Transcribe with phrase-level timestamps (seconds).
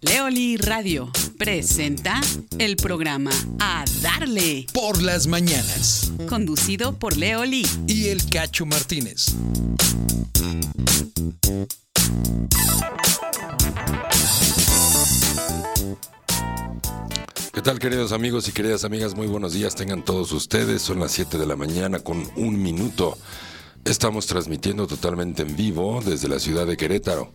[0.00, 2.20] Leoli Radio presenta
[2.58, 6.12] el programa A Darle, por las mañanas.
[6.28, 7.66] conducido por Leoli.
[7.86, 9.26] Y el Cacho Martínez.
[17.52, 19.14] ¿Qué tal queridos amigos y queridas amigas?
[19.14, 20.80] Muy buenos días tengan todos ustedes.
[20.80, 23.18] Son las 7 de la mañana con un minuto.
[23.84, 27.34] Estamos transmitiendo totalmente en vivo desde la ciudad de Querétaro.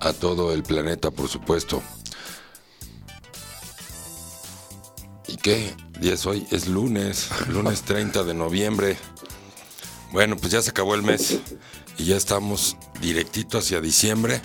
[0.00, 1.82] A todo el planeta, por supuesto.
[5.26, 5.74] ¿Y qué?
[6.00, 8.96] Y es hoy, es lunes, lunes 30 de noviembre.
[10.12, 11.40] Bueno, pues ya se acabó el mes
[11.98, 14.40] y ya estamos directito hacia diciembre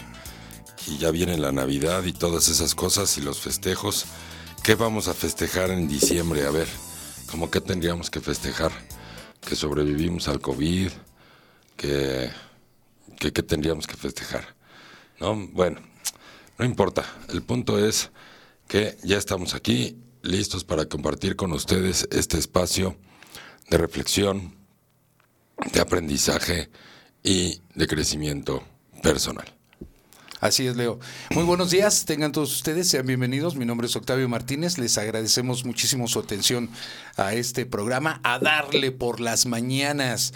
[0.87, 4.05] y ya viene la Navidad y todas esas cosas y los festejos.
[4.63, 6.45] ¿Qué vamos a festejar en diciembre?
[6.45, 6.67] A ver,
[7.29, 8.71] ¿cómo que tendríamos que festejar?
[9.41, 10.91] Que sobrevivimos al COVID,
[11.77, 12.29] que,
[13.19, 14.60] que, que tendríamos que festejar.
[15.21, 15.35] ¿No?
[15.35, 15.79] Bueno,
[16.57, 17.05] no importa.
[17.29, 18.09] El punto es
[18.67, 22.97] que ya estamos aquí, listos para compartir con ustedes este espacio
[23.69, 24.55] de reflexión,
[25.73, 26.71] de aprendizaje
[27.23, 28.63] y de crecimiento
[29.03, 29.45] personal.
[30.39, 30.99] Así es, Leo.
[31.35, 33.55] Muy buenos días, tengan todos ustedes, sean bienvenidos.
[33.55, 36.67] Mi nombre es Octavio Martínez, les agradecemos muchísimo su atención
[37.15, 40.33] a este programa, a darle por las mañanas.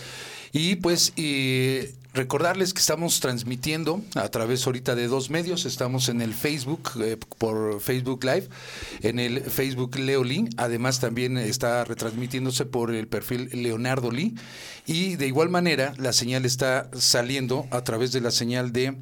[0.52, 6.22] Y pues eh, recordarles que estamos transmitiendo a través ahorita de dos medios, estamos en
[6.22, 8.48] el Facebook, eh, por Facebook Live,
[9.02, 14.34] en el Facebook Leolí, además también está retransmitiéndose por el perfil Leonardo Lee.
[14.88, 18.96] Y de igual manera la señal está saliendo a través de la señal de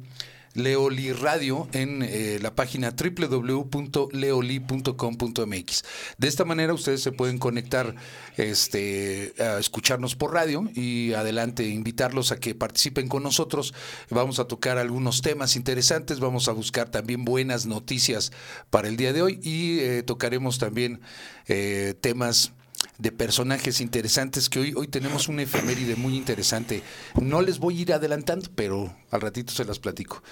[0.54, 5.84] Leoli Radio en eh, la página www.leoli.com.mx.
[6.18, 7.94] De esta manera ustedes se pueden conectar
[8.36, 13.74] este, a escucharnos por radio y adelante invitarlos a que participen con nosotros.
[14.10, 18.32] Vamos a tocar algunos temas interesantes, vamos a buscar también buenas noticias
[18.70, 21.00] para el día de hoy y eh, tocaremos también
[21.48, 22.52] eh, temas
[22.98, 26.82] de personajes interesantes que hoy, hoy tenemos una efeméride muy interesante.
[27.20, 30.22] No les voy a ir adelantando, pero al ratito se las platico.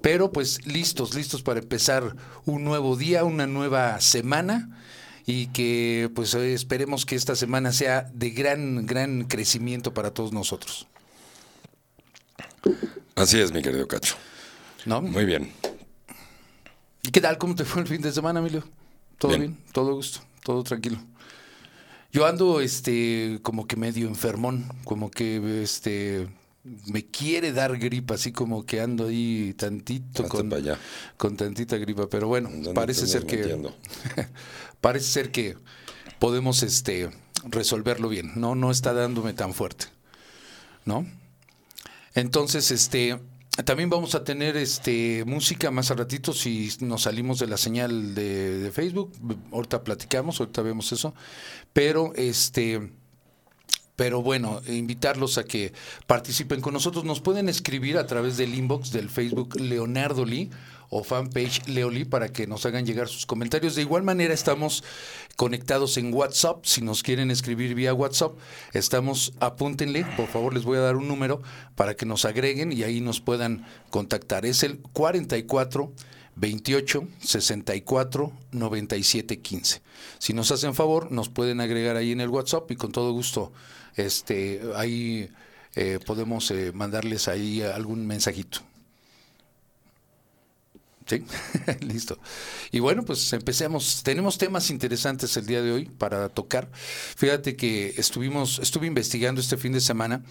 [0.00, 4.78] Pero pues listos, listos para empezar un nuevo día, una nueva semana
[5.26, 10.86] y que pues esperemos que esta semana sea de gran, gran crecimiento para todos nosotros.
[13.14, 14.16] Así es, mi querido Cacho.
[14.84, 15.02] ¿No?
[15.02, 15.52] Muy bien.
[17.02, 17.38] ¿Y qué tal?
[17.38, 18.64] ¿Cómo te fue el fin de semana, Emilio?
[19.18, 19.40] ¿Todo bien?
[19.40, 19.58] Bien.
[19.72, 20.20] ¿Todo gusto?
[20.42, 20.98] ¿Todo tranquilo?
[22.12, 26.28] Yo ando este como que medio enfermón, como que este
[26.86, 30.78] me quiere dar gripa, así como que ando ahí tantito con, pa' allá.
[31.16, 33.58] con tantita gripa, pero bueno, ¿Dónde parece ser que
[34.80, 35.56] parece ser que
[36.18, 37.10] podemos este
[37.44, 38.32] resolverlo bien.
[38.36, 39.86] No no está dándome tan fuerte.
[40.84, 41.06] ¿No?
[42.14, 43.18] Entonces, este
[43.64, 48.14] también vamos a tener este música más a ratito si nos salimos de la señal
[48.14, 49.12] de, de Facebook.
[49.52, 51.14] Ahorita platicamos, ahorita vemos eso.
[51.72, 52.90] Pero este
[53.94, 55.72] pero bueno, invitarlos a que
[56.06, 57.04] participen con nosotros.
[57.04, 60.50] Nos pueden escribir a través del inbox del Facebook Leonardo Lee
[60.88, 63.74] o fanpage Leoli para que nos hagan llegar sus comentarios.
[63.74, 64.82] De igual manera estamos
[65.36, 66.64] conectados en WhatsApp.
[66.64, 68.32] Si nos quieren escribir vía WhatsApp,
[68.72, 71.40] estamos, apúntenle, por favor les voy a dar un número
[71.76, 74.46] para que nos agreguen y ahí nos puedan contactar.
[74.46, 75.92] Es el 44
[76.36, 79.82] 28 64 97 15.
[80.18, 83.52] Si nos hacen favor, nos pueden agregar ahí en el WhatsApp y con todo gusto
[83.96, 85.28] este ahí
[85.74, 88.60] eh, podemos eh, mandarles ahí algún mensajito.
[91.06, 91.24] Sí,
[91.80, 92.18] listo.
[92.70, 94.02] Y bueno, pues empecemos.
[94.02, 96.70] Tenemos temas interesantes el día de hoy para tocar.
[97.16, 100.22] Fíjate que estuvimos, estuve investigando este fin de semana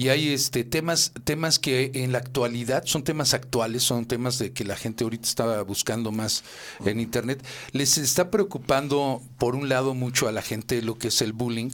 [0.00, 4.52] y hay este temas, temas que en la actualidad son temas actuales, son temas de
[4.52, 6.42] que la gente ahorita está buscando más
[6.84, 7.44] en internet.
[7.72, 11.70] Les está preocupando por un lado mucho a la gente lo que es el bullying,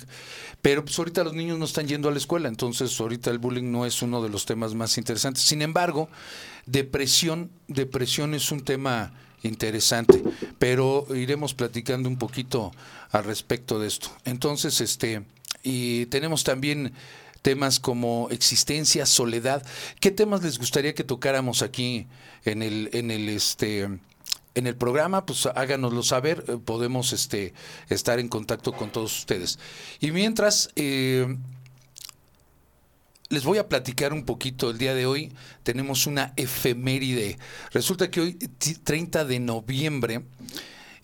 [0.61, 3.71] pero pues ahorita los niños no están yendo a la escuela, entonces ahorita el bullying
[3.71, 5.45] no es uno de los temas más interesantes.
[5.45, 6.09] Sin embargo,
[6.67, 10.23] depresión, depresión es un tema interesante,
[10.59, 12.73] pero iremos platicando un poquito
[13.11, 14.09] al respecto de esto.
[14.25, 15.23] Entonces, este,
[15.63, 16.93] y tenemos también
[17.43, 19.65] temas como existencia, soledad.
[20.01, 22.07] ¿Qué temas les gustaría que tocáramos aquí
[22.45, 23.89] en el, en el este
[24.57, 25.27] en el programa?
[25.27, 27.55] Pues háganoslo saber, eh, podemos este
[27.89, 29.61] estar en contacto con todos ustedes.
[30.01, 31.37] Y mientras eh,
[33.31, 34.71] les voy a platicar un poquito.
[34.71, 35.33] El día de hoy
[35.63, 37.39] tenemos una efeméride.
[37.73, 40.23] Resulta que hoy, t- 30 de noviembre,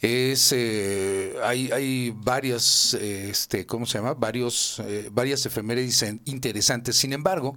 [0.01, 4.15] es eh, hay, hay varias, eh, este, ¿cómo se llama?
[4.15, 6.97] Varios, eh, varias efemérides interesantes.
[6.97, 7.57] Sin embargo,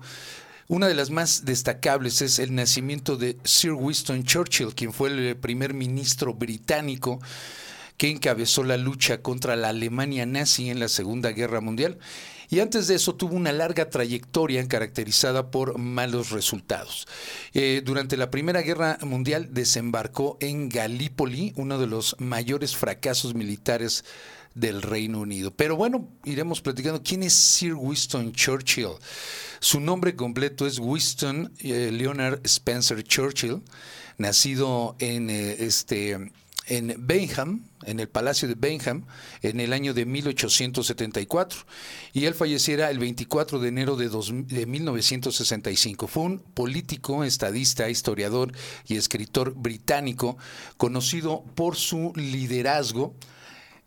[0.67, 5.37] Una de las más destacables es el nacimiento de Sir Winston Churchill, quien fue el
[5.37, 7.19] primer ministro británico
[7.97, 11.99] que encabezó la lucha contra la Alemania nazi en la Segunda Guerra Mundial.
[12.49, 17.07] Y antes de eso tuvo una larga trayectoria caracterizada por malos resultados.
[17.53, 24.03] Eh, durante la Primera Guerra Mundial desembarcó en Galípoli, uno de los mayores fracasos militares
[24.55, 25.51] del Reino Unido.
[25.51, 28.93] Pero bueno, iremos platicando quién es Sir Winston Churchill.
[29.59, 33.61] Su nombre completo es Winston eh, Leonard Spencer Churchill,
[34.17, 36.31] nacido en eh, este
[36.67, 39.05] en Benham, en el Palacio de Benham,
[39.41, 41.59] en el año de 1874,
[42.13, 46.07] y él falleciera el 24 de enero de, de 1965.
[46.07, 48.51] Fue un político, estadista, historiador
[48.87, 50.37] y escritor británico,
[50.77, 53.15] conocido por su liderazgo,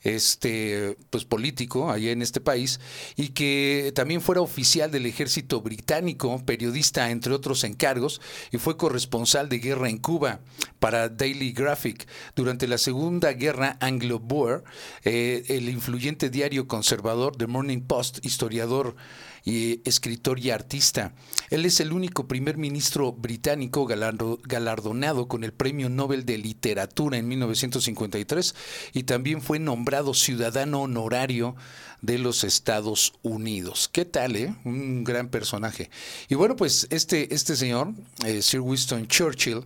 [0.03, 2.81] este pues político allá en este país
[3.17, 8.21] y que también fuera oficial del ejército británico, periodista entre otros encargos
[8.53, 10.41] y fue corresponsal de guerra en Cuba
[10.79, 12.07] para Daily Graphic.
[12.37, 14.63] Durante la Segunda Guerra Anglo-Boer,
[15.05, 18.95] eh, el influyente diario conservador The Morning Post, historiador
[19.49, 21.15] y escritor y artista.
[21.49, 27.27] Él es el único primer ministro británico galardonado con el Premio Nobel de Literatura en
[27.29, 28.55] 1953
[28.93, 31.57] y también fue nombrado ciudadano honorario
[32.03, 33.89] de los Estados Unidos.
[33.91, 34.55] ¿Qué tal, eh?
[34.65, 35.89] Un gran personaje.
[36.29, 37.95] Y bueno, pues este, este señor,
[38.27, 39.65] eh, Sir Winston Churchill,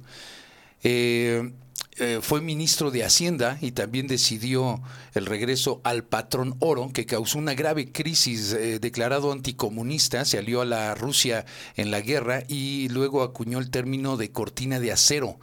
[0.83, 1.53] eh,
[1.99, 4.83] eh, fue ministro de Hacienda y también decidió
[5.13, 8.55] el regreso al patrón oro, que causó una grave crisis.
[8.55, 11.45] Eh, declarado anticomunista, se alió a la Rusia
[11.77, 15.39] en la guerra y luego acuñó el término de cortina de acero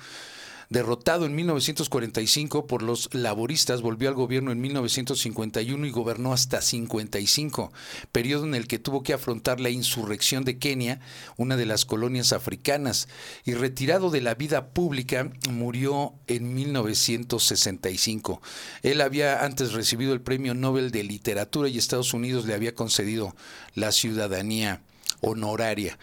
[0.70, 7.74] Derrotado en 1945 por los laboristas, volvió al gobierno en 1951 y gobernó hasta 55,
[8.12, 11.00] periodo en el que tuvo que afrontar la insurrección de Kenia,
[11.38, 13.08] una de las colonias africanas,
[13.46, 18.40] y retirado de la vida pública, murió en 1965.
[18.84, 23.36] Él había antes recibido el Premio Nobel de Literatura y Estados Unidos le había concedido
[23.74, 24.84] la ciudadanía
[25.22, 25.98] honoraria.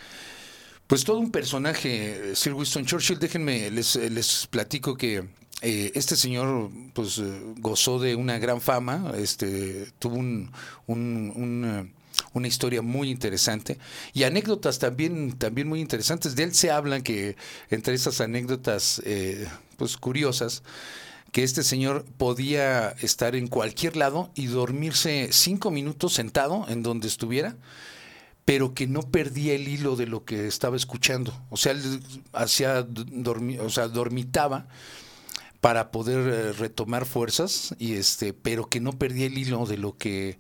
[0.87, 3.19] Pues todo un personaje, Sir Winston Churchill.
[3.19, 5.25] Déjenme, les, les platico que
[5.63, 10.53] eh, este señor pues eh, gozó de una gran fama, este, tuvo un,
[10.87, 11.93] un,
[12.35, 13.79] una historia muy interesante
[14.13, 16.37] y anécdotas también, también muy interesantes.
[16.37, 17.37] De él se hablan que
[17.71, 20.63] entre esas anécdotas eh, pues curiosas,
[21.33, 27.09] que este señor podía estar en cualquier lado y dormirse cinco minutos sentado en donde
[27.09, 27.57] estuviera
[28.47, 31.37] pero que no perdía el hilo de lo que estaba escuchando.
[31.51, 32.01] O sea, él
[32.33, 32.87] hacía
[33.61, 34.69] o sea, dormitaba
[35.61, 39.99] para poder eh, retomar fuerzas y este, pero que no perdía el hilo de lo
[39.99, 40.39] que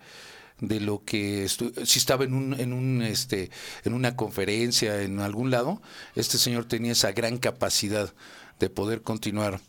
[0.60, 3.50] de lo que si estaba en un en un este
[3.84, 5.82] en una conferencia en algún lado,
[6.14, 8.14] este señor tenía esa gran capacidad
[8.60, 9.60] de poder continuar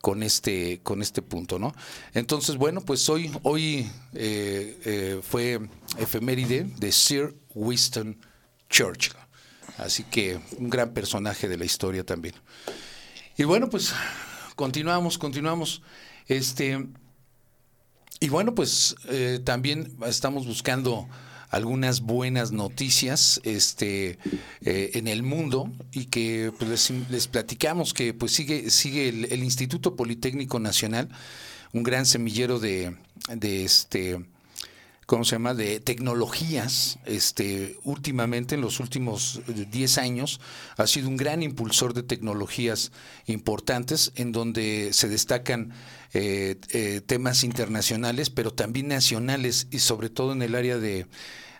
[0.00, 1.74] con este con este punto, ¿no?
[2.14, 5.60] Entonces, bueno, pues hoy hoy eh, eh, fue
[5.98, 8.16] efeméride de Sir Winston
[8.68, 9.14] Churchill,
[9.78, 12.34] así que un gran personaje de la historia también.
[13.36, 13.94] Y bueno, pues
[14.56, 15.82] continuamos, continuamos,
[16.26, 16.86] este
[18.22, 21.08] y bueno, pues eh, también estamos buscando
[21.48, 24.18] algunas buenas noticias este,
[24.60, 29.96] eh, en el mundo y que pues, les, platicamos que pues sigue, sigue el, Instituto
[29.96, 31.08] Politécnico Nacional,
[31.72, 32.94] un gran semillero de,
[33.34, 34.22] de este
[35.10, 40.40] ¿cómo se llama?, de tecnologías, este, últimamente, en los últimos 10 años,
[40.76, 42.92] ha sido un gran impulsor de tecnologías
[43.26, 45.72] importantes, en donde se destacan
[46.12, 51.08] eh, eh, temas internacionales, pero también nacionales, y sobre todo en el área de,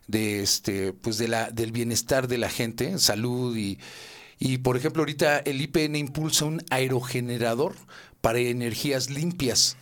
[0.07, 3.80] de este, pues de la, del bienestar de la gente, salud y,
[4.38, 7.75] y por ejemplo, ahorita el IPN impulsa un aerogenerador
[8.21, 9.76] para energías limpias.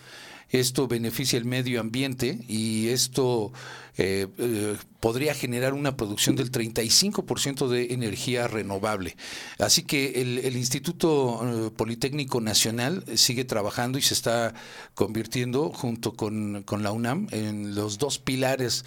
[0.50, 3.52] Esto beneficia el medio ambiente y esto
[3.98, 9.16] eh, eh, podría generar una producción del 35% de energía renovable.
[9.58, 14.54] Así que el, Instituto eh, Politécnico Nacional sigue trabajando y se está
[14.94, 18.84] convirtiendo junto con, con la UNAM en los dos pilares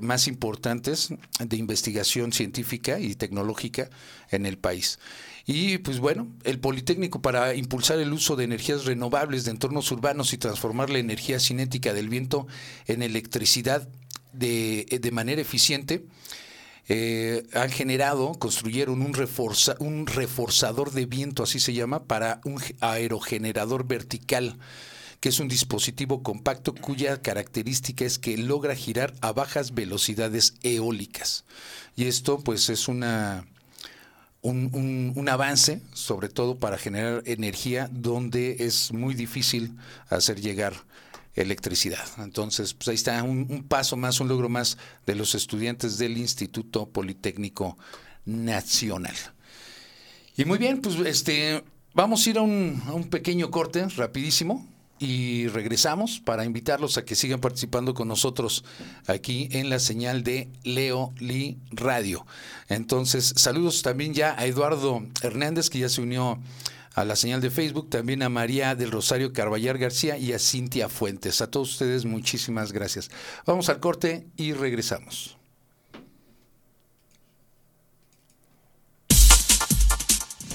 [0.00, 3.88] más importantes de investigación científica y tecnológica
[4.30, 4.98] en el país.
[5.46, 10.32] Y pues bueno, el Politécnico para impulsar el uso de energías renovables de entornos urbanos
[10.32, 12.46] y transformar la energía cinética del viento
[12.86, 13.88] en electricidad
[14.32, 16.04] de, de manera eficiente,
[16.88, 22.60] eh, han generado, construyeron un, reforza, un reforzador de viento, así se llama, para un
[22.80, 24.58] aerogenerador vertical
[25.20, 31.44] que es un dispositivo compacto cuya característica es que logra girar a bajas velocidades eólicas.
[31.94, 33.46] Y esto pues es una
[34.42, 39.76] un, un, avance, sobre todo para generar energía donde es muy difícil
[40.08, 40.72] hacer llegar
[41.34, 42.04] electricidad.
[42.18, 46.88] Entonces, pues ahí está un, paso más, un logro más de los estudiantes del Instituto
[46.88, 47.76] Politécnico
[48.24, 49.14] Nacional.
[50.36, 54.66] Y muy bien, pues este, vamos a ir a un, a un pequeño corte rapidísimo
[55.00, 58.64] y regresamos para invitarlos a que sigan participando con nosotros
[59.06, 62.26] aquí en la señal de Leo Lee Radio.
[62.68, 66.38] Entonces, saludos también ya a Eduardo Hernández, que ya se unió
[66.94, 70.90] a la señal de Facebook, también a María del Rosario Carballar García y a Cintia
[70.90, 71.40] Fuentes.
[71.40, 73.10] A todos ustedes, muchísimas gracias.
[73.46, 75.38] Vamos al corte y regresamos.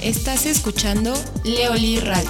[0.01, 2.29] Estás escuchando Leoli Radio.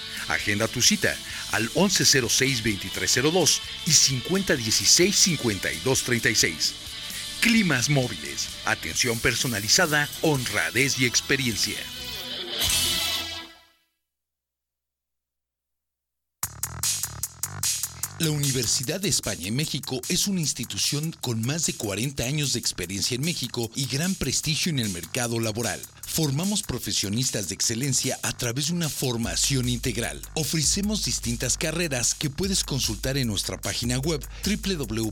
[0.33, 1.15] Agenda tu cita
[1.51, 6.71] al 1106-2302 y 5016-5236.
[7.41, 11.77] Climas móviles, atención personalizada, honradez y experiencia.
[18.21, 22.59] La Universidad de España en México es una institución con más de 40 años de
[22.59, 25.81] experiencia en México y gran prestigio en el mercado laboral.
[26.21, 30.21] Formamos profesionistas de excelencia a través de una formación integral.
[30.35, 35.11] Ofrecemos distintas carreras que puedes consultar en nuestra página web www.uem.edu.mx.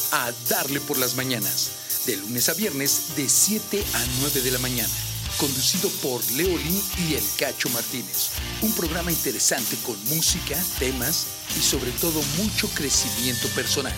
[0.11, 4.59] A Darle por las Mañanas, de lunes a viernes de 7 a 9 de la
[4.59, 4.93] mañana,
[5.37, 8.31] conducido por Leolín y El Cacho Martínez.
[8.61, 11.27] Un programa interesante con música, temas
[11.57, 13.95] y sobre todo mucho crecimiento personal.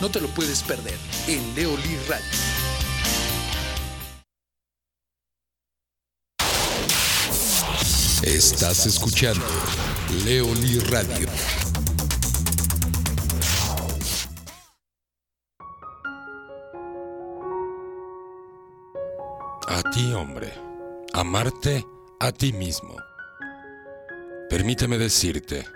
[0.00, 0.96] No te lo puedes perder
[1.26, 2.24] en Leolí Radio.
[8.22, 9.46] Estás escuchando
[10.24, 11.28] Leolí Radio.
[19.70, 20.50] A ti, hombre,
[21.12, 21.86] amarte
[22.20, 22.96] a ti mismo.
[24.48, 25.66] Permíteme decirte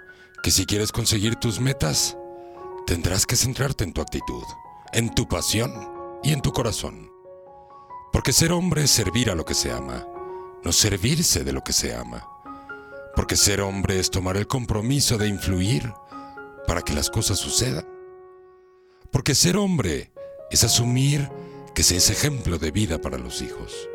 [0.43, 2.17] que si quieres conseguir tus metas,
[2.87, 4.45] tendrás que centrarte en tu actitud,
[4.95, 5.71] en tu pasión
[6.23, 7.13] y en tu corazón.
[8.15, 10.07] Porque ser hombre es servir a lo que se ama,
[10.65, 12.27] no servirse de lo que se ama.
[13.15, 15.93] Porque ser hombre es tomar el compromiso de influir
[16.67, 17.87] para que las cosas sucedan.
[19.11, 20.13] Porque ser hombre
[20.51, 21.29] es asumir
[21.75, 23.89] que se es ejemplo de vida para los hijos.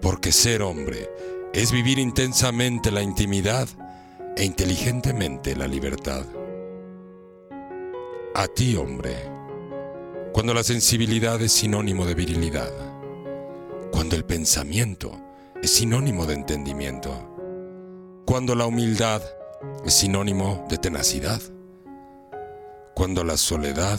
[0.00, 1.10] Porque ser hombre
[1.52, 3.68] es vivir intensamente la intimidad
[4.36, 6.24] e inteligentemente la libertad.
[8.34, 9.16] A ti, hombre,
[10.32, 12.70] cuando la sensibilidad es sinónimo de virilidad,
[13.90, 15.18] cuando el pensamiento
[15.62, 17.34] es sinónimo de entendimiento,
[18.26, 19.22] cuando la humildad
[19.84, 21.40] es sinónimo de tenacidad,
[22.94, 23.98] Cuando la soledad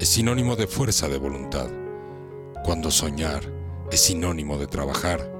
[0.00, 1.70] es sinónimo de fuerza de voluntad.
[2.64, 3.44] Cuando soñar
[3.90, 5.30] es sinónimo de trabajar.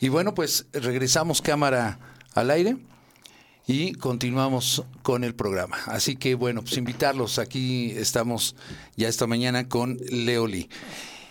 [0.00, 2.00] Y bueno, pues regresamos cámara
[2.34, 2.78] al aire
[3.70, 5.78] y continuamos con el programa.
[5.86, 7.38] Así que bueno, pues invitarlos.
[7.38, 8.56] Aquí estamos
[8.96, 10.68] ya esta mañana con Leo Lee.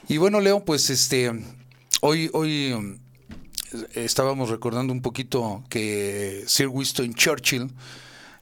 [0.08, 1.34] Y bueno, Leo, pues este
[2.00, 2.98] hoy hoy um,
[3.94, 7.72] estábamos recordando un poquito que Sir Winston Churchill,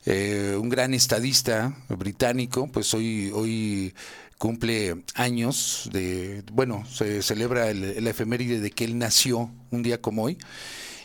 [0.06, 3.96] eh, un gran estadista británico, pues hoy hoy
[4.38, 10.00] cumple años de, bueno, se celebra el, la efeméride de que él nació un día
[10.00, 10.38] como hoy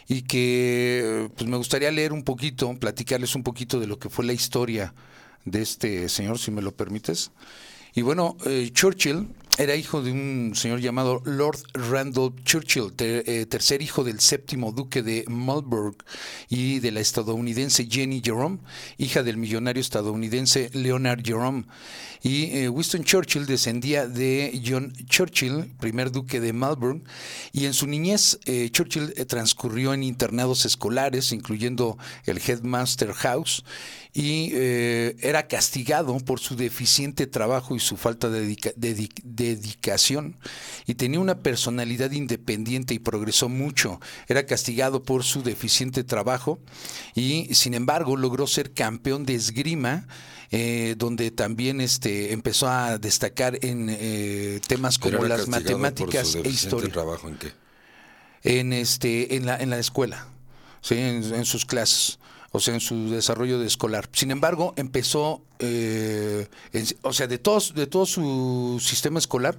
[0.08, 4.24] y que pues me gustaría leer un poquito, platicarles un poquito de lo que fue
[4.24, 4.94] la historia
[5.44, 7.30] de este señor, si me lo permites.
[7.94, 13.82] Y bueno, eh, Churchill era hijo de un señor llamado Lord Randolph Churchill, eh, tercer
[13.82, 16.02] hijo del séptimo duque de Marlborough
[16.48, 18.58] y de la estadounidense Jenny Jerome,
[18.96, 21.64] hija del millonario estadounidense Leonard Jerome.
[22.22, 27.02] Y eh, Winston Churchill descendía de John Churchill, primer duque de Marlborough,
[27.52, 33.64] y en su niñez eh, Churchill transcurrió en internados escolares, incluyendo el Headmaster House,
[34.14, 40.36] y eh, era castigado por su deficiente trabajo y su falta de dedica dedic dedicación
[40.86, 44.00] y tenía una personalidad independiente y progresó mucho.
[44.28, 46.58] Era castigado por su deficiente trabajo
[47.14, 50.06] y sin embargo logró ser campeón de esgrima
[50.50, 56.92] eh, donde también este empezó a destacar en eh, temas como las matemáticas e historia.
[56.92, 57.52] trabajo en qué?
[58.42, 60.26] En este en la en la escuela,
[60.82, 62.18] sí, en, en sus clases
[62.52, 64.08] o sea, en su desarrollo de escolar.
[64.12, 66.46] Sin embargo, empezó, eh,
[67.00, 69.58] o sea, de, todos, de todo su sistema escolar,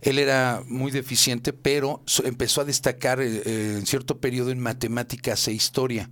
[0.00, 5.52] él era muy deficiente, pero empezó a destacar eh, en cierto periodo en matemáticas e
[5.52, 6.10] historia.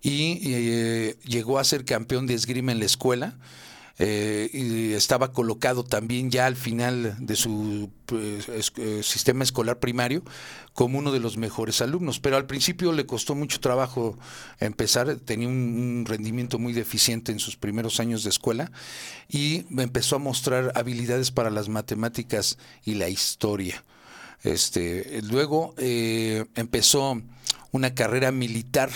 [0.00, 3.36] Y eh, llegó a ser campeón de esgrima en la escuela.
[4.00, 9.80] Eh, y estaba colocado también ya al final de su pues, es, eh, sistema escolar
[9.80, 10.22] primario
[10.72, 14.16] como uno de los mejores alumnos, pero al principio le costó mucho trabajo
[14.60, 18.70] empezar, tenía un, un, rendimiento muy deficiente en sus primeros años de escuela
[19.28, 23.82] y empezó a mostrar habilidades para las matemáticas y la historia.
[24.44, 27.20] Este, luego eh, empezó
[27.72, 28.90] una carrera militar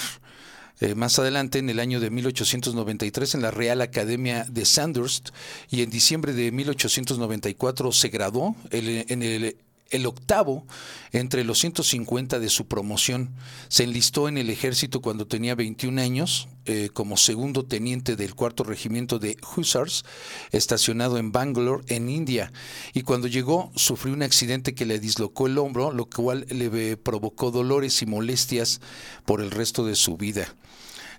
[0.83, 5.31] eh, más adelante, en el año de 1893, en la Real Academia de Sandhurst,
[5.71, 9.57] y en diciembre de 1894 se graduó en el,
[9.93, 10.67] el, octavo
[11.13, 13.31] entre los 150 de su promoción.
[13.69, 18.65] Se enlistó en el ejército cuando tenía 21 años, eh, como segundo teniente del cuarto
[18.65, 20.05] regimiento de Hussars,
[20.51, 22.53] estacionado en Bangalore, en India.
[22.95, 27.51] Y cuando llegó, sufrió un accidente que le dislocó el hombro, lo cual le provocó
[27.51, 28.81] dolores y molestias
[29.25, 30.55] por el resto de su vida.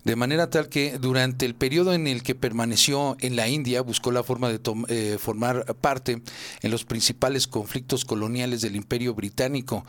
[0.03, 4.11] De manera tal que durante el periodo en el que permaneció en la India buscó
[4.11, 6.21] la forma de eh, formar parte
[6.61, 9.85] en los principales conflictos coloniales del Imperio Británico.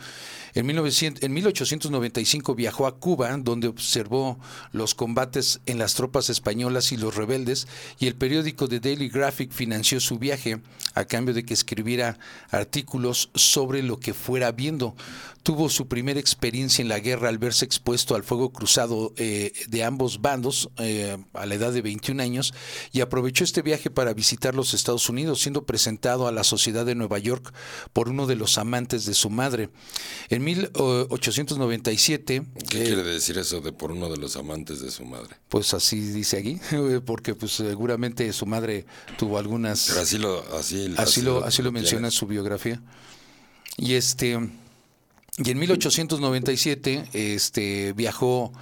[0.55, 4.39] En, 1900, en 1895 viajó a Cuba, donde observó
[4.73, 7.67] los combates en las tropas españolas y los rebeldes,
[7.99, 10.61] y el periódico The Daily Graphic financió su viaje
[10.95, 12.19] a cambio de que escribiera
[12.51, 14.95] artículos sobre lo que fuera viendo
[15.45, 19.85] tuvo su primera experiencia en la guerra al verse expuesto al fuego cruzado eh, de
[19.85, 22.55] ambos bandos eh, a la edad de 21 años
[22.93, 26.95] y aprovechó este viaje para visitar los Estados Unidos, siendo presentado a la sociedad de
[26.95, 27.53] Nueva York
[27.93, 29.69] por uno de los amantes de su madre.
[30.31, 32.43] En 1897...
[32.69, 35.37] ¿Qué quiere decir eso de por uno de los amantes de su madre?
[35.49, 36.61] Pues así dice aquí,
[37.07, 38.87] porque pues seguramente su madre
[39.19, 39.87] tuvo algunas...
[39.89, 42.81] Pero así lo, así, así, lo, así lo menciona en su biografía.
[43.77, 44.39] Y este...
[45.37, 48.53] Y en 1897 este, viajó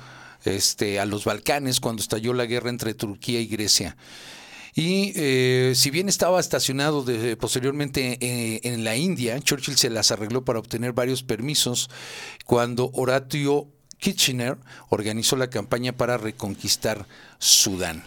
[0.45, 3.97] este, a los Balcanes cuando estalló la guerra entre Turquía y Grecia.
[4.75, 7.05] Y eh, si bien estaba estacionado
[7.39, 11.91] posteriormente eh, en la India, Churchill se las arregló para obtener varios permisos
[12.47, 14.57] cuando Horatio Kitchener
[14.89, 17.07] organizó la campaña para reconquistar
[17.39, 18.03] Sudán.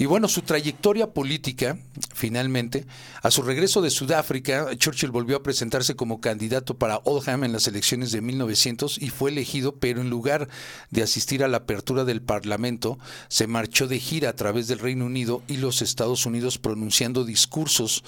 [0.00, 1.76] Y bueno, su trayectoria política,
[2.14, 2.86] finalmente,
[3.20, 7.66] a su regreso de Sudáfrica, Churchill volvió a presentarse como candidato para Oldham en las
[7.66, 10.48] elecciones de 1900 y fue elegido, pero en lugar
[10.92, 15.04] de asistir a la apertura del Parlamento, se marchó de gira a través del Reino
[15.04, 18.04] Unido y los Estados Unidos pronunciando discursos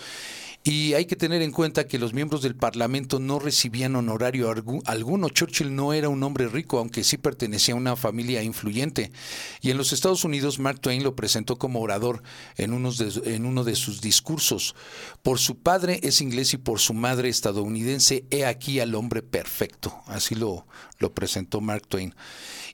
[0.62, 4.53] y hay que tener en cuenta que los miembros del Parlamento no recibían honorario
[4.85, 5.29] alguno.
[5.31, 9.11] Churchill no era un hombre rico, aunque sí pertenecía a una familia influyente.
[9.62, 12.23] Y en los Estados Unidos, Mark Twain lo presentó como orador
[12.59, 14.75] en, en uno de sus discursos.
[15.23, 20.03] Por su padre es inglés y por su madre estadounidense, he aquí al hombre perfecto.
[20.07, 20.66] Así lo,
[21.01, 22.15] lo presentó Mark Twain.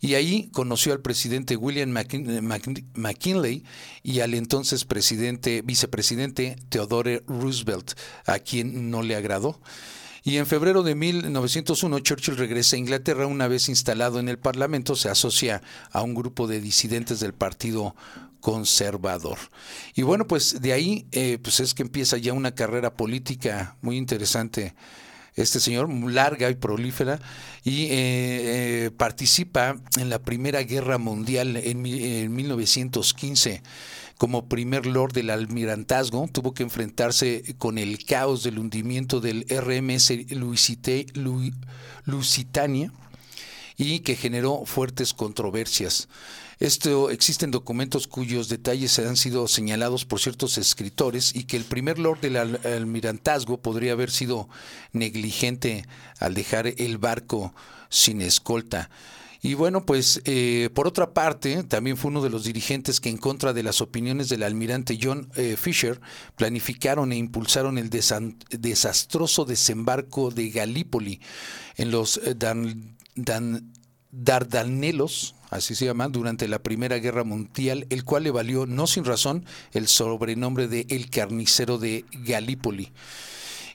[0.00, 1.90] Y ahí conoció al presidente William
[2.94, 3.64] McKinley
[4.02, 7.92] y al entonces presidente, vicepresidente Theodore Roosevelt,
[8.26, 9.58] a quien no le agradó.
[10.22, 13.28] Y en febrero de 1901 Churchill regresa a Inglaterra.
[13.28, 15.62] Una vez instalado en el Parlamento, se asocia
[15.92, 17.94] a un grupo de disidentes del Partido
[18.40, 19.38] Conservador.
[19.94, 23.96] Y bueno, pues de ahí eh, pues es que empieza ya una carrera política muy
[23.96, 24.74] interesante
[25.36, 27.20] este señor, larga y prolífera,
[27.62, 33.62] y eh, eh, participa en la Primera Guerra Mundial en, 1915
[34.18, 40.10] como primer lord del almirantazgo, tuvo que enfrentarse con el caos del hundimiento del RMS
[42.06, 42.92] Lusitania
[43.76, 46.08] y que generó fuertes controversias.
[46.58, 51.98] Esto existen documentos cuyos detalles han sido señalados por ciertos escritores y que el primer
[51.98, 54.48] lord del almirantazgo podría haber sido
[54.92, 55.86] negligente
[56.18, 57.54] al dejar el barco
[57.90, 58.88] sin escolta.
[59.42, 63.18] Y bueno, pues eh, por otra parte, también fue uno de los dirigentes que en
[63.18, 66.00] contra de las opiniones del almirante John eh, Fisher
[66.36, 71.20] planificaron e impulsaron el desastroso desembarco de Galípoli
[71.76, 72.34] en los eh,
[74.12, 79.04] Dardanelos, así se llama, durante la Primera Guerra Mundial, el cual le valió, no sin
[79.04, 82.92] razón, el sobrenombre de El Carnicero de Galípoli.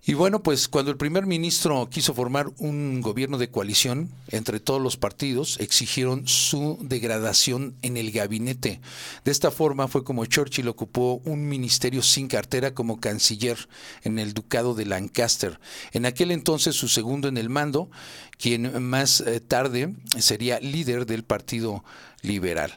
[0.03, 4.81] Y bueno, pues cuando el primer ministro quiso formar un gobierno de coalición entre todos
[4.81, 8.81] los partidos, exigieron su degradación en el gabinete.
[9.23, 13.69] De esta forma fue como Churchill ocupó un ministerio sin cartera como canciller
[14.03, 15.59] en el ducado de Lancaster.
[15.91, 17.91] En aquel entonces su segundo en el mando,
[18.39, 21.83] quien más eh, tarde sería líder del Partido
[22.23, 22.75] Liberal.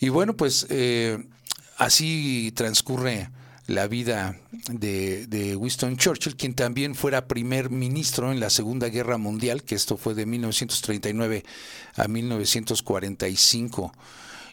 [0.00, 1.26] Y bueno, pues eh,
[1.78, 3.30] así transcurre
[3.68, 4.34] la vida
[4.70, 9.98] de, Winston Churchill, quien también fuera primer ministro en la Segunda Guerra Mundial, que esto
[9.98, 11.44] fue de 1939
[11.94, 13.92] a 1945.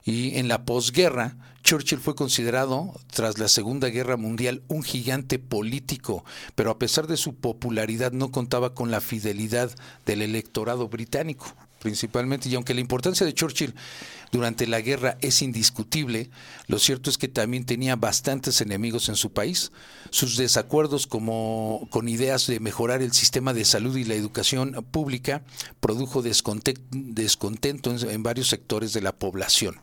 [0.04, 6.26] Y en la posguerra, Churchill fue considerado, tras la Segunda Guerra Mundial, un gigante político,
[6.54, 9.72] pero a pesar de su popularidad no contaba con la fidelidad
[10.06, 13.76] del electorado británico principalmente, y aunque la importancia de Churchill
[14.32, 16.32] durante la guerra es indiscutible,
[16.66, 19.72] lo cierto es que también tenía bastantes enemigos en su país.
[20.10, 25.44] Sus desacuerdos como con ideas de mejorar el sistema de salud y la educación pública
[25.80, 29.76] produjo descontento en, varios sectores de la población.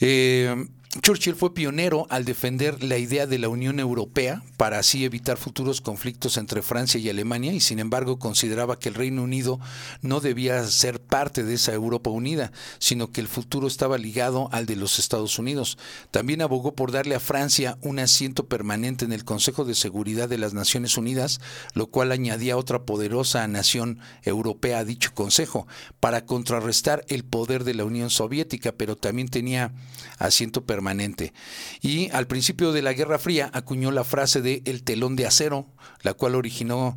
[0.00, 0.68] Eh,
[1.00, 5.80] Churchill fue pionero al defender la idea de la Unión Europea para así evitar futuros
[5.80, 9.60] conflictos entre Francia y Alemania y sin embargo consideraba que el Reino Unido
[10.02, 14.66] no debía ser parte de esa Europa unida, sino que el futuro estaba ligado al
[14.66, 15.78] de los Estados Unidos.
[16.10, 20.38] También abogó por darle a Francia un asiento permanente en el Consejo de Seguridad de
[20.38, 21.40] las Naciones Unidas,
[21.74, 25.66] lo cual añadía otra poderosa nación europea a dicho Consejo,
[26.00, 29.72] para contrarrestar el poder de la Unión Soviética, pero también tenía
[30.18, 31.32] asiento permanente.
[31.80, 35.66] Y al principio de la Guerra Fría acuñó la frase de el telón de acero,
[36.02, 36.96] la cual originó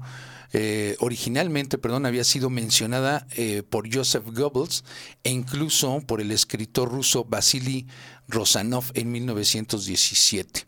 [0.54, 4.84] eh, originalmente perdón, había sido mencionada eh, por Joseph Goebbels
[5.24, 7.88] e incluso por el escritor ruso Vasily
[8.28, 10.68] Rosanov en 1917.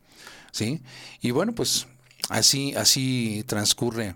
[0.52, 0.82] ¿sí?
[1.22, 1.88] Y bueno, pues
[2.30, 4.16] así, así transcurre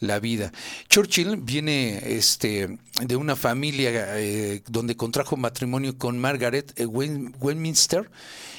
[0.00, 0.52] la vida.
[0.88, 8.10] Churchill viene este, de una familia eh, donde contrajo matrimonio con Margaret eh, Westminster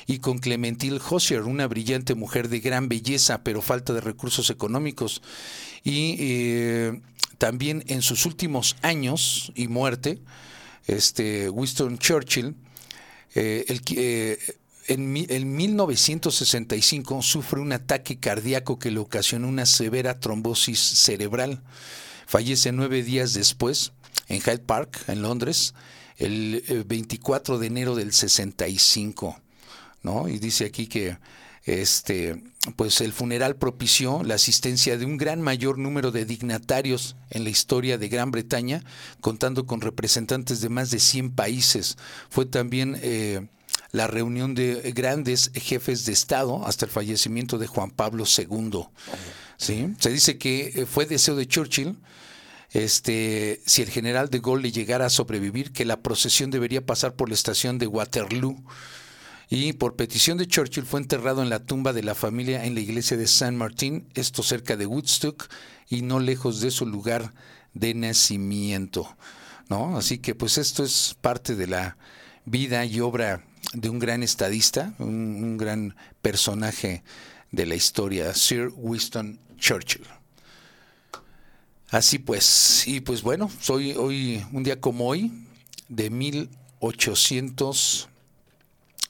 [0.05, 5.21] y con Clementine Hosier, una brillante mujer de gran belleza, pero falta de recursos económicos.
[5.83, 7.01] Y eh,
[7.37, 10.19] también en sus últimos años y muerte,
[10.87, 12.55] este, Winston Churchill,
[13.35, 13.81] el,
[14.87, 21.61] en, 1965 sufre un ataque cardíaco que le ocasionó una severa trombosis cerebral.
[22.25, 23.93] Fallece nueve días después
[24.27, 25.73] en Hyde Park, en Londres,
[26.17, 29.39] el 24 eh, de enero del 65.
[30.03, 30.27] ¿no?
[30.27, 31.17] Y dice aquí que
[31.65, 32.41] este,
[32.77, 37.49] pues el funeral propició la asistencia de un gran mayor número de dignatarios en la
[37.49, 38.83] historia de Gran Bretaña,
[39.19, 41.97] contando con representantes de más de 100 países.
[42.29, 43.47] Fue también eh,
[43.97, 48.83] la reunión de grandes jefes de Estado hasta el fallecimiento de Juan Pablo II.
[49.57, 49.93] ¿sí?
[49.99, 51.97] Se dice que eh, fue deseo de Churchill
[52.71, 57.15] este, si el general de Gaulle le llegara a sobrevivir, que la procesión debería pasar
[57.15, 58.61] por la estación de Waterloo.
[59.49, 62.81] Y por petición de Churchill fue enterrado en la tumba de la familia en la
[62.81, 65.47] iglesia de San Martín, esto cerca de Woodstock
[65.87, 67.33] y no lejos de su lugar
[67.73, 69.15] de nacimiento.
[69.69, 69.97] ¿no?
[69.97, 71.97] Así que pues esto es parte de la
[72.43, 77.03] vida y obra de un gran estadista, un, gran personaje
[77.51, 80.05] de la historia, Sir Winston Churchill.
[81.89, 85.31] Así pues, y pues bueno, soy hoy, un día como hoy,
[85.87, 88.09] de 1874,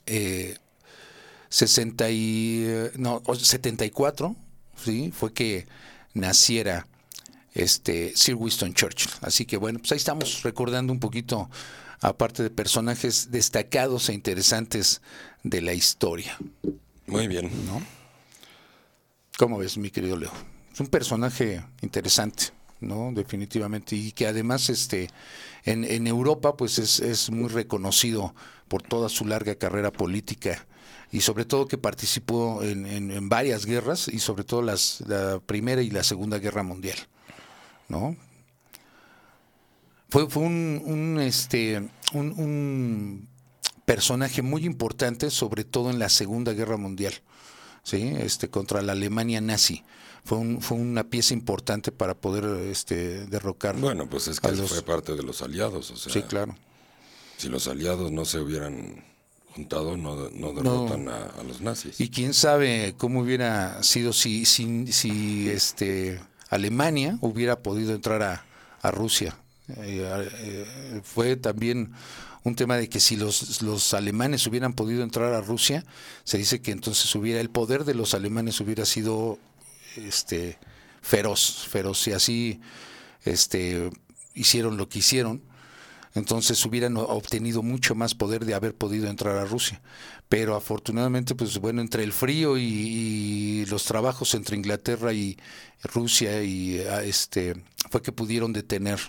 [0.05, 0.57] eh,
[4.83, 5.11] ¿sí?
[5.11, 5.67] fue que
[6.13, 6.87] naciera
[7.53, 9.11] este Sir Winston Churchill.
[9.21, 11.49] Así que bueno, pues ahí estamos recordando un poquito
[12.01, 15.01] aparte de personajes destacados e interesantes
[15.43, 16.37] de la historia.
[17.05, 17.49] Muy bien.
[17.65, 17.81] ¿No?
[19.37, 20.31] ¿Cómo ves, mi querido Leo?
[20.73, 22.45] Es un personaje interesante,
[22.79, 23.11] ¿no?
[23.13, 23.95] Definitivamente.
[23.95, 25.09] Y que además este,
[25.63, 28.33] en, en Europa pues es, es muy reconocido
[28.67, 30.67] por toda su larga carrera política
[31.11, 35.81] y sobre todo que participó en, en, varias guerras y sobre todo las, la Primera
[35.81, 36.97] y la Segunda Guerra Mundial.
[37.87, 38.17] ¿no?
[40.09, 43.27] Fue, fue un, este, un,
[43.85, 47.13] personaje muy importante, sobre todo en la Segunda Guerra Mundial,
[47.83, 48.13] ¿sí?
[48.17, 49.83] este, contra la Alemania nazi.
[50.23, 53.77] Fue, un, fue una pieza importante para poder este, derrocar.
[53.77, 55.91] Bueno, pues es que fue parte de los aliados.
[55.91, 56.55] O sea, sí, claro.
[57.37, 59.05] Si los aliados no se hubieran
[59.55, 61.99] juntado, no, no derrotan A, los nazis.
[62.01, 68.45] Y quién sabe cómo hubiera sido si, si, si este, Alemania hubiera podido entrar a,
[68.81, 69.37] a Rusia
[69.75, 71.91] eh, eh, fue también
[72.43, 75.83] un tema de que si los, los alemanes hubieran podido entrar a Rusia,
[76.23, 79.37] se dice que entonces hubiera el poder de los alemanes hubiera sido
[79.97, 80.57] este
[81.01, 82.61] feroz, feroz y así
[83.25, 83.89] este
[84.33, 85.41] hicieron lo que hicieron,
[86.13, 89.81] entonces hubieran obtenido mucho más poder de haber podido entrar a Rusia.
[90.29, 95.37] Pero afortunadamente, pues bueno, entre el frío y, los trabajos entre Inglaterra y
[95.83, 97.55] Rusia y este
[97.89, 98.99] fue que pudieron detener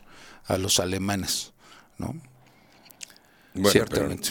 [0.49, 1.53] a los alemanes,
[1.99, 2.17] ¿no?
[3.71, 4.31] Ciertamente.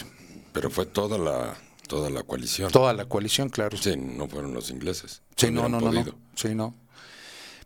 [0.52, 2.70] Pero, fue toda la toda la coalición.
[2.70, 3.76] Toda la coalición, claro.
[3.78, 5.22] Sí, no fueron los ingleses.
[5.36, 6.04] Sí, no, no, no, no,
[6.34, 6.74] Sí, no.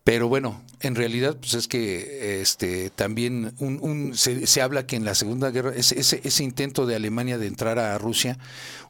[0.04, 4.96] Pero bueno, en realidad, pues es que este también un, un se, se, habla que
[4.96, 8.36] en la Segunda Guerra, ese, ese, ese, intento de Alemania de entrar a Rusia,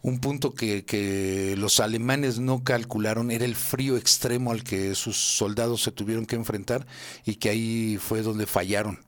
[0.00, 5.18] un punto que, que los alemanes no calcularon era el frío extremo al que sus
[5.18, 6.86] soldados se tuvieron que enfrentar
[7.26, 8.98] y que ahí fue donde fallaron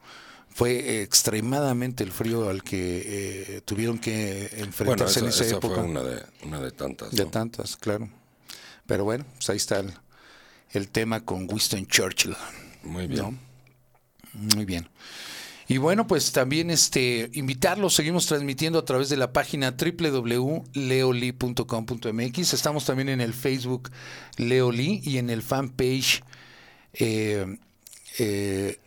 [0.54, 5.74] fue extremadamente el frío al que eh, tuvieron que enfrentarse en esa, época.
[5.74, 7.10] Fue una de, una de tantas.
[7.10, 8.08] De tantas, claro.
[8.86, 9.82] Pero bueno, pues ahí está
[10.72, 12.36] el, tema con Winston Churchill.
[12.84, 13.40] Muy bien.
[14.54, 14.88] Muy bien.
[15.66, 22.54] Y bueno, pues también este invitarlos, seguimos transmitiendo a través de la página www.leoli.com.mx.
[22.54, 23.90] Estamos también en el Facebook
[24.36, 26.22] Leoli y en el fanpage
[26.92, 27.58] eh,
[28.18, 28.78] eh,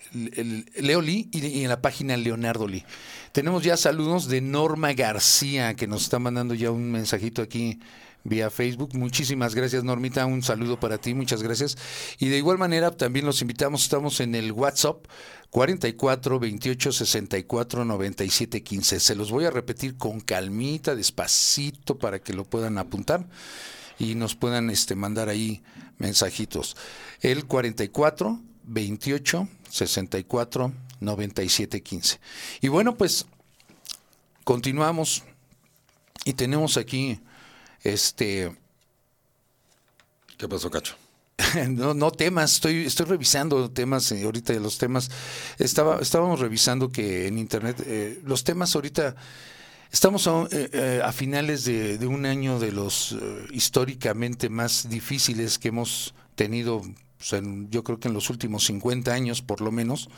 [0.76, 2.86] Leoli y, y en la página Leonardo Lee.
[3.32, 7.80] Tenemos ya saludos de Norma García que nos está mandando ya un mensajito aquí
[8.28, 8.96] vía Facebook.
[8.96, 10.26] Muchísimas gracias, Normita.
[10.26, 11.78] Un saludo para ti, muchas gracias.
[12.20, 15.06] Y de igual manera, también los invitamos, estamos en el WhatsApp
[15.50, 19.00] 44 28 64 97 15.
[19.00, 23.28] Se los voy a repetir con calmita, despacito, para que lo puedan apuntar
[23.98, 25.64] y nos puedan este, mandar ahí
[25.98, 26.76] mensajitos.
[27.22, 32.20] El 44 28 64 97 15.
[32.62, 33.26] Y bueno, pues
[34.44, 35.24] continuamos
[36.26, 37.20] y tenemos aquí
[37.84, 38.56] este.
[40.38, 40.96] ¿Qué pasó, Cacho?
[41.70, 45.10] No, no temas, estoy, estoy revisando temas eh, ahorita de los temas.
[45.60, 49.16] Estaba, estábamos revisando que en internet, eh, los temas ahorita,
[49.92, 54.90] estamos a, eh, eh, a finales de, de un año de los eh, históricamente más
[54.90, 56.82] difíciles que hemos tenido,
[57.18, 60.10] pues, en- yo creo que en los últimos 50 años por lo menos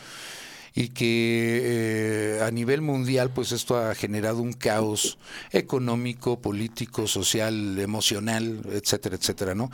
[0.76, 5.18] y que eh, a nivel mundial pues esto ha generado un caos
[5.52, 9.72] económico, político, social, emocional, etcétera, etcétera, ¿no?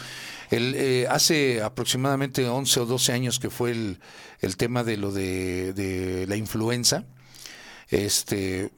[0.52, 4.00] El, eh, hace aproximadamente 11 o 12 años que fue el,
[4.40, 7.06] el tema de lo de, de la influenza,
[7.90, 8.72] este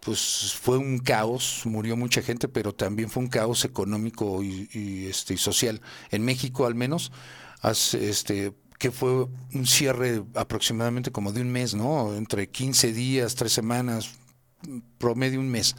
[0.00, 5.34] pues fue un caos, murió mucha gente, pero también fue un caos económico y, este,
[5.34, 5.80] y social.
[6.10, 7.12] En México al menos,
[7.62, 12.14] este, que fue un cierre aproximadamente como de un mes, ¿no?
[12.14, 14.10] Entre 15 días, tres semanas,
[14.98, 15.76] promedio un mes.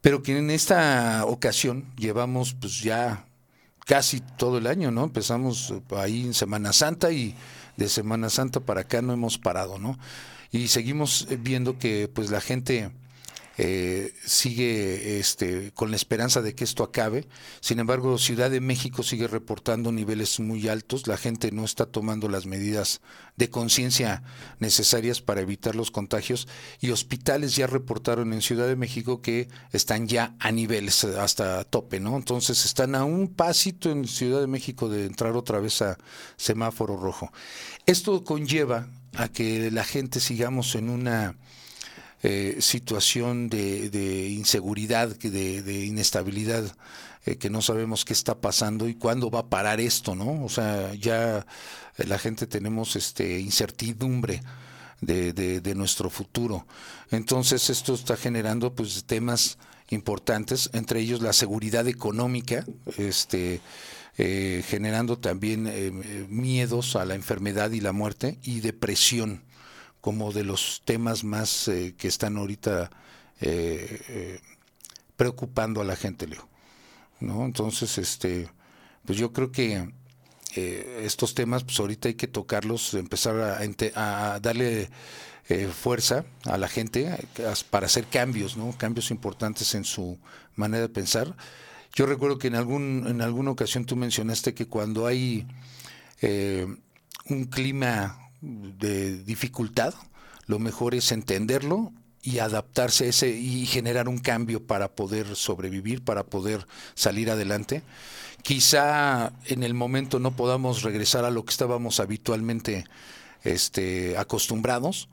[0.00, 3.26] Pero que en esta ocasión llevamos pues ya
[3.86, 5.04] casi todo el año, ¿no?
[5.04, 7.36] Empezamos ahí en Semana Santa y
[7.76, 9.98] de Semana Santa para acá no hemos parado, ¿no?
[10.50, 12.90] Y seguimos viendo que pues la gente
[13.58, 17.26] eh, sigue este, con la esperanza de que esto acabe.
[17.60, 21.06] Sin embargo, Ciudad de México sigue reportando niveles muy altos.
[21.06, 23.00] La gente no está tomando las medidas
[23.36, 24.22] de conciencia
[24.58, 26.48] necesarias para evitar los contagios
[26.80, 32.00] y hospitales ya reportaron en Ciudad de México que están ya a niveles hasta tope,
[32.00, 32.16] ¿no?
[32.16, 35.98] Entonces están a un pasito en Ciudad de México de entrar otra vez a
[36.36, 37.32] semáforo rojo.
[37.86, 41.36] Esto conlleva a que la gente sigamos en una
[42.28, 46.64] eh, situación de, inseguridad, de, inestabilidad,
[47.24, 50.44] eh, que no sabemos qué está pasando y cuándo va a parar esto, ¿no?
[50.44, 51.46] O sea, ya
[51.98, 54.42] la gente tenemos este incertidumbre
[55.00, 56.66] de nuestro futuro.
[57.10, 59.58] Entonces esto está generando pues temas
[59.90, 62.64] importantes, entre ellos la seguridad económica,
[62.96, 63.60] este
[64.18, 65.90] eh, generando también eh,
[66.30, 69.42] miedos a la enfermedad y la muerte y depresión
[70.06, 72.90] como de los temas más eh, que están ahorita
[73.40, 74.40] eh, eh,
[75.16, 76.48] preocupando a la gente, Leo.
[77.18, 77.44] ¿no?
[77.44, 78.48] Entonces, este,
[79.04, 79.90] pues yo creo que
[80.54, 83.34] estos temas, pues ahorita hay que tocarlos, empezar
[83.96, 84.90] a, darle
[85.72, 87.12] fuerza a la gente
[87.68, 88.78] para hacer cambios, ¿no?
[88.78, 90.20] Cambios importantes en su
[90.54, 91.36] manera de pensar.
[91.94, 95.46] Yo recuerdo que en algún en alguna ocasión tú mencionaste que cuando hay
[96.22, 96.66] eh,
[97.28, 99.94] un clima de dificultad,
[100.46, 106.24] lo mejor es entenderlo y adaptarse ese y generar un cambio para poder sobrevivir, para
[106.24, 107.82] poder salir adelante.
[108.42, 112.84] Quizá en el momento no podamos regresar a lo que estábamos habitualmente
[113.44, 115.08] este, acostumbrados,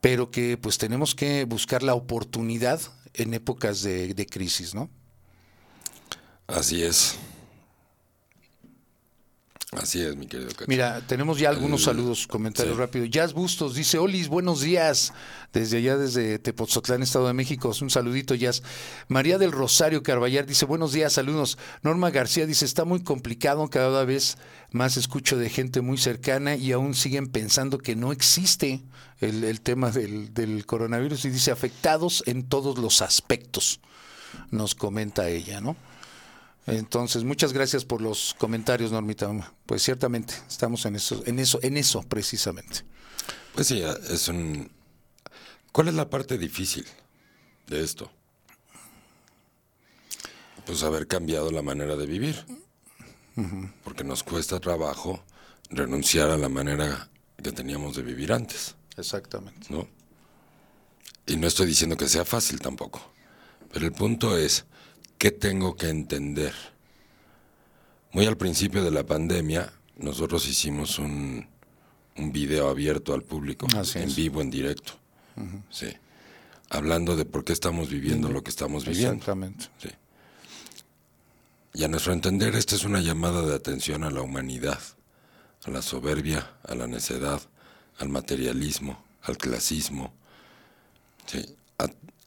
[0.00, 2.80] pero que pues tenemos que buscar la oportunidad
[3.14, 4.88] en épocas de, de crisis, ¿no?
[6.46, 7.18] Así es.
[9.72, 10.64] Así es, mi querido Cacho.
[10.66, 12.80] Mira, tenemos ya algunos saludos, comentarios sí.
[12.80, 13.04] rápido.
[13.04, 15.12] Jazz Bustos dice, Olis, buenos días.
[15.52, 17.70] Desde allá, desde Tepoztlán, Estado de México.
[17.82, 18.62] Un saludito, Jazz.
[19.08, 21.58] María del Rosario Carballar dice, buenos días, saludos.
[21.82, 24.38] Norma García dice, está muy complicado, cada vez
[24.70, 28.82] más escucho de gente muy cercana y aún siguen pensando que no existe
[29.20, 33.80] el, el tema del, del coronavirus y dice, afectados en todos los aspectos,
[34.50, 35.76] nos comenta ella, ¿no?
[36.68, 39.28] Entonces, muchas gracias por los comentarios, Normita.
[39.66, 42.84] Pues ciertamente estamos en eso, en eso, en eso precisamente.
[43.54, 44.70] Pues sí, es un...
[45.72, 46.86] ¿Cuál es la parte difícil
[47.66, 48.10] de esto?
[50.66, 52.44] Pues haber cambiado la manera de vivir.
[53.84, 55.22] Porque nos cuesta trabajo
[55.70, 57.08] renunciar a la manera
[57.42, 59.68] que teníamos de vivir antes, Exactamente.
[59.70, 59.86] ¿no?
[61.26, 63.00] Y no estoy diciendo que sea fácil tampoco.
[63.72, 64.64] Pero el punto es,
[65.18, 66.54] ¿qué tengo que entender?
[68.12, 71.46] Muy al principio de la pandemia, nosotros hicimos un,
[72.16, 74.16] un video abierto al público, Así en es.
[74.16, 74.92] vivo, en directo.
[75.70, 75.88] Sí.
[76.70, 79.14] Hablando de por qué estamos viviendo lo que estamos viviendo.
[79.14, 79.66] Exactamente.
[79.78, 79.90] Sí.
[81.74, 84.80] Y a nuestro entender, esta es una llamada de atención a la humanidad,
[85.64, 87.40] a la soberbia, a la necedad,
[87.98, 90.12] al materialismo, al clasismo,
[91.26, 91.44] sí,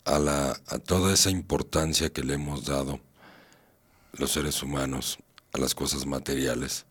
[0.06, 3.00] a, la, a toda esa importancia que le hemos dado
[4.14, 5.20] los seres humanos
[5.54, 6.86] a las cosas materiales,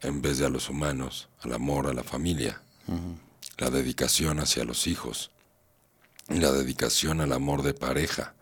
[0.00, 2.60] en vez de a los humanos, al amor, a la familia,
[3.58, 5.30] la dedicación hacia los hijos,
[6.28, 8.34] la dedicación al amor de pareja.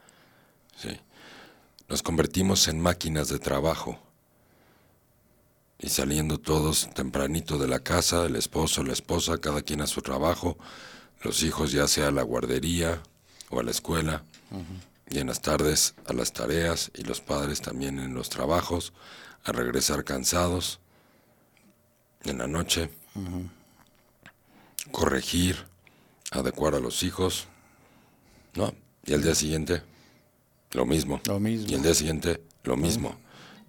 [0.77, 0.99] Sí.
[1.89, 3.99] Nos convertimos en máquinas de trabajo.
[5.79, 10.01] Y saliendo todos tempranito de la casa, el esposo, la esposa, cada quien a su
[10.01, 10.57] trabajo,
[11.23, 13.03] los hijos ya sea a la guardería
[13.53, 14.25] o a la escuela,
[15.09, 18.93] y en las tardes a las tareas, y los padres también en los trabajos,
[19.45, 20.81] a regresar cansados,
[22.25, 22.91] en la noche,
[24.91, 25.67] corregir,
[26.31, 27.47] adecuar a los hijos,
[28.55, 28.75] ¿no?
[29.05, 29.83] Y al día siguiente,
[30.73, 31.21] lo mismo.
[31.27, 31.69] Lo mismo.
[31.69, 33.17] Y el día siguiente, lo mismo.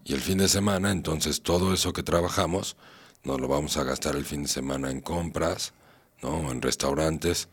[0.06, 2.78] Y el fin de semana, entonces todo eso que trabajamos,
[3.24, 5.74] nos lo vamos a gastar el fin de semana en compras,
[6.22, 6.52] ¿no?
[6.52, 7.50] En restaurantes,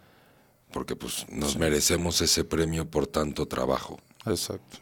[0.73, 3.99] porque pues nos merecemos ese premio por tanto trabajo.
[4.27, 4.79] Exacto.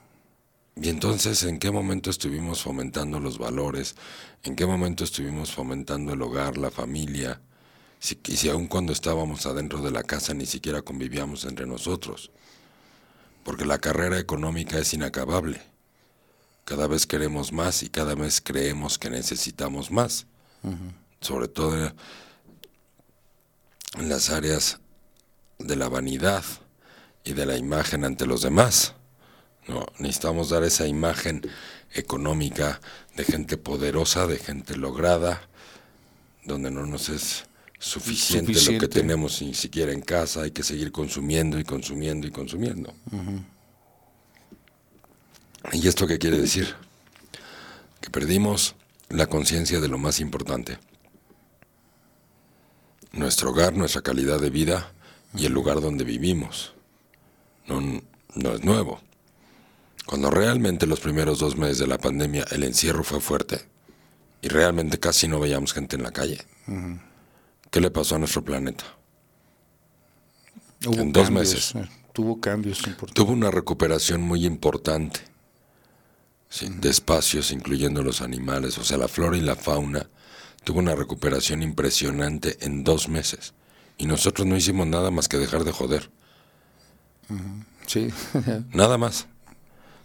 [0.81, 3.97] Y entonces, ¿en qué momento estuvimos fomentando los valores?
[4.45, 7.41] ¿En qué momento estuvimos fomentando el hogar, la familia?
[7.99, 12.31] Si, y si aun cuando estábamos adentro de la casa ni siquiera convivíamos entre nosotros.
[13.43, 15.61] Porque la carrera económica es inacabable.
[16.65, 20.27] Cada vez queremos más y cada vez creemos que necesitamos más.
[21.21, 21.93] Sobre todo
[23.95, 24.79] en las áreas
[25.59, 26.45] de la vanidad
[27.25, 28.95] y de la imagen ante los demás.
[29.67, 31.43] No, necesitamos dar esa imagen
[31.93, 32.81] económica
[33.17, 35.43] de gente poderosa, de gente lograda,
[36.45, 37.45] donde no nos es
[37.79, 42.31] suficiente, lo que tenemos ni siquiera en casa, hay que seguir consumiendo y consumiendo y
[42.31, 42.95] consumiendo.
[45.73, 46.75] ¿Y esto qué quiere decir?
[48.01, 48.75] Que perdimos
[49.11, 50.79] la conciencia de lo más importante.
[53.13, 54.93] Nuestro hogar, nuestra calidad de vida
[55.39, 56.75] y el lugar donde vivimos.
[57.67, 57.81] No,
[58.35, 59.01] no es nuevo.
[60.07, 63.61] Cuando realmente los primeros dos meses de la pandemia el encierro fue fuerte
[64.43, 66.39] y realmente casi no veíamos gente en la calle,
[67.71, 68.85] ¿qué le pasó a nuestro planeta?
[70.87, 71.75] Hubo En dos cambios, meses.
[71.75, 73.15] eh, Tuvo cambios importantes.
[73.15, 75.21] Tuvo una recuperación muy importante
[76.49, 80.09] sí, de espacios, incluyendo los animales, o sea, la flora y la fauna.
[80.65, 83.55] Tuvo una recuperación impresionante en dos meses.
[83.99, 86.11] Y nosotros no hicimos nada más que dejar de joder.
[87.87, 88.09] Sí.
[88.73, 89.27] Nada más.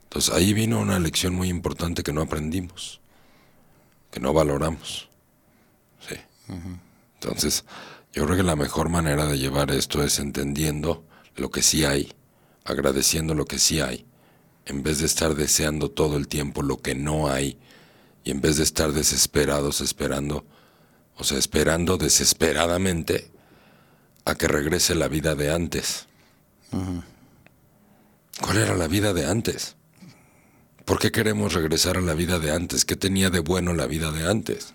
[0.06, 3.02] Entonces ahí vino una lección muy importante que no aprendimos,
[4.12, 5.10] que no valoramos.
[6.08, 6.16] Sí.
[7.16, 7.66] Entonces,
[8.14, 11.04] yo creo que la mejor manera de llevar esto es entendiendo
[11.36, 12.14] lo que sí hay,
[12.64, 14.06] agradeciendo lo que sí hay,
[14.66, 17.58] en vez de estar deseando todo el tiempo lo que no hay,
[18.24, 20.46] y en vez de estar desesperados esperando,
[21.18, 23.32] o sea, esperando desesperadamente
[24.26, 26.08] a que regrese la vida de antes.
[28.42, 29.76] ¿Cuál era la vida de antes?
[30.86, 32.86] ¿Por qué queremos regresar a la vida de antes?
[32.86, 34.74] ¿Qué tenía de bueno la vida de antes?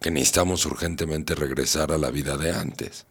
[0.00, 3.06] Que necesitamos urgentemente regresar a la vida de antes.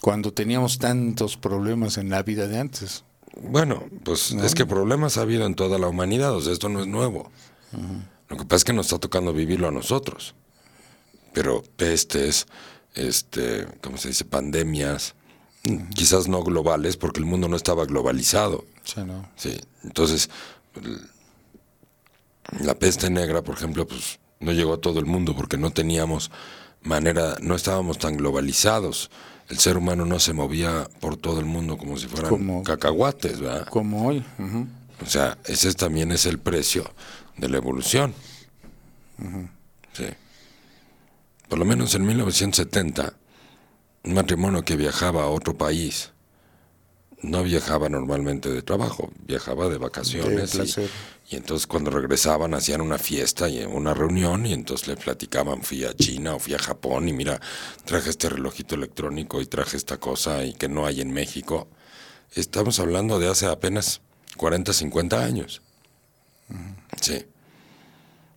[0.00, 3.04] Cuando teníamos tantos problemas en la vida de antes.
[3.36, 6.80] Bueno, pues es que problemas ha habido en toda la humanidad, o sea, esto no
[6.80, 7.32] es nuevo.
[8.28, 10.34] Lo que pasa es que nos está tocando vivirlo a nosotros.
[11.32, 12.46] Pero pestes,
[12.94, 14.24] este, ¿cómo se dice?
[14.24, 15.14] Pandemias,
[15.94, 18.64] quizás no globales, porque el mundo no estaba globalizado.
[18.84, 19.28] Sí, ¿no?
[19.36, 20.28] Sí, entonces
[22.60, 26.30] la peste negra, por ejemplo, pues no llegó a todo el mundo porque no teníamos
[26.82, 29.10] manera, no estábamos tan globalizados.
[29.48, 33.40] El ser humano no se movía por todo el mundo como si fueran Como- cacahuates,
[33.40, 33.66] ¿verdad?
[33.68, 34.24] Como hoy.
[34.38, 34.66] ujú.
[35.02, 36.90] O sea, ese es- también es el precio
[37.36, 38.14] de la evolución.
[39.92, 40.04] Sí.
[41.48, 43.14] Por lo menos en 1970,
[44.04, 46.10] un matrimonio que viajaba a otro país
[47.22, 50.52] no viajaba normalmente de trabajo, viajaba de vacaciones.
[50.52, 50.68] De y-
[51.30, 55.84] y, entonces cuando regresaban hacían una fiesta y una reunión y entonces le platicaban, fui
[55.84, 57.40] a China o fui a Japón y mira,
[57.86, 61.66] traje este relojito electrónico y traje esta cosa y que no hay en México.
[62.34, 64.02] Estamos hablando de hace apenas
[64.36, 65.62] 40, 50 años.
[67.00, 67.24] Sí.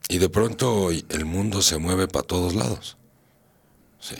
[0.09, 2.97] Y de pronto hoy el mundo se mueve para todos lados.
[3.99, 4.15] Sí.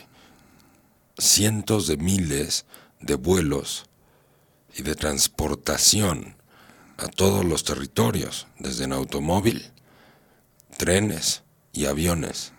[1.18, 2.66] Cientos de miles
[3.00, 3.86] de vuelos
[4.76, 6.36] y de transportación
[6.98, 9.72] a todos los territorios, desde en automóvil,
[10.78, 12.54] trenes y aviones.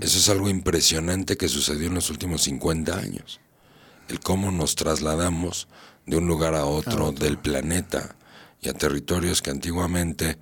[0.00, 3.40] Eso es algo impresionante que sucedió en los últimos 50 años.
[4.08, 5.68] El cómo nos trasladamos
[6.06, 8.16] de un lugar a otro, del planeta
[8.60, 10.38] y a territorios que antiguamente,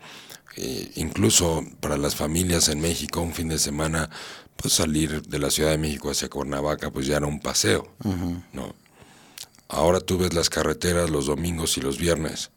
[0.57, 4.11] eh, incluso para las familias en México, un fin de semana,
[4.57, 7.89] pues salir de la Ciudad de México hacia Cuernavaca, pues ya era un paseo,
[8.53, 8.75] ¿no?
[9.69, 12.51] Ahora tú ves las carreteras los domingos y los viernes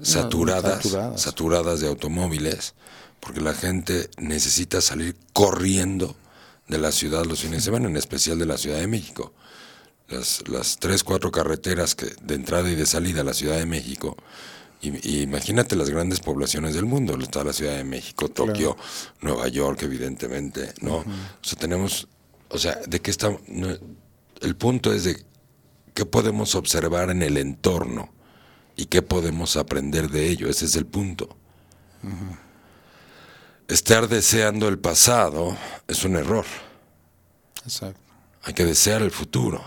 [0.00, 1.20] saturadas, saturadas.
[1.20, 2.74] saturadas de automóviles,
[3.20, 6.16] porque la gente necesita salir corriendo
[6.68, 9.32] de la ciudad los fines de semana, en especial de la Ciudad de México.
[10.08, 13.66] Las, las tres, cuatro carreteras que, de entrada y de salida a la Ciudad de
[13.66, 14.16] México,
[14.80, 18.76] y, y imagínate las grandes poblaciones del mundo, está la Ciudad de México, Tokio,
[19.20, 20.98] Nueva York, evidentemente, ¿no?
[20.98, 21.04] O
[21.42, 22.08] sea, tenemos,
[22.50, 23.40] o sea, ¿de qué estamos?
[23.48, 23.68] no,
[24.40, 25.24] el punto es de
[25.94, 28.10] qué podemos observar en el entorno
[28.76, 30.48] y qué podemos aprender de ello.
[30.48, 31.36] Ese es el punto.
[33.68, 35.56] Estar deseando el pasado
[35.88, 36.44] es un error.
[37.64, 38.00] Exacto.
[38.42, 39.64] Hay que desear el futuro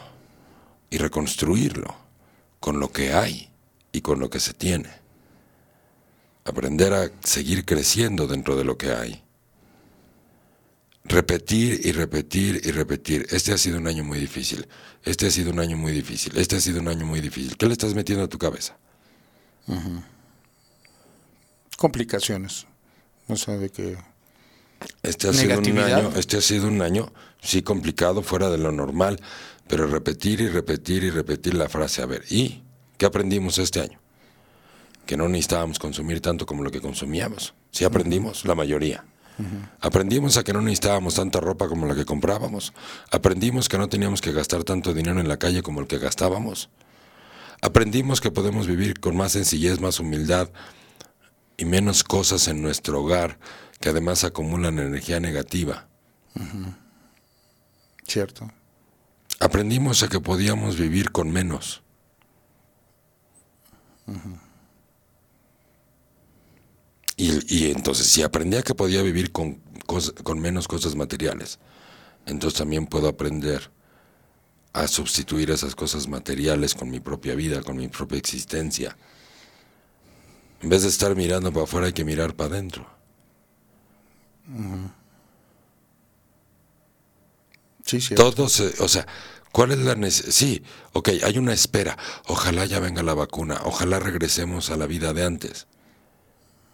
[0.89, 1.95] y reconstruirlo
[2.60, 3.49] con lo que hay
[3.91, 4.89] y con lo que se tiene.
[6.50, 9.24] Aprender a seguir creciendo dentro de lo que hay.
[11.04, 13.28] Repetir y repetir y repetir.
[13.30, 14.68] Este ha sido un año muy difícil.
[15.04, 16.38] Este ha sido un año muy difícil.
[16.38, 17.56] Este ha sido un año muy difícil.
[17.56, 18.78] ¿Qué le estás metiendo a tu cabeza?
[21.78, 22.66] Complicaciones.
[23.28, 23.97] O sea, de que
[25.04, 28.72] Este ha sido un año, este ha sido un año, sí complicado, fuera de lo
[28.72, 29.22] normal,
[29.68, 32.64] pero repetir y repetir y repetir la frase, a ver, ¿y
[32.97, 34.00] qué aprendimos este año?
[35.10, 37.55] Que no necesitábamos consumir tanto como lo que consumíamos.
[37.72, 39.05] Sí aprendimos, la mayoría.
[39.82, 42.74] Aprendimos a que no necesitábamos tanta ropa como la que comprábamos.
[43.10, 46.70] Aprendimos que no teníamos que gastar tanto dinero en la calle como el que gastábamos.
[47.60, 50.51] Aprendimos que podemos vivir con más sencillez, más humildad
[51.57, 53.39] y menos cosas en nuestro hogar
[53.80, 55.88] que además acumulan energía negativa.
[58.05, 58.51] cierto.
[59.39, 61.82] Aprendimos a que podíamos vivir con menos.
[64.07, 64.49] Y,
[67.50, 69.60] y entonces, si aprendí a que podía vivir con,
[70.24, 71.58] con menos cosas materiales,
[72.28, 73.72] entonces también puedo aprender
[74.72, 78.95] a sustituir esas cosas materiales con mi propia vida, con mi propia existencia.
[80.62, 82.88] En vez de estar mirando para afuera, hay que mirar para adentro.
[87.84, 88.32] Sí, cierto.
[88.32, 89.08] Todo se, o sea,
[89.52, 90.32] ¿cuál es la necesidad?
[90.32, 91.97] Sí, ok, hay una espera.
[92.28, 93.60] Ojalá ya venga la vacuna.
[93.64, 95.66] Ojalá regresemos a la vida de antes.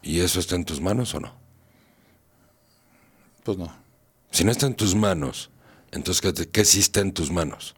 [0.06, 1.34] ¿Y eso está en tus manos o no?
[3.44, 3.76] Pues no.
[4.30, 5.50] Si no está en tus manos,
[5.92, 7.76] entonces ¿qué, qué sí está en tus manos?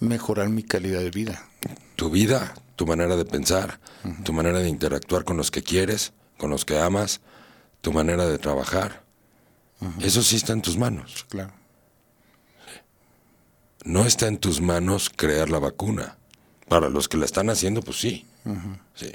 [0.00, 1.46] Mejorar mi calidad de vida.
[1.96, 3.78] Tu vida, tu manera de pensar,
[4.24, 7.20] tu manera de interactuar con los que quieres, con los que amas,
[7.82, 9.04] tu manera de trabajar.
[10.00, 11.26] Eso sí está en tus manos.
[11.28, 11.52] Claro.
[13.84, 16.16] no está en tus manos crear la vacuna.
[16.68, 18.26] Para los que la están haciendo, pues sí.
[18.94, 19.12] sí.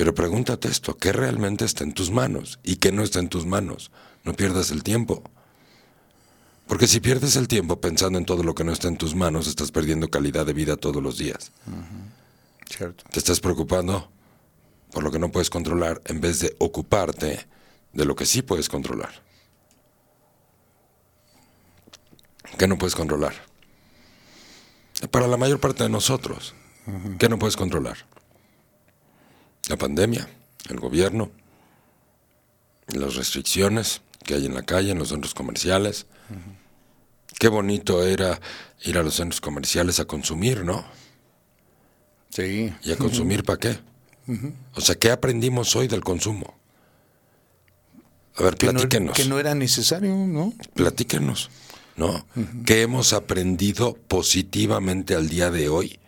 [0.00, 3.44] Pero pregúntate esto, ¿qué realmente está en tus manos y qué no está en tus
[3.44, 3.90] manos?
[4.24, 5.22] No pierdas el tiempo.
[6.66, 9.46] Porque si pierdes el tiempo pensando en todo lo que no está en tus manos,
[9.46, 11.52] estás perdiendo calidad de vida todos los días.
[12.66, 13.04] Cierto.
[13.10, 14.10] Te estás preocupando
[14.90, 17.46] por lo que no puedes controlar en vez de ocuparte
[17.92, 19.22] de lo que sí puedes controlar.
[22.56, 23.34] ¿Qué no puedes controlar?
[25.10, 26.54] Para la mayor parte de nosotros,
[27.18, 27.98] ¿qué no puedes controlar?
[29.70, 30.28] La pandemia,
[30.68, 31.30] el gobierno,
[32.88, 36.06] las restricciones que hay en la calle, en los centros comerciales.
[37.38, 38.40] Qué bonito era
[38.82, 40.84] ir a los centros comerciales a consumir, ¿no?
[42.30, 42.74] Sí.
[42.82, 43.78] ¿Y a consumir para qué?
[44.74, 46.52] O sea, ¿qué aprendimos hoy del consumo?
[48.34, 49.16] A ver, Que no, platíquenos.
[49.16, 50.52] que no era necesario, ¿no?
[50.74, 51.48] Platíquenos,
[51.94, 52.26] ¿no?
[52.66, 56.00] ¿Qué hemos aprendido positivamente al día de hoy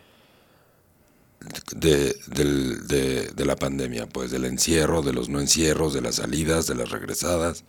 [1.75, 4.07] de, del- de- de la pandemia?
[4.09, 7.65] Pues del encierro, de los no encierros, de las salidas, de las regresadas.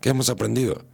[0.00, 0.84] ¿Qué hemos aprendido?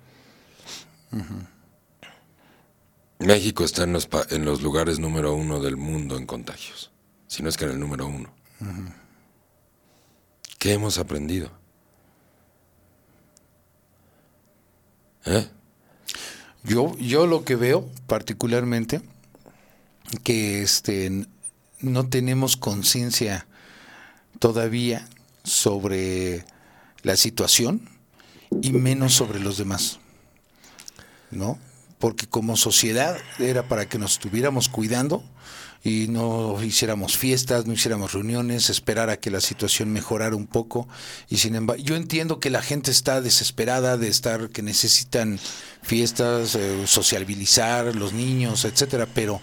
[3.19, 6.91] México está en los, en los lugares número uno del mundo en contagios,
[7.27, 8.33] si no es que en el número uno.
[10.59, 11.51] ¿Qué hemos aprendido?
[15.25, 15.49] ¿Eh?
[16.65, 19.01] Yo, yo lo que veo particularmente,
[20.23, 21.27] que este
[21.81, 23.47] no tenemos conciencia
[24.39, 25.09] todavía
[25.45, 26.45] sobre
[27.03, 27.89] la situación
[28.63, 29.99] y menos sobre los demás.
[31.31, 31.59] ¿No?
[31.99, 35.23] porque como sociedad era para que nos estuviéramos cuidando
[35.85, 40.89] y no hiciéramos fiestas, no hiciéramos reuniones, esperar a que la situación mejorara un poco.
[41.29, 45.39] Y sin embargo, yo entiendo que la gente está desesperada de estar, que necesitan
[45.83, 49.41] fiestas, eh, sociabilizar, los niños, etcétera, pero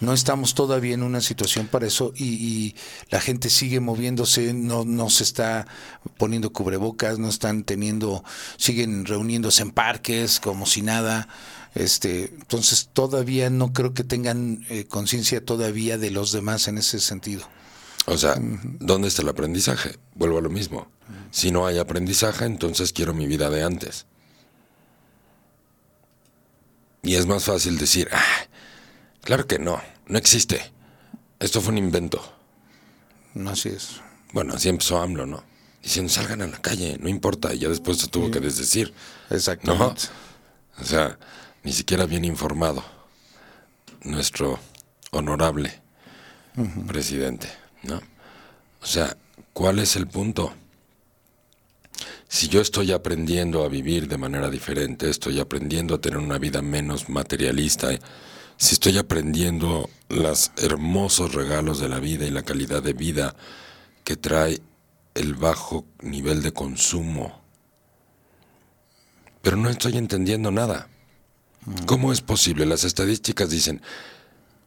[0.00, 2.76] no estamos todavía en una situación para eso y, y,
[3.10, 5.66] la gente sigue moviéndose, no, no se está
[6.16, 8.24] poniendo cubrebocas, no están teniendo,
[8.56, 11.28] siguen reuniéndose en parques como si nada.
[11.74, 17.00] Este, entonces todavía no creo que tengan eh, conciencia todavía de los demás en ese
[17.00, 17.48] sentido.
[18.06, 19.96] O sea, ¿dónde está el aprendizaje?
[20.14, 20.90] Vuelvo a lo mismo.
[21.30, 24.06] Si no hay aprendizaje, entonces quiero mi vida de antes.
[27.02, 28.47] Y es más fácil decir, ah,
[29.28, 30.58] claro que no, no existe.
[31.38, 32.18] Esto fue un invento.
[33.34, 34.00] No, así es.
[34.32, 35.44] Bueno, así empezó AMLO, ¿no?
[35.82, 37.52] Diciendo, salgan a la calle, no importa.
[37.52, 38.32] Y ya después se tuvo sí.
[38.32, 38.94] que desdecir.
[39.28, 39.84] Exactamente.
[39.84, 40.82] ¿no?
[40.82, 41.18] O sea,
[41.62, 42.82] ni siquiera bien informado
[44.02, 44.58] nuestro
[45.10, 45.78] honorable
[46.56, 46.86] uh -huh.
[46.86, 47.48] presidente,
[47.82, 48.00] ¿no?
[48.80, 49.14] O sea,
[49.52, 50.54] ¿cuál es el punto?
[52.28, 56.62] Si yo estoy aprendiendo a vivir de manera diferente, estoy aprendiendo a tener una vida
[56.62, 57.90] menos materialista,
[58.58, 63.36] si estoy aprendiendo los hermosos regalos de la vida y la calidad de vida
[64.02, 64.60] que trae
[65.14, 67.40] el bajo nivel de consumo,
[69.42, 70.88] pero no estoy entendiendo nada.
[71.86, 72.66] ¿Cómo es posible?
[72.66, 73.80] Las estadísticas dicen,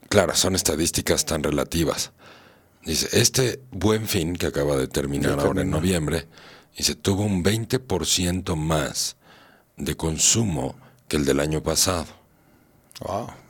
[0.07, 2.11] claro, son estadísticas tan relativas.
[2.85, 6.27] Dice, este buen fin que acaba de terminar ahora en noviembre,
[6.77, 9.17] dice, tuvo un 20% más
[9.75, 10.75] de consumo
[11.09, 12.07] que el del año pasado.
[13.01, 13.40] Wow.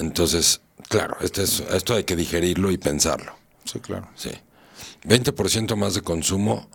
[0.00, 3.34] Entonces, claro, este es, esto hay que digerirlo y pensarlo.
[3.64, 4.08] Sí, claro.
[4.16, 4.30] Sí.
[5.04, 6.68] 20% más de consumo,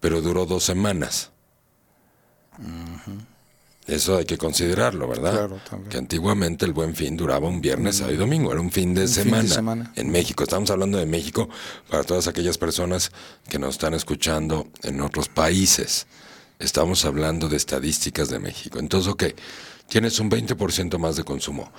[0.00, 1.30] pero duró dos semanas.
[2.58, 3.26] Uh -huh.
[3.86, 5.32] Eso hay que considerarlo, ¿verdad?
[5.32, 5.90] Claro, también.
[5.90, 9.02] Que antiguamente el buen fin duraba un viernes, sábado y domingo, era un fin de,
[9.02, 10.42] un semana, fin de semana en México.
[10.42, 11.48] Estamos hablando de México
[11.88, 13.10] para todas aquellas personas
[13.48, 16.06] que nos están escuchando en otros países.
[16.58, 18.78] Estamos hablando de estadísticas de México.
[18.78, 19.24] Entonces, ok,
[19.88, 21.72] tienes un 20% más de consumo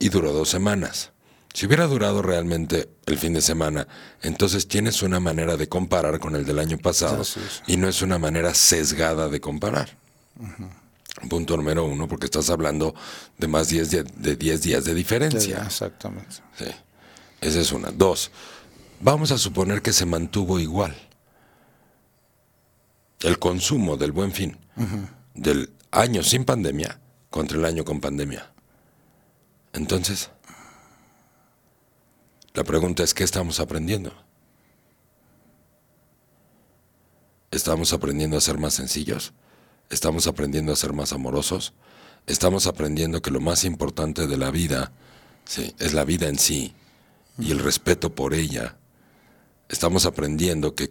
[0.00, 1.12] y duró dos semanas.
[1.52, 3.86] Si hubiera durado realmente el fin de semana,
[4.22, 7.72] entonces tienes una manera de comparar con el del año pasado sí, sí.
[7.74, 9.96] y no es una manera sesgada de comparar.
[10.38, 11.28] Uh -huh.
[11.28, 12.94] Punto número uno, porque estás hablando
[13.36, 15.62] de más 10 de, de 10 días de diferencia.
[15.66, 16.36] Exactamente.
[16.56, 16.66] Sí.
[17.40, 17.90] Esa es una.
[17.90, 18.30] Dos,
[19.00, 20.94] vamos a suponer que se mantuvo igual
[23.22, 25.08] el consumo del buen fin uh -huh.
[25.34, 28.50] del año sin pandemia contra el año con pandemia.
[29.72, 30.30] Entonces,
[32.54, 34.12] la pregunta es, ¿qué estamos aprendiendo?
[37.50, 39.32] ¿Estamos aprendiendo a ser más sencillos?
[39.90, 41.74] estamos aprendiendo a ser más amorosos,
[42.26, 44.92] estamos aprendiendo que lo más importante de la vida
[45.78, 46.72] es la vida en sí
[47.38, 48.76] y el respeto por ella.
[49.68, 50.88] Estamos aprendiendo que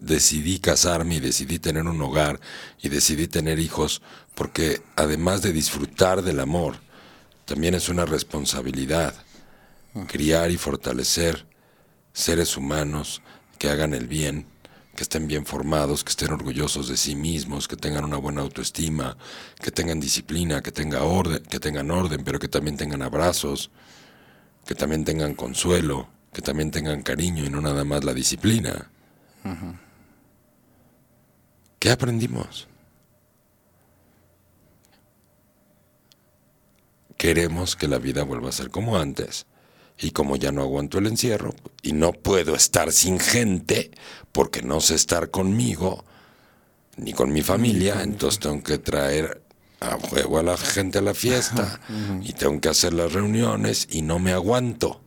[0.00, 2.40] decidí casarme y decidí tener un hogar
[2.80, 4.02] y decidí tener hijos
[4.34, 6.76] porque además de disfrutar del amor,
[7.46, 9.14] también es una responsabilidad
[10.06, 11.46] criar y fortalecer
[12.12, 13.22] seres humanos
[13.58, 14.46] que hagan el bien
[14.96, 19.16] que estén bien formados, que estén orgullosos de sí mismos, que tengan una buena autoestima,
[19.60, 23.70] que tengan disciplina, que tengan orden, que tengan orden, pero que también tengan abrazos,
[24.66, 28.90] que también tengan consuelo, que también tengan cariño y no nada más la disciplina.
[29.44, 29.78] Uh -huh.
[31.78, 32.66] ¿Qué aprendimos?
[37.26, 39.46] Queremos que la vida vuelva a ser como antes
[39.98, 43.90] y como ya no aguanto el encierro y no puedo estar sin gente
[44.30, 46.04] porque no sé estar conmigo
[46.96, 49.42] ni con mi familia, entonces tengo que traer
[49.80, 51.80] a juego a la gente a la fiesta
[52.22, 55.00] y tengo que hacer las reuniones y no me aguanto.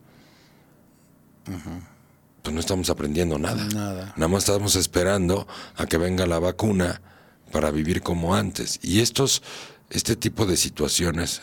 [1.46, 3.64] Pues no estamos aprendiendo nada.
[3.64, 4.12] Nada.
[4.14, 7.00] Nada más estamos esperando a que venga la vacuna
[7.50, 8.78] para vivir como antes.
[8.82, 9.42] Y estos,
[9.88, 11.40] este tipo de situaciones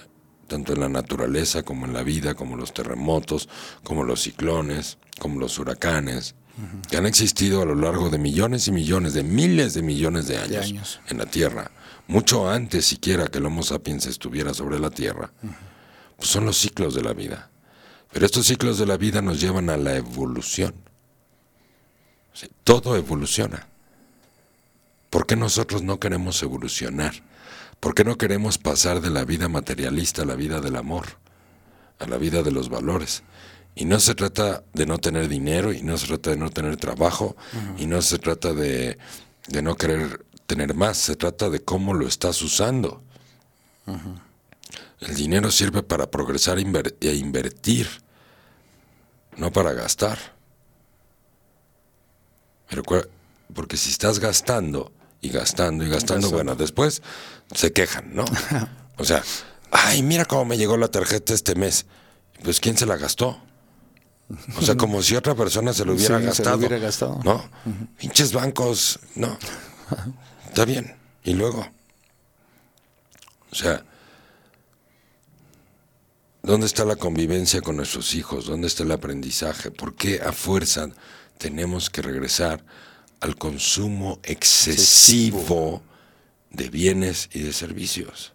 [0.48, 3.50] tanto en la naturaleza como en la vida, como los terremotos,
[3.84, 6.88] como los ciclones, como los huracanes, uh -huh.
[6.90, 10.38] que han existido a lo largo de millones y millones, de miles de millones de
[10.38, 11.00] años, de años.
[11.10, 11.72] en la Tierra,
[12.08, 15.56] mucho antes siquiera que el Homo sapiens estuviera sobre la Tierra, uh -huh.
[16.18, 17.50] pues son los ciclos de la vida.
[18.14, 20.74] Pero estos ciclos de la vida nos llevan a la evolución.
[22.64, 23.68] Todo evoluciona.
[25.10, 27.14] ¿Por qué nosotros no queremos evolucionar?
[27.80, 31.06] ¿Por qué no queremos pasar de la vida materialista a la vida del amor,
[32.00, 33.24] a la vida de los valores?
[33.76, 36.78] Y no se trata de no tener dinero, y no se trata de no tener
[36.78, 37.36] trabajo,
[37.78, 38.98] y no se trata de,
[39.48, 43.04] de, no querer tener más, se trata de cómo lo estás usando.
[45.00, 47.88] El dinero sirve para progresar e invertir,
[49.38, 50.18] no para gastar.
[53.54, 54.92] Porque si estás gastando
[55.22, 57.02] y gastando y gastando, bueno, después
[57.54, 58.26] se quejan, ¿no?
[59.00, 59.22] O sea,
[59.70, 61.86] ay, mira cómo me llegó la tarjeta este mes.
[62.44, 63.40] Pues ¿quién se la gastó?
[64.58, 66.58] O sea, como si otra persona se lo hubiera Sí, se lo gastado.
[66.58, 67.20] hubiera gastado.
[67.24, 67.48] ¿No?
[68.00, 69.38] Pinches bancos, no.
[70.48, 70.96] Está bien.
[71.24, 71.68] Y luego.
[73.52, 73.84] O sea,
[76.42, 78.46] ¿dónde está la convivencia con nuestros hijos?
[78.48, 79.72] ¿Dónde está el aprendizaje?
[79.72, 80.90] ¿Por qué a fuerza
[81.38, 82.64] tenemos que regresar
[83.20, 85.82] al consumo excesivo
[86.50, 88.34] de bienes y de servicios?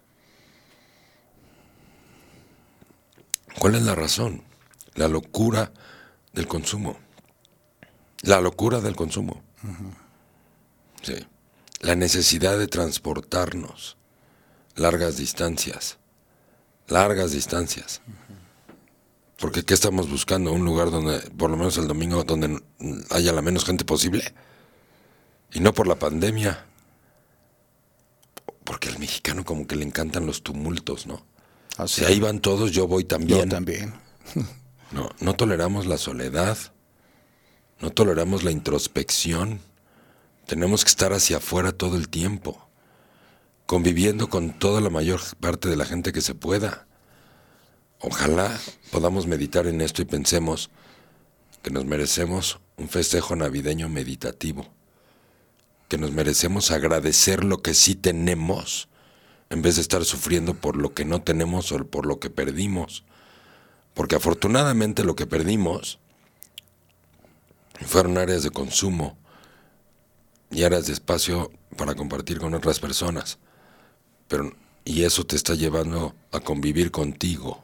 [3.59, 4.43] ¿Cuál es la razón?
[4.95, 5.71] La locura
[6.33, 6.97] del consumo.
[8.21, 9.41] La locura del consumo.
[11.01, 11.15] Sí.
[11.81, 13.97] La necesidad de transportarnos
[14.75, 15.97] largas distancias.
[16.87, 18.01] Largas distancias.
[19.37, 20.51] Porque ¿qué estamos buscando?
[20.51, 22.61] Un lugar donde, por lo menos el domingo, donde
[23.09, 24.33] haya la menos gente posible.
[25.53, 26.65] Y no por la pandemia.
[28.63, 31.25] Porque al mexicano como que le encantan los tumultos, ¿no?
[31.77, 32.01] Así.
[32.01, 33.45] Si ahí van todos, yo voy también.
[33.45, 33.93] Yo también.
[34.93, 36.55] No, no toleramos la soledad,
[37.81, 39.59] no toleramos la introspección.
[40.45, 42.69] Tenemos que estar hacia afuera todo el tiempo,
[43.65, 46.85] conviviendo con toda la mayor parte de la gente que se pueda.
[48.01, 48.55] Ojalá
[48.91, 50.69] podamos meditar en esto y pensemos
[51.63, 54.67] que nos merecemos un festejo navideño meditativo,
[55.93, 58.89] que nos merecemos agradecer lo que sí tenemos,
[59.51, 63.03] en vez de estar sufriendo por lo que no tenemos o por lo que perdimos.
[63.93, 65.99] Porque afortunadamente lo que perdimos
[67.85, 69.15] fueron áreas de consumo
[70.49, 73.37] y áreas de espacio para compartir con otras personas.
[74.27, 74.51] Pero,
[74.85, 77.63] y eso te está llevando a convivir contigo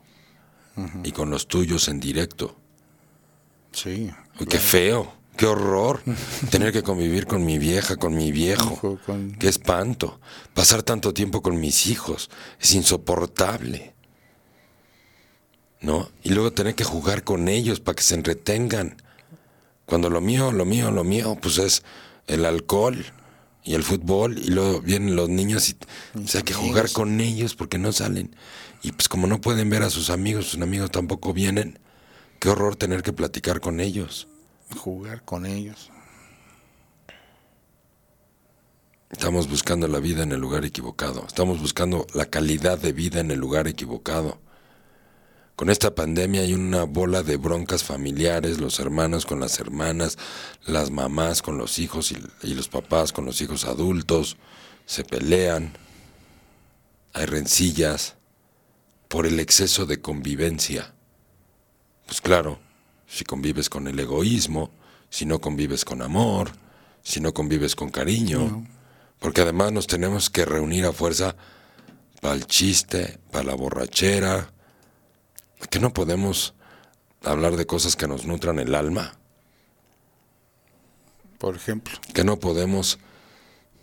[1.03, 2.55] y con los tuyos en directo.
[3.71, 4.11] Sí.
[4.39, 6.01] Uy, qué feo, qué horror
[6.49, 8.99] tener que convivir con mi vieja, con mi viejo.
[9.39, 10.19] Qué espanto.
[10.53, 12.29] Pasar tanto tiempo con mis hijos
[12.59, 13.93] es insoportable.
[15.79, 16.11] ¿No?
[16.23, 19.01] Y luego tener que jugar con ellos para que se entretengan.
[19.85, 21.83] Cuando lo mío, lo mío, lo mío, pues es
[22.27, 23.05] el alcohol
[23.63, 24.37] y el fútbol.
[24.39, 25.77] Y luego vienen los niños y
[26.11, 28.35] pues, hay que jugar con ellos porque no salen.
[28.81, 31.79] Y pues como no pueden ver a sus amigos, sus amigos tampoco vienen.
[32.39, 34.27] Qué horror tener que platicar con ellos.
[34.77, 35.91] Jugar con ellos.
[39.09, 41.25] Estamos buscando la vida en el lugar equivocado.
[41.25, 44.39] Estamos buscando la calidad de vida en el lugar equivocado.
[45.55, 50.17] Con esta pandemia hay una bola de broncas familiares, los hermanos con las hermanas,
[50.63, 54.37] las mamás con los hijos y, y los papás con los hijos adultos.
[54.85, 55.73] Se pelean.
[57.13, 58.15] Hay rencillas
[59.07, 60.93] por el exceso de convivencia.
[62.05, 62.59] Pues claro,
[63.09, 64.69] si convives con el egoísmo,
[65.09, 66.51] si no convives con amor,
[67.01, 68.65] si no convives con cariño,
[69.19, 71.35] porque además nos tenemos que reunir a fuerza
[72.21, 74.51] para el chiste, para la borrachera,
[75.69, 76.53] que no podemos
[77.23, 79.17] hablar de cosas que nos nutran el alma,
[81.37, 81.97] Por ejemplo.
[82.13, 82.99] que no podemos...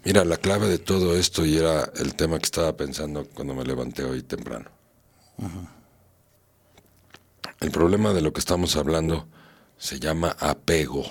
[0.04, 3.64] Mira, la clave de todo esto y era el tema que estaba pensando cuando me
[3.64, 4.70] levanté hoy temprano.
[7.60, 9.28] El problema de lo que estamos hablando
[9.78, 11.04] se llama apego.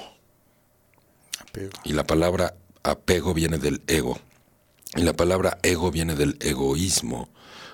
[1.40, 1.72] Apego.
[1.84, 4.20] Y la palabra apego viene del ego.
[4.96, 7.30] Y la palabra ego viene del egoísmo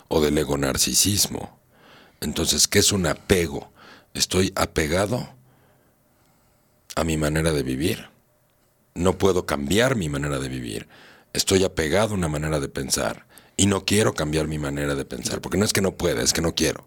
[0.08, 1.60] o del ego narcisismo.
[2.22, 3.72] Entonces, ¿qué es un apego?
[4.14, 5.30] Estoy apegado
[6.96, 8.10] a mi manera de vivir.
[8.94, 10.88] No puedo cambiar mi manera de vivir.
[11.34, 13.26] Estoy apegado a una manera de pensar.
[13.58, 15.42] Y no quiero cambiar mi manera de pensar.
[15.42, 16.86] Porque no es que no pueda, es que no quiero.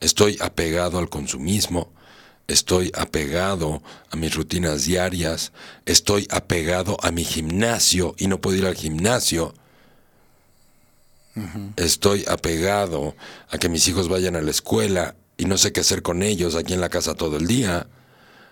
[0.00, 1.92] Estoy apegado al consumismo,
[2.46, 5.52] estoy apegado a mis rutinas diarias,
[5.86, 9.54] estoy apegado a mi gimnasio y no puedo ir al gimnasio.
[11.76, 13.14] Estoy apegado
[13.48, 16.56] a que mis hijos vayan a la escuela y no sé qué hacer con ellos
[16.56, 17.86] aquí en la casa todo el día.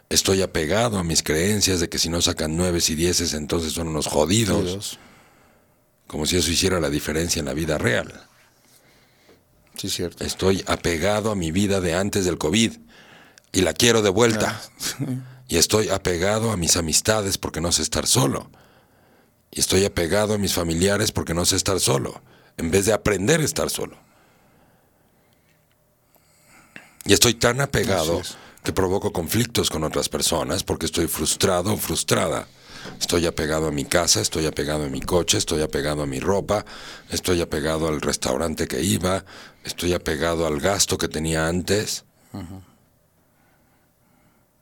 [0.09, 3.89] Estoy apegado a mis creencias de que si no sacan nueves y dieces entonces son
[3.89, 4.99] unos jodidos,
[6.07, 8.27] como si eso hiciera la diferencia en la vida real.
[9.77, 10.25] Sí, cierto.
[10.25, 12.73] Estoy apegado a mi vida de antes del COVID
[13.53, 14.61] y la quiero de vuelta.
[15.49, 18.51] Y estoy apegado a mis amistades porque no sé estar solo.
[19.51, 22.21] Y estoy apegado a mis familiares porque no sé estar solo,
[22.57, 23.97] en vez de aprender a estar solo.
[27.05, 28.37] Y estoy tan apegado es.
[28.65, 32.49] que provoco conflictos con otras personas porque estoy frustrado o frustrada.
[33.01, 36.65] Estoy apegado a mi casa, estoy apegado a mi coche, estoy apegado a mi ropa,
[37.11, 39.25] estoy apegado al restaurante que iba,
[39.67, 42.05] estoy apegado al gasto que tenía antes.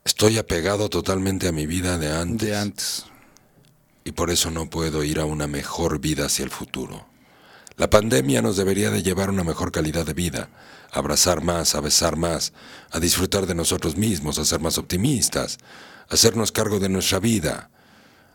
[0.03, 2.47] Estoy apegado totalmente a mi vida de antes.
[2.47, 3.05] De antes.
[4.03, 7.05] Y por eso no puedo ir a una mejor vida hacia el futuro.
[7.77, 10.49] La pandemia nos debería de llevar a una mejor calidad de vida,
[10.91, 12.53] a abrazar más, a besar más,
[12.91, 15.57] a disfrutar de nosotros mismos, a ser más optimistas,
[16.09, 17.69] a hacernos cargo de nuestra vida,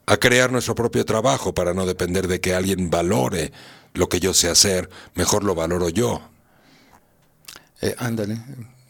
[0.06, 3.52] a crear nuestro propio trabajo para no depender de que alguien valore
[3.94, 6.29] lo que yo sé hacer, mejor lo valoro yo.
[7.82, 8.38] Eh, ándale,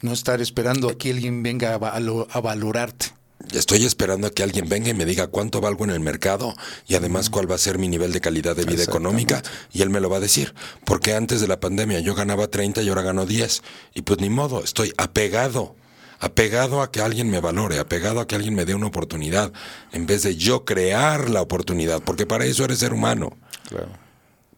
[0.02, 3.06] no estar esperando a que alguien venga a, valo- a valorarte.
[3.54, 6.54] Estoy esperando a que alguien venga y me diga cuánto valgo en el mercado
[6.86, 9.88] y además cuál va a ser mi nivel de calidad de vida económica y él
[9.88, 10.54] me lo va a decir.
[10.84, 13.62] Porque antes de la pandemia yo ganaba 30 y ahora gano 10.
[13.94, 15.74] Y pues ni modo, estoy apegado.
[16.18, 19.52] Apegado a que alguien me valore, apegado a que alguien me dé una oportunidad,
[19.92, 23.38] en vez de yo crear la oportunidad, porque para eso eres ser humano.
[23.70, 23.88] Claro.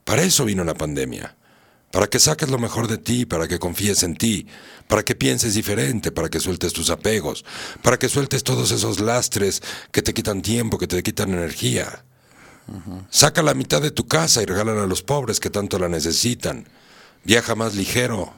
[0.03, 1.37] Para eso vino la pandemia.
[1.93, 4.47] Para que saques lo mejor de ti, para que confíes en ti,
[4.89, 7.45] para que pienses diferente, para que sueltes tus apegos,
[7.83, 9.63] para que sueltes todos esos lastres
[9.93, 12.05] que te quitan tiempo, que te quitan energía.
[13.11, 16.67] Saca la mitad de tu casa y regálala a los pobres que tanto la necesitan.
[17.25, 18.33] Viaja más ligero.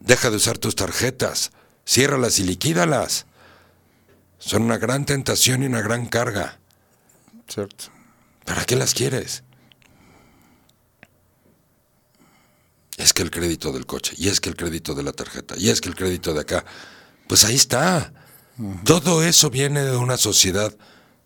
[0.00, 1.50] Deja de usar tus tarjetas.
[1.84, 3.26] Ciérralas y liquídalas.
[4.38, 6.58] Son una gran tentación y una gran carga.
[7.48, 7.86] Cierto.
[8.44, 9.42] ¿Para qué las quieres?
[13.04, 15.68] Es que el crédito del coche, y es que el crédito de la tarjeta, y
[15.68, 16.64] es que el crédito de acá.
[17.28, 18.14] Pues ahí está.
[18.86, 20.74] Todo eso viene de una sociedad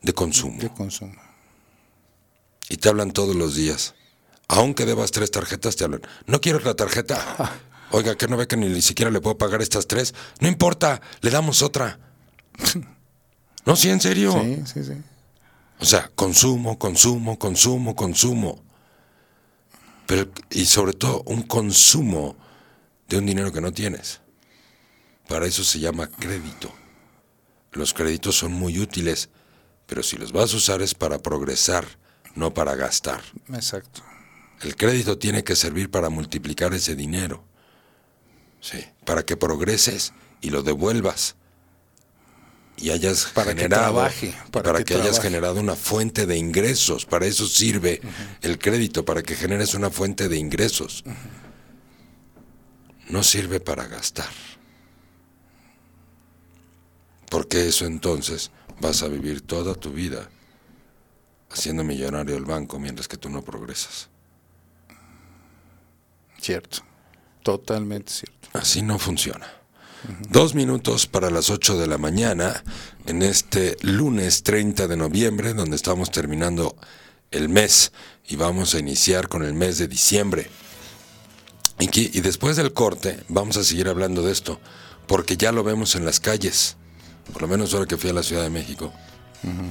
[0.03, 0.61] de consumo.
[0.61, 1.15] De consumo.
[2.69, 3.95] Y te hablan todos los días.
[4.49, 6.03] Aunque debas tres tarjetas, te hablan.
[6.27, 7.61] ¿No quieres la tarjeta?
[7.93, 10.17] Oiga, que no ve que ni siquiera le puedo pagar estas tres.
[10.41, 12.01] No importa, le damos otra.
[13.67, 14.33] No, sí, en serio.
[14.33, 14.93] Sí, sí, sí.
[15.79, 18.65] O sea, consumo, consumo, consumo, consumo.
[20.09, 22.35] Pero, y sobre todo, un consumo
[23.09, 24.23] de un dinero que no tienes.
[25.29, 26.73] Para eso se llama crédito.
[27.73, 29.29] Los créditos son muy útiles,
[29.87, 31.87] pero si los vas a usar es para progresar,
[32.35, 33.21] no para gastar.
[33.53, 34.03] Exacto.
[34.63, 37.45] El crédito tiene que servir para multiplicar ese dinero.
[38.63, 41.37] Sí, para que progreses y lo devuelvas.
[42.81, 46.37] Y hayas Para que generado, trabaje, para para, que que, hayas generado una fuente de
[46.37, 47.07] ingresos.
[47.07, 48.01] Para eso sirve
[48.41, 51.03] el crédito, para que generes una fuente de ingresos.
[53.09, 54.31] No sirve para gastar.
[57.29, 58.51] Porque eso entonces
[58.81, 60.31] vas a vivir toda tu vida
[61.51, 64.09] haciendo millonario el banco mientras que tú no progresas.
[66.41, 66.79] Cierto.
[67.43, 68.49] Totalmente cierto.
[68.53, 69.58] Así no funciona.
[70.31, 72.63] Dos minutos para las 8 de la mañana
[73.07, 76.77] en este lunes 30 de noviembre, donde estamos terminando
[77.31, 77.93] el mes
[78.27, 80.49] y vamos a iniciar con el mes de diciembre.
[81.81, 84.61] Y, que- y después del corte vamos a seguir hablando de esto,
[85.07, 86.77] porque ya lo vemos en las calles,
[87.33, 88.93] por lo menos ahora que fui a la Ciudad de México.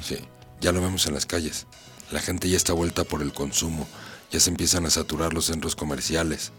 [0.01, 0.17] Sí,
[0.61, 1.67] ya lo vemos en las calles.
[2.11, 3.87] La gente ya está vuelta por el consumo,
[4.31, 6.51] ya se empiezan a saturar los centros comerciales.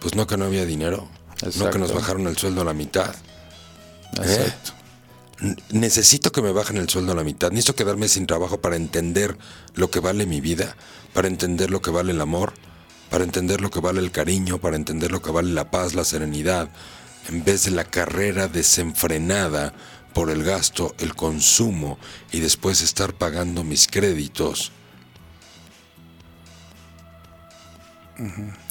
[0.00, 1.08] Pues no que no había dinero,
[1.42, 1.94] no que nos Exacto.
[1.94, 3.14] bajaron el sueldo a la mitad.
[4.16, 4.72] Exacto.
[5.40, 7.50] N- Necesito que me bajen el sueldo a la mitad.
[7.50, 9.36] Necesito quedarme sin trabajo para entender
[9.74, 10.76] lo que vale mi vida,
[11.12, 12.54] para entender lo que vale el amor,
[13.10, 16.04] para entender lo que vale el cariño, para entender lo que vale la paz, la
[16.04, 16.70] serenidad,
[17.28, 19.74] en vez de la carrera desenfrenada
[20.14, 21.98] por el gasto, el consumo
[22.32, 24.72] y después estar pagando mis créditos.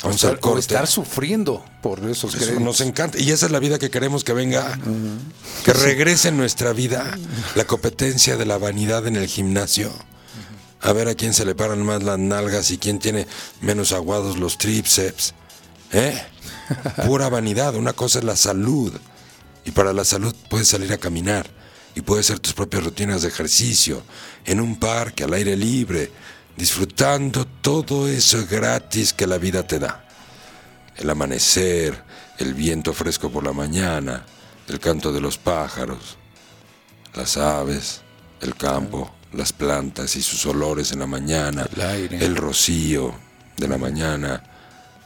[0.03, 2.63] O estar, o sufriendo por esos Eso créditos.
[2.63, 3.19] nos encanta.
[3.19, 4.79] Y esa es la vida que queremos que venga.
[5.63, 7.17] Que regrese en nuestra vida
[7.55, 9.91] la competencia de la vanidad en el gimnasio.
[10.81, 13.27] A ver a quién se le paran más las nalgas y quién tiene
[13.61, 15.33] menos aguados los tríceps.
[15.91, 16.19] ¿Eh?
[17.05, 17.75] Pura vanidad.
[17.75, 18.93] Una cosa es la salud.
[19.63, 21.47] Y para la salud puedes salir a caminar.
[21.95, 24.03] Y puedes hacer tus propias rutinas de ejercicio.
[24.43, 26.11] En un parque, al aire libre.
[26.57, 30.05] Disfrutando todo eso gratis que la vida te da
[30.97, 32.01] el amanecer,
[32.37, 34.25] el viento fresco por la mañana,
[34.67, 36.17] el canto de los pájaros,
[37.13, 38.01] las aves,
[38.41, 42.25] el campo, las plantas y sus olores en la mañana, El aire.
[42.25, 43.13] el rocío
[43.57, 44.43] de la mañana.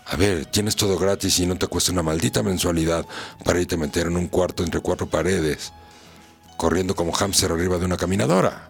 [0.06, 3.06] A ver, tienes todo gratis y no te cuesta una maldita mensualidad
[3.44, 5.72] para irte a meter en un cuarto entre cuatro paredes,
[6.58, 8.70] corriendo como hámster arriba de una caminadora.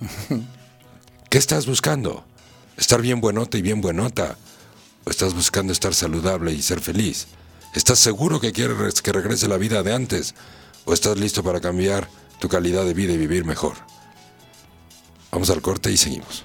[1.30, 2.24] ¿Qué estás buscando?
[2.76, 4.36] ¿Estar bien buenota y bien buenota?
[5.04, 7.28] ¿O estás buscando estar saludable y ser feliz?
[7.72, 10.34] ¿Estás seguro que quieres que regrese la vida de antes?
[10.86, 12.08] ¿O estás listo para cambiar
[12.40, 13.74] tu calidad de vida y vivir mejor?
[15.30, 16.44] Vamos al corte y seguimos.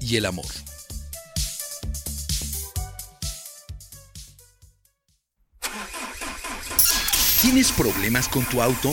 [0.00, 0.46] y el amor.
[7.42, 8.92] ¿Tienes problemas con tu auto?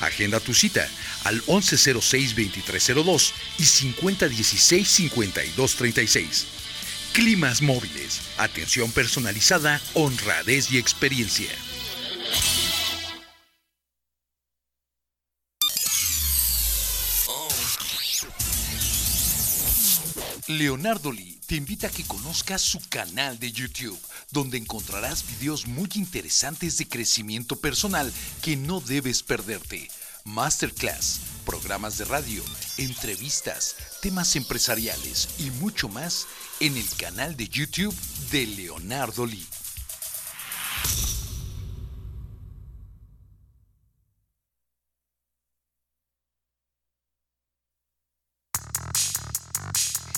[0.00, 0.88] Agenda tu cita
[1.24, 6.46] al 1106-2302 y 5016-5236.
[7.12, 11.50] Climas móviles, atención personalizada, honradez y experiencia.
[20.46, 23.98] Leonardo Lee te invita a que conozcas su canal de YouTube,
[24.30, 29.90] donde encontrarás videos muy interesantes de crecimiento personal que no debes perderte.
[30.24, 32.44] Masterclass, programas de radio,
[32.76, 36.26] entrevistas, temas empresariales y mucho más
[36.60, 37.96] en el canal de YouTube
[38.30, 39.46] de Leonardo Lee.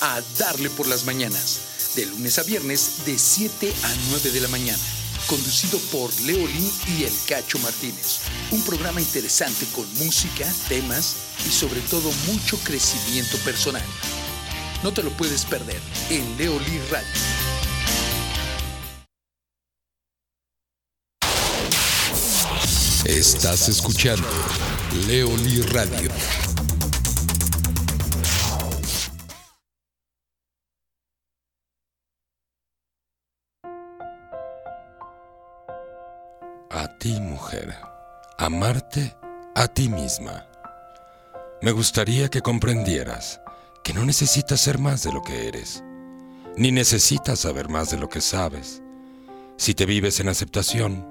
[0.00, 1.60] A Darle por las Mañanas,
[1.94, 4.82] de lunes a viernes de 7 a 9 de la mañana,
[5.26, 8.20] conducido por Leolín y El Cacho Martínez.
[8.50, 11.16] Un programa interesante con música, temas
[11.46, 13.84] y sobre todo mucho crecimiento personal.
[14.82, 15.80] No te lo puedes perder
[16.10, 17.08] en Leolí Radio.
[23.06, 24.28] Estás escuchando
[25.06, 26.10] Leolí Radio.
[37.20, 37.76] Mujer,
[38.38, 39.16] amarte
[39.54, 40.46] a ti misma.
[41.62, 43.40] Me gustaría que comprendieras
[43.82, 45.82] que no necesitas ser más de lo que eres,
[46.56, 48.82] ni necesitas saber más de lo que sabes.
[49.56, 51.06] Si te vives en aceptación,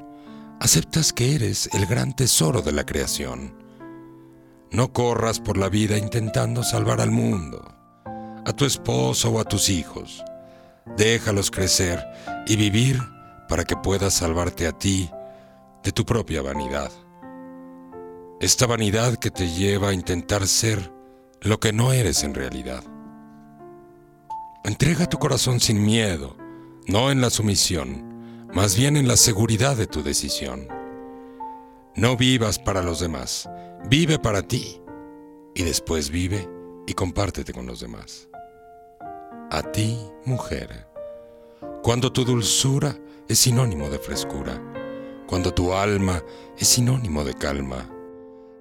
[0.60, 3.56] aceptas que eres el gran tesoro de la creación.
[4.72, 7.74] No corras por la vida intentando salvar al mundo,
[8.46, 10.24] a tu esposo o a tus hijos.
[10.98, 12.06] Déjalos crecer
[12.46, 13.00] y vivir
[13.48, 15.10] para que puedas salvarte a ti
[15.86, 16.92] de tu propia vanidad.
[18.42, 20.92] esta vanidad que te lleva a intentar ser
[21.42, 22.84] lo que no eres en realidad.
[24.64, 26.36] Entrega tu corazón sin miedo,
[26.88, 30.68] no en la sumisión, más bien en la seguridad de tu decisión.
[31.96, 33.50] No vivas para los demás,
[33.88, 34.82] vive para ti
[35.54, 36.50] y después vive
[36.88, 38.28] y compártete con los demás.
[39.50, 40.88] A ti, mujer,
[41.84, 42.98] cuando tu dulzura
[43.30, 44.75] es sinónimo de frescura,
[45.28, 46.24] cuando tu alma
[46.58, 47.90] es sinónimo de calma,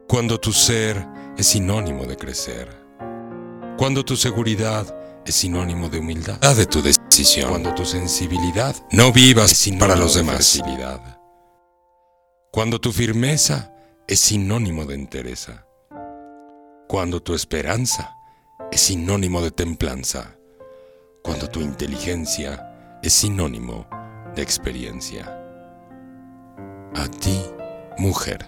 [0.09, 1.07] cuando tu ser
[1.37, 2.69] es sinónimo de crecer,
[3.77, 9.69] cuando tu seguridad es sinónimo de humildad, de tu decisión, cuando tu sensibilidad no vivas
[9.79, 10.63] para los demás,
[12.51, 13.73] cuando tu firmeza
[14.07, 15.67] es sinónimo de entereza,
[16.89, 18.15] cuando tu esperanza
[18.71, 20.37] es sinónimo de templanza,
[21.23, 23.87] cuando tu inteligencia es sinónimo
[24.35, 25.44] de experiencia.
[26.95, 27.37] A ti,
[27.99, 28.41] mujer.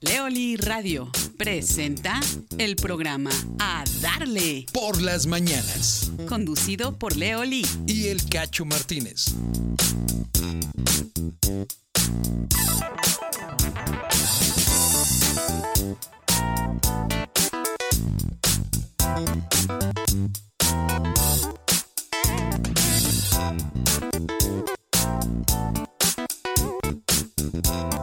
[0.00, 2.20] Leoli Radio presenta
[2.58, 6.12] el programa A Darle, Por las mañanas.
[6.28, 7.64] conducido por Leoli.
[7.86, 9.34] Y el Cacho Martínez.
[27.66, 27.95] Y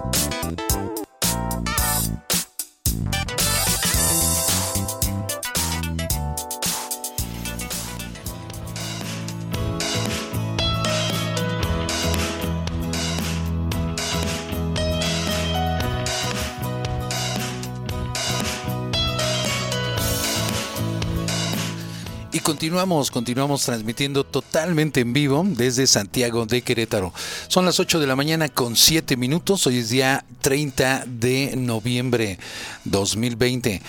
[22.44, 27.14] continuamos, continuamos transmitiendo totalmente en vivo desde Santiago de Querétaro.
[27.48, 29.66] Son las 8 de la mañana con 7 minutos.
[29.66, 32.38] Hoy es día 30 de noviembre
[32.84, 33.82] 2020.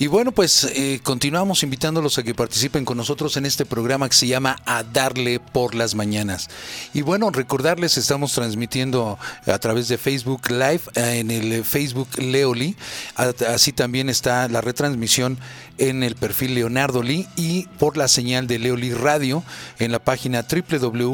[0.00, 4.14] Y bueno, pues eh, continuamos invitándolos a que participen con nosotros en este programa que
[4.14, 6.48] se llama A Darle por las Mañanas.
[6.94, 12.76] Y bueno, recordarles, estamos transmitiendo a través de Facebook Live eh, en el Facebook Leoli.
[13.14, 15.36] Así también está la retransmisión
[15.76, 19.44] en el perfil Leonardo Lee y por la señal de Leoli Radio
[19.78, 21.10] en la página www.leoli.com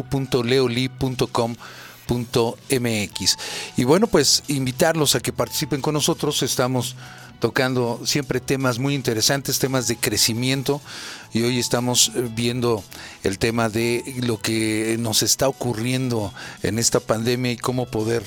[3.76, 6.95] y bueno pues invitarlos a que participen con nosotros estamos
[7.39, 10.80] tocando siempre temas muy interesantes temas de crecimiento
[11.32, 12.82] y hoy estamos eh, viendo
[13.24, 16.32] el tema de lo que nos está ocurriendo
[16.62, 18.22] en esta pandemia y cómo poder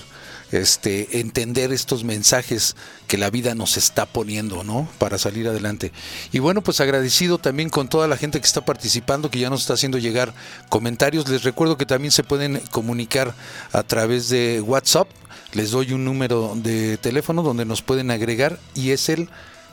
[0.52, 2.76] este, entender estos mensajes
[3.08, 4.88] que la vida nos está poniendo, ¿no?
[4.98, 5.92] Para salir adelante.
[6.32, 9.62] Y bueno, pues agradecido también con toda la gente que está participando, que ya nos
[9.62, 10.34] está haciendo llegar
[10.70, 11.28] comentarios.
[11.30, 13.36] Les recuerdo que también se pueden comunicar
[13.72, 15.08] a través de WhatsApp.
[15.54, 19.30] Les doy un número de teléfono donde nos pueden agregar y es el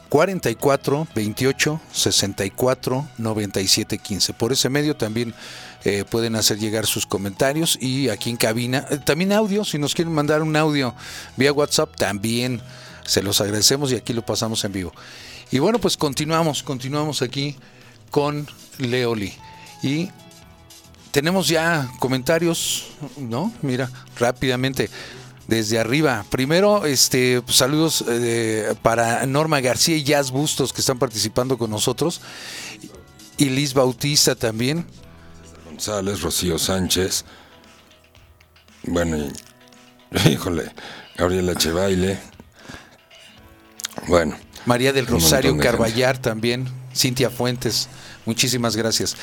[0.09, 4.33] 44 28 64 97 15.
[4.33, 5.35] Por ese medio también
[5.85, 9.95] eh, pueden hacer llegar sus comentarios y aquí en cabina, eh, también audio, si nos
[9.95, 10.95] quieren mandar un audio
[11.37, 12.63] vía WhatsApp, también
[13.05, 14.93] se los agradecemos y aquí lo pasamos en vivo.
[15.51, 17.57] Y bueno, pues continuamos, continuamos aquí
[18.11, 18.49] con
[18.79, 19.33] Leoli.
[19.83, 20.09] Y
[21.11, 23.53] tenemos ya comentarios, ¿no?
[23.63, 24.91] Mira, rápidamente
[25.49, 26.25] desde arriba.
[26.31, 32.21] Primero, este, saludos eh, para Norma García y Jazz Bustos que están participando con nosotros.
[33.39, 34.87] Y Liz Bautista también.
[35.67, 37.25] González, Rocío Sánchez.
[38.85, 40.73] Bueno, y- híjole,
[41.17, 42.19] Gabriela Echevaile.
[44.09, 44.37] Bueno,
[44.67, 45.65] María del Rosario gente.
[45.65, 47.89] Carballar también, Cintia Fuentes,
[48.25, 49.17] muchísimas gracias.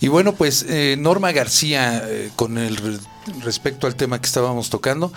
[0.00, 2.98] Y bueno, pues eh, Norma García, eh, con el re-
[3.42, 5.12] respecto al tema que estábamos tocando,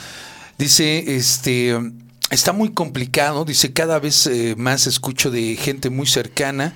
[0.57, 1.77] dice, este,
[2.29, 6.75] está muy complicado, dice, cada vez eh, más escucho de gente muy cercana.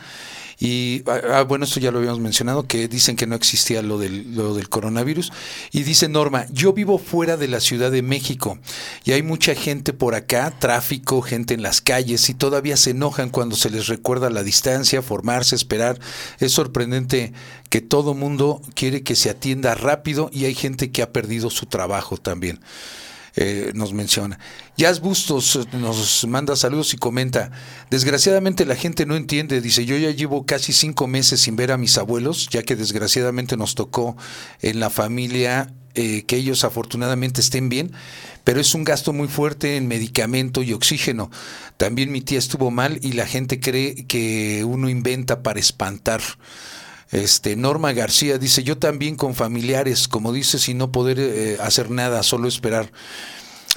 [0.63, 3.97] Y ah, ah, bueno, esto ya lo habíamos mencionado, que dicen que no existía lo
[3.97, 5.33] del, lo del coronavirus.
[5.71, 8.59] Y dice Norma, yo vivo fuera de la Ciudad de México
[9.03, 13.31] y hay mucha gente por acá, tráfico, gente en las calles y todavía se enojan
[13.31, 15.99] cuando se les recuerda la distancia, formarse, esperar.
[16.39, 17.33] Es sorprendente
[17.69, 21.65] que todo mundo quiere que se atienda rápido y hay gente que ha perdido su
[21.65, 22.59] trabajo también
[23.35, 24.39] eh, nos menciona.
[24.77, 27.51] Jazz Bustos eh, nos manda saludos y comenta,
[27.89, 31.77] desgraciadamente la gente no entiende, dice, yo ya llevo casi cinco meses sin ver a
[31.77, 34.17] mis abuelos, ya que desgraciadamente nos tocó
[34.61, 37.91] en la familia eh, que ellos afortunadamente estén bien,
[38.45, 41.29] pero es un gasto muy fuerte en medicamento y oxígeno.
[41.75, 46.21] También mi tía estuvo mal y la gente cree que uno inventa para espantar.
[47.11, 51.91] Este, Norma García dice, yo también con familiares, como dice, sin no poder eh, hacer
[51.91, 52.91] nada, solo esperar.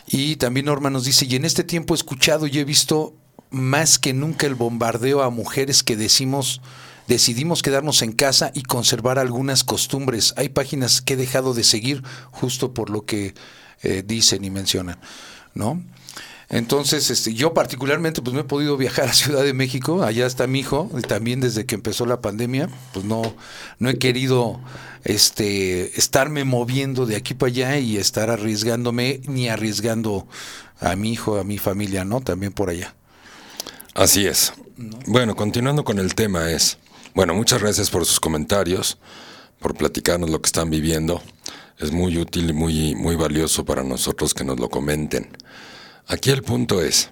[0.06, 3.14] Y también Norma nos dice, y en este tiempo he escuchado y he visto
[3.50, 6.60] más que nunca el bombardeo a mujeres que decimos,
[7.08, 10.34] decidimos quedarnos en casa y conservar algunas costumbres.
[10.36, 13.34] Hay páginas que he dejado de seguir justo por lo que
[13.82, 14.98] eh, dicen y mencionan,
[15.54, 15.82] ¿no?
[16.54, 20.46] Entonces, este, yo particularmente, pues me he podido viajar a Ciudad de México, allá está
[20.46, 23.22] mi hijo, y también desde que empezó la pandemia, pues no,
[23.80, 24.60] no he querido
[25.02, 30.28] este, estarme moviendo de aquí para allá y estar arriesgándome, ni arriesgando
[30.78, 32.20] a mi hijo, a mi familia, ¿no?
[32.20, 32.94] También por allá.
[33.92, 34.52] Así es.
[35.08, 36.78] Bueno, continuando con el tema es,
[37.16, 38.98] bueno, muchas gracias por sus comentarios,
[39.58, 41.20] por platicarnos lo que están viviendo.
[41.80, 45.36] Es muy útil y muy, muy valioso para nosotros que nos lo comenten.
[46.06, 47.10] Aquí el punto es,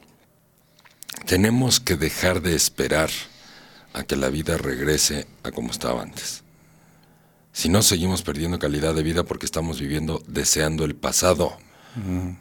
[1.26, 3.10] tenemos que dejar de esperar
[3.92, 6.42] a que la vida regrese a como estaba antes.
[7.52, 11.56] Si no, seguimos perdiendo calidad de vida porque estamos viviendo deseando el pasado.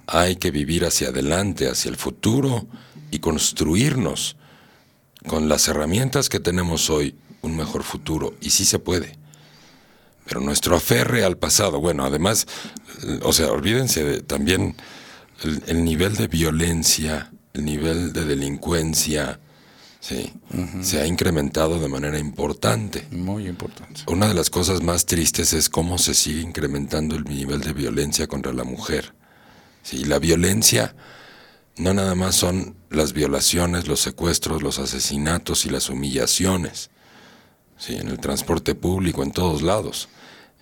[0.08, 2.66] Hay que vivir hacia adelante, hacia el futuro
[3.12, 4.38] y construirnos
[5.28, 8.34] con las herramientas que tenemos hoy un mejor futuro.
[8.40, 9.18] Y sí se puede.
[10.26, 12.48] Pero nuestro aferre al pasado, bueno, además,
[13.24, 14.78] o sea, olvídense de, también
[15.44, 19.40] el, nivel de violencia, el nivel de delincuencia,
[20.00, 20.34] sí,
[20.82, 23.08] se ha incrementado de manera importante.
[23.12, 24.02] Muy importante.
[24.08, 28.28] Una de las cosas más tristes es cómo se sigue incrementando el nivel de violencia
[28.28, 29.14] contra la mujer.
[29.84, 30.96] Sí, la violencia
[31.78, 36.92] no nada más son las violaciones, los secuestros, los asesinatos y las humillaciones.
[37.78, 40.08] Sí, en el transporte público, en todos lados.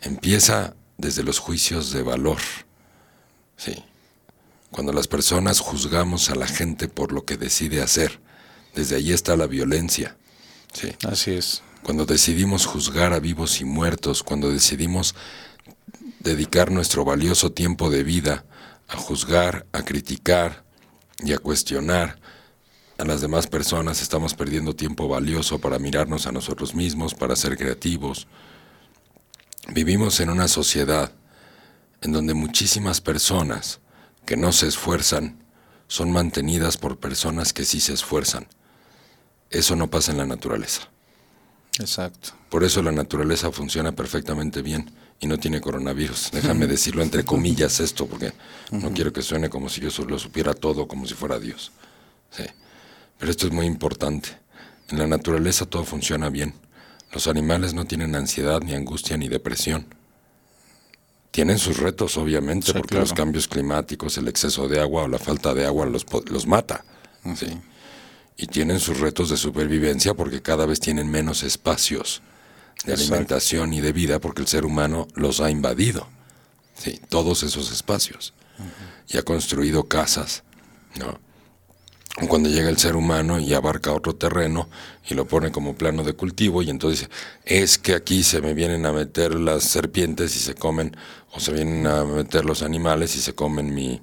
[0.02, 2.38] Empieza desde los juicios de valor.
[3.58, 3.84] Sí,
[4.72, 8.20] cuando las personas juzgamos a la gente por lo que decide hacer.
[8.76, 10.18] Desde ahí está la violencia.
[10.74, 10.94] Sí.
[11.08, 11.64] Así es.
[11.84, 15.16] Cuando decidimos juzgar a vivos y muertos, cuando decidimos
[16.20, 18.46] dedicar nuestro valioso tiempo de vida
[18.88, 20.64] a juzgar, a criticar
[21.24, 22.20] y a cuestionar
[22.98, 27.58] a las demás personas, estamos perdiendo tiempo valioso para mirarnos a nosotros mismos, para ser
[27.58, 28.28] creativos.
[29.74, 31.14] Vivimos en una sociedad
[32.02, 33.80] en donde muchísimas personas
[34.30, 35.44] que no se esfuerzan
[35.88, 38.46] son mantenidas por personas que sí se esfuerzan.
[39.50, 40.88] Eso no pasa en la naturaleza.
[41.80, 42.34] Exacto.
[42.48, 46.30] Por eso la naturaleza funciona perfectamente bien y no tiene coronavirus.
[46.32, 48.34] Déjame decirlo entre comillas esto, porque
[48.70, 51.72] no quiero que suene como si yo lo supiera todo, como si fuera Dios.
[52.30, 52.44] Sí.
[53.18, 54.30] Pero esto es muy importante.
[54.90, 56.54] En la naturaleza todo funciona bien.
[57.12, 59.88] Los animales no tienen ansiedad, ni angustia, ni depresión.
[61.32, 65.54] Tienen sus retos, obviamente, porque los cambios climáticos, el exceso de agua o la falta
[65.54, 66.84] de agua los, los mata.
[67.36, 67.48] ¿sí?
[68.36, 72.22] Y tienen sus retos de supervivencia porque cada vez tienen menos espacios
[72.86, 76.08] de alimentación y de vida porque el ser humano los ha invadido.
[76.76, 78.34] Sí, todos esos espacios.
[79.08, 80.44] Y ha construido casas,
[80.98, 81.20] ¿no?
[82.28, 84.68] cuando llega el ser humano y abarca otro terreno
[85.10, 87.10] y lo pone como plano de cultivo y entonces
[87.46, 90.96] es que aquí se me vienen a meter las serpientes y se comen
[91.32, 94.02] o se vienen a meter los animales y se comen mi,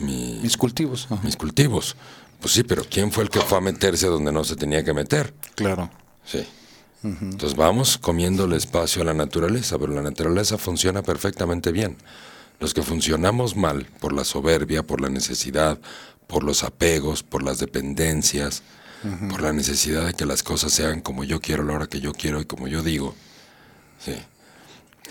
[0.00, 1.08] mis cultivos.
[1.22, 1.96] Mis cultivos.
[2.40, 4.92] Pues sí, pero ¿quién fue el que fue a meterse donde no se tenía que
[4.92, 5.32] meter?
[5.54, 5.90] Claro.
[6.24, 6.44] Sí.
[7.04, 11.96] Entonces vamos comiendo el espacio a la naturaleza, pero la naturaleza funciona perfectamente bien.
[12.60, 15.80] Los que funcionamos mal por la soberbia, por la necesidad,
[16.28, 18.62] por los apegos, por las dependencias,
[19.30, 22.00] por la necesidad de que las cosas sean como yo quiero a la hora que
[22.00, 23.16] yo quiero y como yo digo.
[23.98, 24.14] Sí.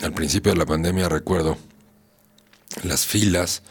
[0.00, 1.58] Al principio de la pandemia recuerdo
[2.82, 3.62] las filas,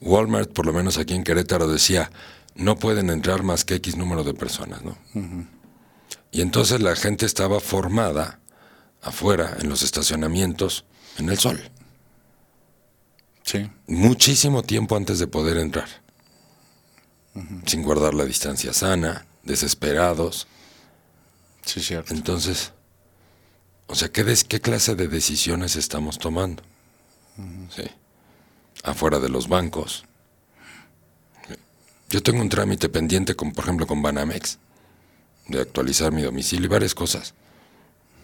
[0.00, 2.10] Walmart, por lo menos aquí en Querétaro, decía,
[2.54, 4.96] no pueden entrar más que X número de personas, ¿no?
[6.32, 8.40] Y entonces la gente estaba formada
[9.02, 10.84] afuera, en los estacionamientos,
[11.18, 11.60] en el sol.
[13.42, 13.70] Sí.
[13.86, 15.88] Muchísimo tiempo antes de poder entrar
[17.66, 20.46] sin guardar la distancia sana, desesperados.
[21.64, 22.14] Sí, cierto.
[22.14, 22.72] Entonces,
[23.86, 26.62] o sea, ¿qué, qué clase de decisiones estamos tomando?
[27.74, 27.84] Sí.
[28.82, 30.04] Afuera de los bancos.
[32.08, 34.58] Yo tengo un trámite pendiente, con, por ejemplo, con Banamex,
[35.48, 37.34] de actualizar mi domicilio y varias cosas.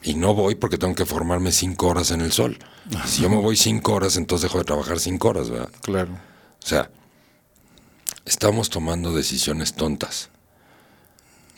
[0.05, 2.59] Y no voy porque tengo que formarme cinco horas en el sol.
[3.07, 5.71] Si yo me voy cinco horas, entonces dejo de trabajar cinco horas, ¿verdad?
[5.83, 6.13] Claro.
[6.13, 6.91] O sea,
[8.25, 10.31] Estamos tomando decisiones tontas.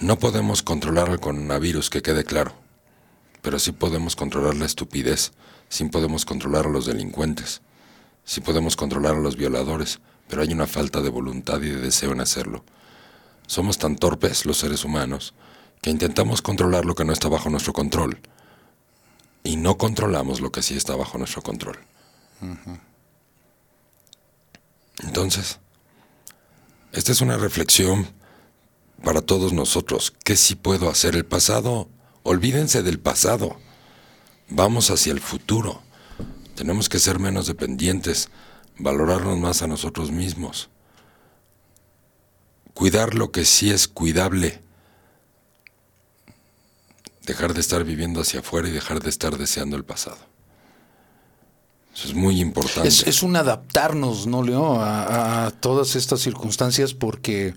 [0.00, 2.54] No podemos controlar al coronavirus, que quede claro.
[3.44, 5.32] Pero sí podemos controlar la estupidez,
[5.68, 7.60] sí podemos controlar a los delincuentes,
[8.24, 12.12] sí podemos controlar a los violadores, pero hay una falta de voluntad y de deseo
[12.12, 12.64] en hacerlo.
[13.46, 15.34] Somos tan torpes los seres humanos
[15.82, 18.18] que intentamos controlar lo que no está bajo nuestro control
[19.42, 21.78] y no controlamos lo que sí está bajo nuestro control.
[25.02, 25.58] Entonces,
[26.92, 28.08] esta es una reflexión
[29.02, 30.14] para todos nosotros.
[30.24, 31.14] ¿Qué sí puedo hacer?
[31.14, 31.90] El pasado,
[32.24, 33.56] olvídense del pasado.
[34.48, 35.80] Vamos hacia el futuro.
[36.56, 38.28] Tenemos que ser menos dependientes,
[38.78, 40.68] valorarnos más a nosotros mismos.
[42.74, 44.60] Cuidar lo que sí es cuidable.
[47.22, 50.18] Dejar de estar viviendo hacia afuera y dejar de estar deseando el pasado.
[51.94, 52.88] Eso es muy importante.
[52.88, 54.80] Es, un adaptarnos, ¿no, Leo?
[54.80, 57.54] A, todas estas circunstancias porque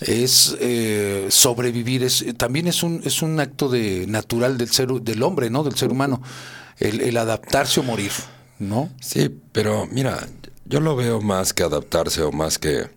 [0.00, 5.22] es eh, sobrevivir, es, también es un, es un acto de natural del ser del
[5.22, 5.64] hombre, ¿no?
[5.64, 6.22] Del ser humano,
[6.78, 8.12] el, el adaptarse o morir,
[8.58, 8.90] ¿no?
[9.00, 10.26] Sí, pero mira,
[10.64, 12.90] yo lo veo más que adaptarse o más que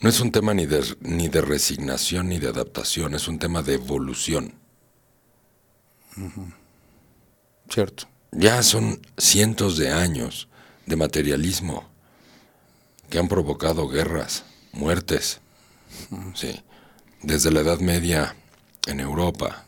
[0.00, 3.62] no es un tema ni de, ni de resignación ni de adaptación, es un tema
[3.62, 4.54] de evolución.
[7.68, 8.04] Cierto.
[8.32, 10.48] Ya son cientos de años
[10.86, 11.88] de materialismo
[13.08, 14.44] que han provocado guerras,
[14.76, 15.40] muertes.
[16.34, 16.62] Sí.
[17.22, 18.36] Desde la Edad Media
[18.86, 19.64] en Europa,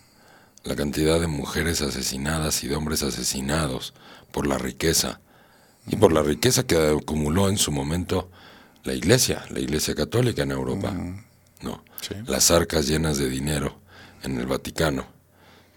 [0.65, 3.95] la cantidad de mujeres asesinadas y de hombres asesinados
[4.31, 5.21] por la riqueza
[5.87, 8.31] y por la riqueza que acumuló en su momento
[8.85, 10.95] la iglesia, la iglesia católica en Europa.
[11.63, 11.83] No,
[12.27, 13.81] las arcas llenas de dinero
[14.23, 15.07] en el Vaticano,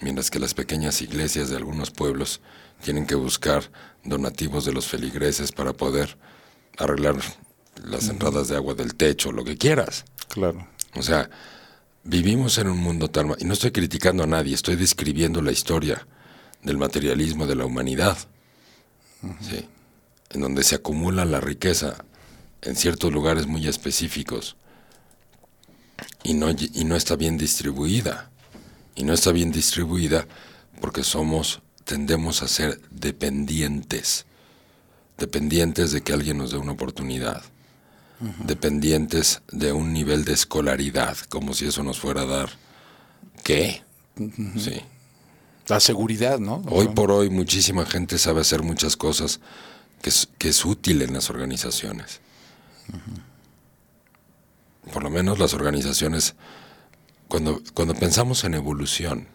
[0.01, 2.41] mientras que las pequeñas iglesias de algunos pueblos
[2.83, 3.71] tienen que buscar
[4.03, 6.17] donativos de los feligreses para poder
[6.77, 7.15] arreglar
[7.83, 10.05] las entradas de agua del techo, lo que quieras.
[10.27, 10.67] Claro.
[10.95, 11.29] O sea,
[12.03, 13.35] vivimos en un mundo tan...
[13.39, 16.07] Y no estoy criticando a nadie, estoy describiendo la historia
[16.63, 18.17] del materialismo de la humanidad.
[19.41, 19.67] ¿sí?
[20.29, 22.03] En donde se acumula la riqueza
[22.61, 24.55] en ciertos lugares muy específicos
[26.23, 28.29] y no, y no está bien distribuida.
[28.95, 30.27] Y no está bien distribuida
[30.81, 34.25] porque somos, tendemos a ser dependientes,
[35.17, 37.43] dependientes de que alguien nos dé una oportunidad,
[38.45, 42.49] dependientes de un nivel de escolaridad, como si eso nos fuera a dar,
[43.43, 43.83] ¿qué?
[44.57, 44.81] Sí.
[45.67, 46.63] La seguridad, ¿no?
[46.69, 49.39] Hoy por hoy muchísima gente sabe hacer muchas cosas
[50.01, 52.19] que es, que es útil en las organizaciones.
[54.91, 56.35] Por lo menos las organizaciones,
[57.27, 59.27] cuando, cuando pensamos en evolución,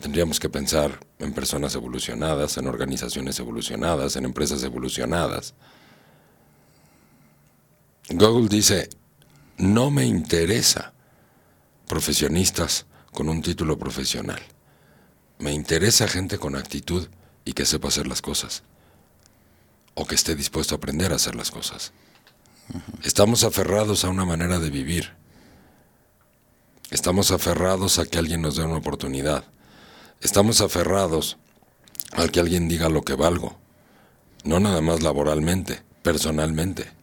[0.00, 5.54] tendríamos que pensar en personas evolucionadas, en organizaciones evolucionadas, en empresas evolucionadas.
[8.10, 8.88] Google dice,
[9.58, 10.94] no me interesa
[11.86, 14.40] profesionistas con un título profesional.
[15.38, 17.08] Me interesa gente con actitud
[17.44, 18.62] y que sepa hacer las cosas.
[19.94, 21.92] O que esté dispuesto a aprender a hacer las cosas.
[23.02, 25.14] Estamos aferrados a una manera de vivir.
[26.90, 29.44] Estamos aferrados a que alguien nos dé una oportunidad.
[30.20, 31.36] Estamos aferrados
[32.12, 33.58] a que alguien diga lo que valgo.
[34.44, 36.97] No nada más laboralmente, personalmente.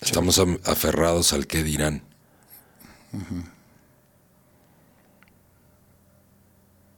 [0.00, 2.02] Estamos aferrados al que dirán.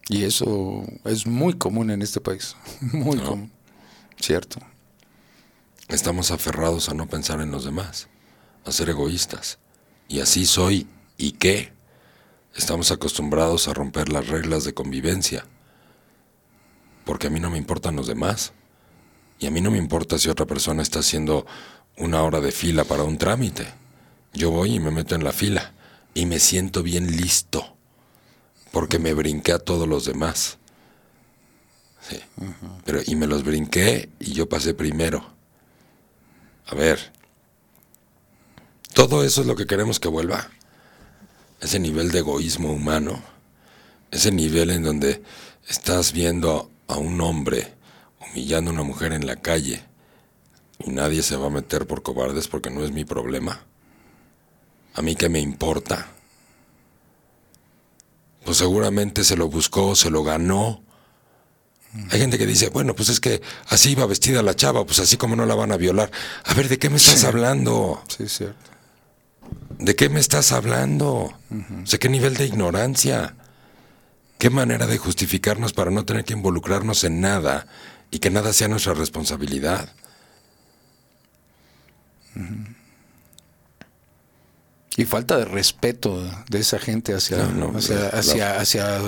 [0.09, 2.57] Y eso es muy común en este país.
[2.93, 3.51] Muy común.
[4.21, 4.59] Cierto.
[5.89, 8.09] Estamos aferrados a no pensar en los demás,
[8.65, 9.59] a ser egoístas.
[10.09, 10.87] Y así soy.
[11.17, 11.73] ¿Y qué?
[12.55, 15.47] Estamos acostumbrados a romper las reglas de convivencia.
[17.05, 18.53] Porque a mí no me importan los demás.
[19.39, 21.47] Y a mí no me importa si otra persona está haciendo
[22.03, 23.67] una hora de fila para un trámite.
[24.33, 25.73] Yo voy y me meto en la fila.
[26.15, 27.77] Y me siento bien listo.
[28.73, 30.59] Porque me brinqué a todos los demás.
[32.09, 32.19] Sí.
[32.85, 35.25] Pero, y me los brinqué y yo pasé primero.
[36.67, 37.13] A ver,
[38.95, 40.51] todo eso es lo que queremos que vuelva.
[41.61, 43.23] Ese nivel de egoísmo humano,
[44.11, 45.23] ese nivel en donde
[45.69, 47.75] estás viendo a un hombre
[48.21, 49.92] humillando a una mujer en la calle
[50.85, 53.65] y nadie se va a meter por cobardes porque no es mi problema.
[54.95, 56.09] A mí qué me importa.
[58.45, 60.83] Pues seguramente se lo buscó, se lo ganó,
[62.11, 65.19] hay gente que dice, bueno, pues es que así iba vestida la chava, pues así
[65.19, 66.11] como no la van a violar.
[66.45, 68.03] A ver, ¿de qué me estás hablando?
[68.09, 68.71] Sí, cierto.
[69.79, 71.11] ¿De qué me estás hablando?
[71.11, 73.37] O sea, ¿qué nivel de ignorancia?
[74.39, 77.67] ¿Qué manera de justificarnos para no tener que involucrarnos en nada
[78.11, 79.93] y que nada sea nuestra responsabilidad?
[84.97, 89.01] Y falta de respeto de esa gente hacia, No, no, hacia, hacia, hacia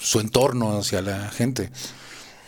[0.00, 1.70] su, entorno, hacia la gente.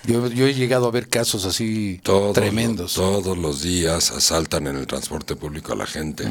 [0.05, 2.95] Yo, yo he llegado a ver casos así Todos, tremendos.
[2.95, 6.25] Todos los días asaltan en el transporte público a la gente.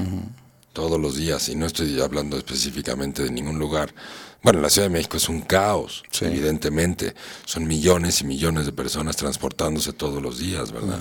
[0.73, 1.47] Todos los días.
[1.49, 3.93] Y no estoy hablando específicamente de ningún lugar.
[4.41, 6.25] Bueno, la Ciudad de México es un caos, Sí.
[6.25, 7.13] evidentemente.
[7.45, 10.99] Son millones y millones de personas transportándose todos los días, ¿verdad?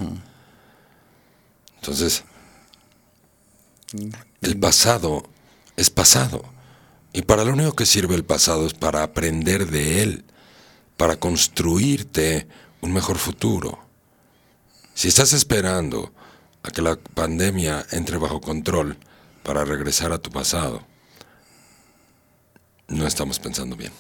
[1.77, 2.25] Entonces,
[4.41, 5.25] el pasado
[5.77, 6.45] es pasado.
[7.13, 10.25] Y para lo único que sirve el pasado es para aprender de él,
[10.97, 12.47] para construirte
[12.81, 13.79] un mejor futuro.
[14.95, 16.13] Si estás esperando
[16.63, 18.97] a que la pandemia entre bajo control
[19.43, 20.83] para regresar a tu pasado,
[22.87, 23.93] no estamos pensando bien.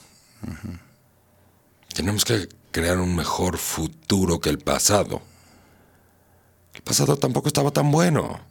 [1.95, 5.23] Tenemos que crear un mejor futuro que el pasado.
[6.75, 8.50] El pasado tampoco estaba tan bueno.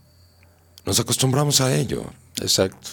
[0.86, 2.06] Nos acostumbramos a ello.
[2.42, 2.92] Exacto.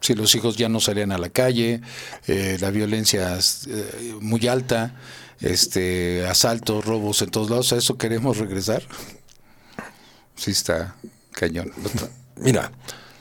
[0.00, 1.80] Si los hijos ya no salían a la calle,
[2.26, 4.94] eh, la violencia es eh, muy alta,
[5.40, 8.82] este, asaltos, robos en todos lados, ¿a eso queremos regresar?
[10.36, 10.94] Sí está
[11.32, 11.72] cañón.
[12.36, 12.70] Mira,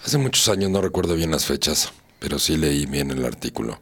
[0.05, 3.81] hace muchos años, no recuerdo bien las fechas, pero sí leí bien el artículo.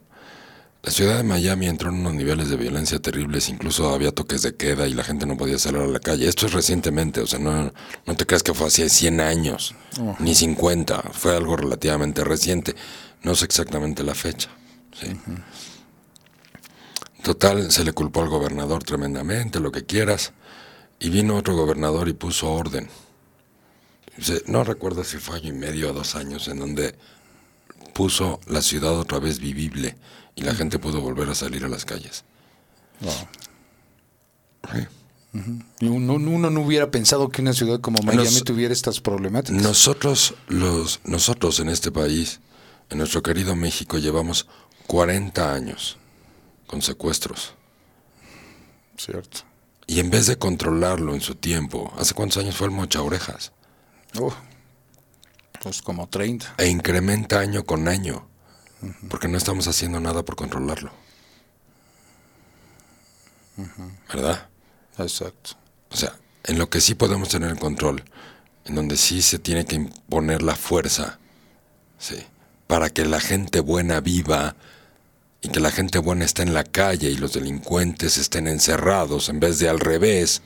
[0.86, 4.54] La ciudad de Miami entró en unos niveles de violencia terribles, incluso había toques de
[4.54, 6.28] queda y la gente no podía salir a la calle.
[6.28, 7.72] Esto es recientemente, o sea, no,
[8.06, 9.74] no te creas que fue hace 100 años,
[10.20, 12.76] ni 50, fue algo relativamente reciente.
[13.24, 14.48] No sé exactamente la fecha.
[14.92, 15.08] ¿sí?
[17.24, 20.34] Total, se le culpó al gobernador tremendamente, lo que quieras,
[21.00, 22.88] y vino otro gobernador y puso orden.
[24.46, 26.94] No recuerdo si fue año y medio o dos años en donde
[27.92, 29.96] puso la ciudad otra vez vivible
[30.36, 32.24] y la gente pudo volver a salir a las calles.
[34.72, 34.86] Sí.
[35.80, 39.60] Y Uno, uno no hubiera pensado que una ciudad como Miami Nos- tuviera estas problemáticas.
[39.62, 42.40] Nosotros, los, nosotros en este país,
[42.90, 44.46] en nuestro querido México, llevamos
[44.86, 45.98] 40 años
[46.66, 47.54] con secuestros.
[48.96, 49.40] Cierto.
[49.86, 53.52] Y en vez de controlarlo en su tiempo, ¿hace cuántos años fue el mocha orejas?
[54.18, 54.34] Oh,
[55.62, 56.54] pues como 30.
[56.58, 58.26] E incrementa año con año,
[59.08, 60.90] porque no estamos haciendo nada por controlarlo.
[64.08, 64.48] ¿Verdad?
[64.98, 65.52] Exacto.
[65.90, 68.04] O sea, en lo que sí podemos tener el control,
[68.64, 71.18] en donde sí se tiene que imponer la fuerza,
[71.98, 72.16] sí,
[72.66, 74.56] para que la gente buena viva
[75.40, 79.40] y que la gente buena esté en la calle y los delincuentes estén encerrados en
[79.40, 80.42] vez de al revés,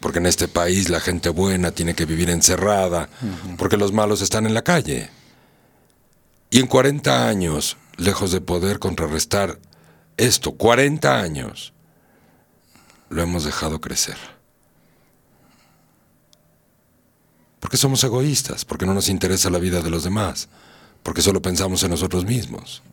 [0.00, 3.08] porque en este país la gente buena tiene que vivir encerrada,
[3.56, 5.08] porque los malos están en la calle.
[6.54, 9.58] Y en 40 años, lejos de poder contrarrestar
[10.16, 11.72] esto, 40 años,
[13.08, 14.16] lo hemos dejado crecer.
[17.58, 20.48] Porque somos egoístas, porque no nos interesa la vida de los demás,
[21.02, 22.84] porque solo pensamos en nosotros mismos.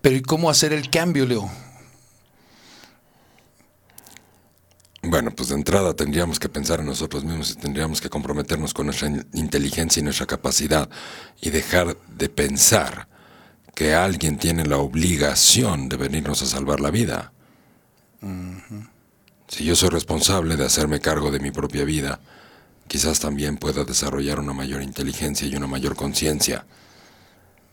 [0.00, 1.50] Pero ¿y cómo hacer el cambio, Leo?
[5.02, 8.86] Bueno, pues de entrada tendríamos que pensar en nosotros mismos y tendríamos que comprometernos con
[8.86, 10.90] nuestra in- inteligencia y nuestra capacidad
[11.40, 13.08] y dejar de pensar
[13.74, 17.32] que alguien tiene la obligación de venirnos a salvar la vida.
[19.48, 22.20] Si yo soy responsable de hacerme cargo de mi propia vida,
[22.86, 26.66] quizás también pueda desarrollar una mayor inteligencia y una mayor conciencia,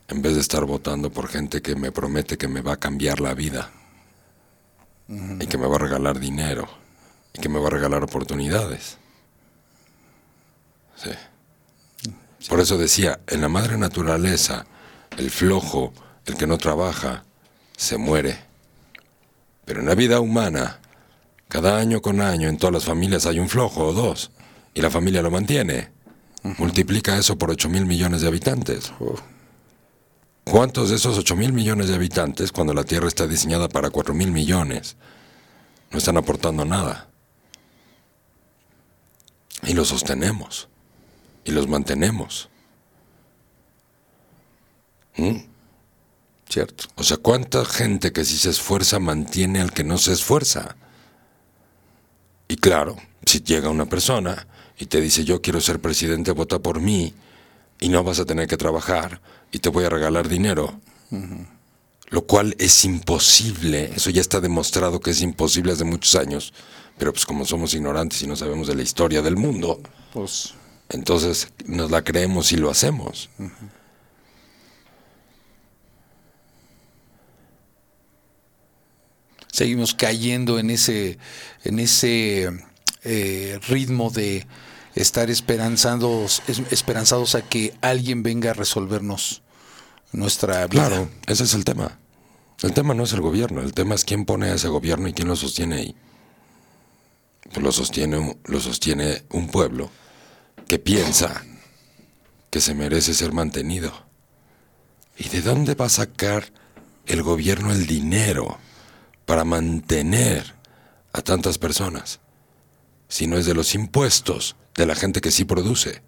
[0.07, 3.19] en vez de estar votando por gente que me promete que me va a cambiar
[3.19, 3.71] la vida
[5.39, 6.69] y que me va a regalar dinero
[7.37, 8.97] y que me va a regalar oportunidades.
[10.95, 11.11] Sí.
[12.49, 14.65] Por eso decía, en la madre naturaleza,
[15.17, 15.93] el flojo,
[16.25, 17.23] el que no trabaja,
[17.75, 18.39] se muere.
[19.65, 20.79] Pero en la vida humana,
[21.47, 24.31] cada año con año en todas las familias hay un flojo o dos,
[24.73, 25.89] y la familia lo mantiene.
[26.57, 28.93] Multiplica eso por 8 mil millones de habitantes.
[30.45, 34.13] ¿Cuántos de esos 8 mil millones de habitantes, cuando la Tierra está diseñada para 4
[34.13, 34.95] mil millones,
[35.91, 37.06] no están aportando nada?
[39.63, 40.69] Y los sostenemos.
[41.43, 42.49] Y los mantenemos.
[45.15, 45.37] ¿Mm?
[46.49, 46.85] Cierto.
[46.95, 50.75] O sea, ¿cuánta gente que si se esfuerza mantiene al que no se esfuerza?
[52.47, 54.47] Y claro, si llega una persona
[54.77, 57.13] y te dice yo quiero ser presidente, vota por mí
[57.79, 59.21] y no vas a tener que trabajar
[59.51, 60.79] y te voy a regalar dinero,
[62.09, 66.53] lo cual es imposible, eso ya está demostrado que es imposible hace muchos años,
[66.97, 69.79] pero pues como somos ignorantes y no sabemos de la historia del mundo,
[70.13, 70.53] Pues
[70.89, 73.29] entonces nos la creemos y lo hacemos.
[79.51, 81.17] seguimos cayendo en ese,
[81.63, 82.49] en ese
[83.03, 84.45] eh, ritmo de
[84.95, 89.41] estar esperanzados, es- esperanzados a que alguien venga a resolvernos
[90.11, 90.87] nuestra vida.
[90.87, 91.99] Claro, ese es el tema.
[92.61, 95.13] El tema no es el gobierno, el tema es quién pone a ese gobierno y
[95.13, 95.95] quién lo sostiene ahí.
[97.53, 99.89] Pues lo sostiene, lo sostiene un pueblo
[100.67, 101.43] que piensa
[102.49, 103.91] que se merece ser mantenido.
[105.17, 106.51] ¿Y de dónde va a sacar
[107.05, 108.59] el gobierno el dinero
[109.25, 110.55] para mantener
[111.13, 112.19] a tantas personas?
[113.07, 116.01] Si no es de los impuestos de la gente que sí produce.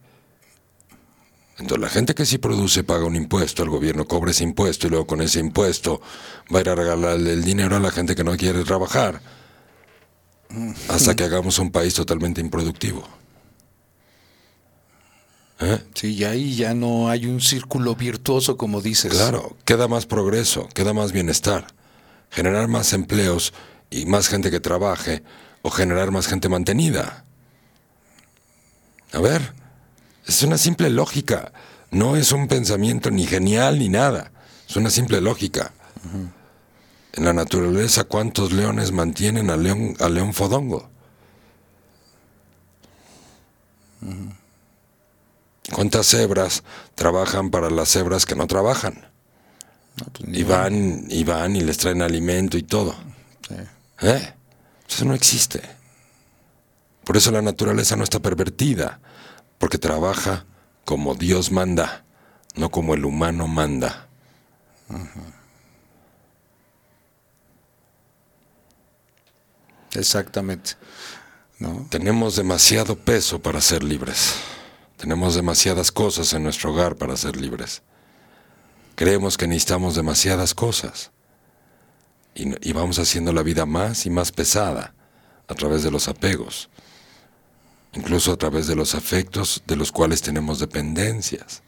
[1.58, 4.92] Entonces la gente que sí produce paga un impuesto, el gobierno cobra ese impuesto y
[4.92, 6.02] luego con ese impuesto
[6.54, 9.22] va a ir a regalarle el dinero a la gente que no quiere trabajar.
[10.88, 13.08] Hasta que hagamos un país totalmente improductivo.
[15.60, 15.84] ¿Eh?
[15.94, 19.12] Sí, y ahí ya no hay un círculo virtuoso, como dices.
[19.12, 21.68] Claro, queda más progreso, queda más bienestar.
[22.32, 23.54] Generar más empleos
[23.90, 25.24] y más gente que trabaje
[25.62, 27.26] o generar más gente mantenida.
[29.12, 29.54] A ver,
[30.26, 31.52] es una simple lógica.
[31.92, 34.32] No es un pensamiento ni genial ni nada.
[34.68, 35.74] Es una simple lógica.
[37.14, 40.90] En la naturaleza, ¿cuántos leones mantienen al león, al león fodongo?
[45.74, 46.64] ¿Cuántas cebras
[46.96, 49.06] trabajan para las cebras que no trabajan?
[49.98, 52.96] No, pues, Y van, y van y les traen alimento y todo.
[53.48, 53.56] Sí.
[54.02, 54.34] ¿Eh?
[54.88, 55.62] Eso no existe.
[57.04, 59.00] Por eso la naturaleza no está pervertida,
[59.58, 60.46] porque trabaja
[60.86, 62.04] como Dios manda,
[62.56, 64.08] no como el humano manda.
[69.94, 70.72] Exactamente.
[71.58, 71.86] ¿No?
[71.90, 74.36] Tenemos demasiado peso para ser libres.
[74.98, 77.82] Tenemos demasiadas cosas en nuestro hogar para ser libres.
[78.96, 81.12] Creemos que necesitamos demasiadas cosas.
[82.36, 84.94] Y, y vamos haciendo la vida más y más pesada
[85.48, 86.70] a través de los apegos.
[87.94, 91.64] Incluso a través de los afectos de los cuales tenemos dependencias.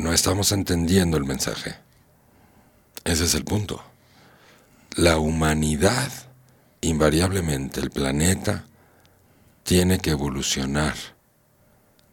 [0.00, 1.76] No estamos entendiendo el mensaje.
[3.04, 3.82] Ese es el punto.
[4.96, 6.10] La humanidad,
[6.80, 8.64] invariablemente el planeta,
[9.62, 10.94] tiene que evolucionar.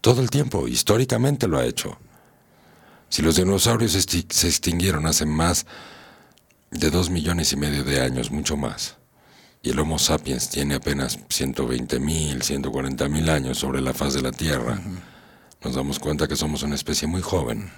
[0.01, 1.97] Todo el tiempo, históricamente lo ha hecho.
[3.07, 5.65] Si los dinosaurios se extinguieron hace más
[6.71, 8.97] de dos millones y medio de años, mucho más,
[9.61, 14.21] y el Homo sapiens tiene apenas 120 mil, 140 mil años sobre la faz de
[14.21, 14.77] la Tierra,
[15.67, 17.69] nos damos cuenta que somos una especie muy joven,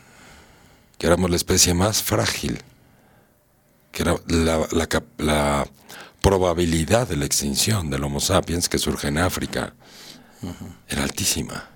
[0.99, 2.60] que éramos la especie más frágil,
[3.91, 5.68] que era la, la cap- la
[6.22, 9.74] probabilidad de la extinción del Homo sapiens que surge en África
[10.88, 11.68] era altísima.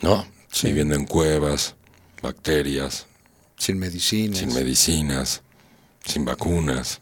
[0.00, 0.26] ¿No?
[0.62, 1.74] Viviendo en cuevas,
[2.22, 3.06] bacterias,
[3.58, 5.42] Sin medicinas, sin medicinas,
[6.04, 7.00] sin vacunas,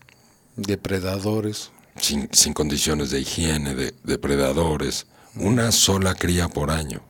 [0.57, 1.71] depredadores.
[2.01, 7.01] sin, sin condiciones de higiene, de depredadores, una sola cría por año.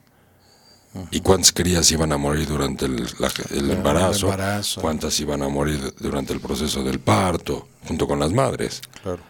[1.10, 4.26] ¿Y cuántas crías iban a morir durante el, la- el embarazo?
[4.26, 4.80] embarazo.
[4.80, 8.80] ¿Cuántas iban a morir durante el proceso del parto, junto con las madres?
[9.02, 9.20] Claro.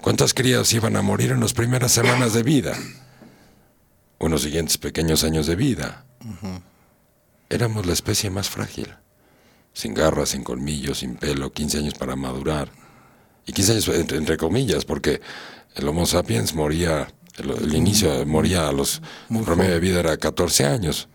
[0.00, 2.76] ¿Cuántas crías iban a morir en las primeras semanas de vida?
[4.18, 6.04] O en los siguientes pequeños años de vida.
[7.50, 8.94] Éramos la especie más frágil.
[9.72, 12.70] Sin garras, sin colmillos, sin pelo, 15 años para madurar.
[13.46, 15.20] Y 15 años entre, entre comillas, porque
[15.74, 17.08] el Homo sapiens moría,
[17.40, 19.02] el, el inicio moría a los...
[19.30, 21.08] El promedio de vida era 14 años.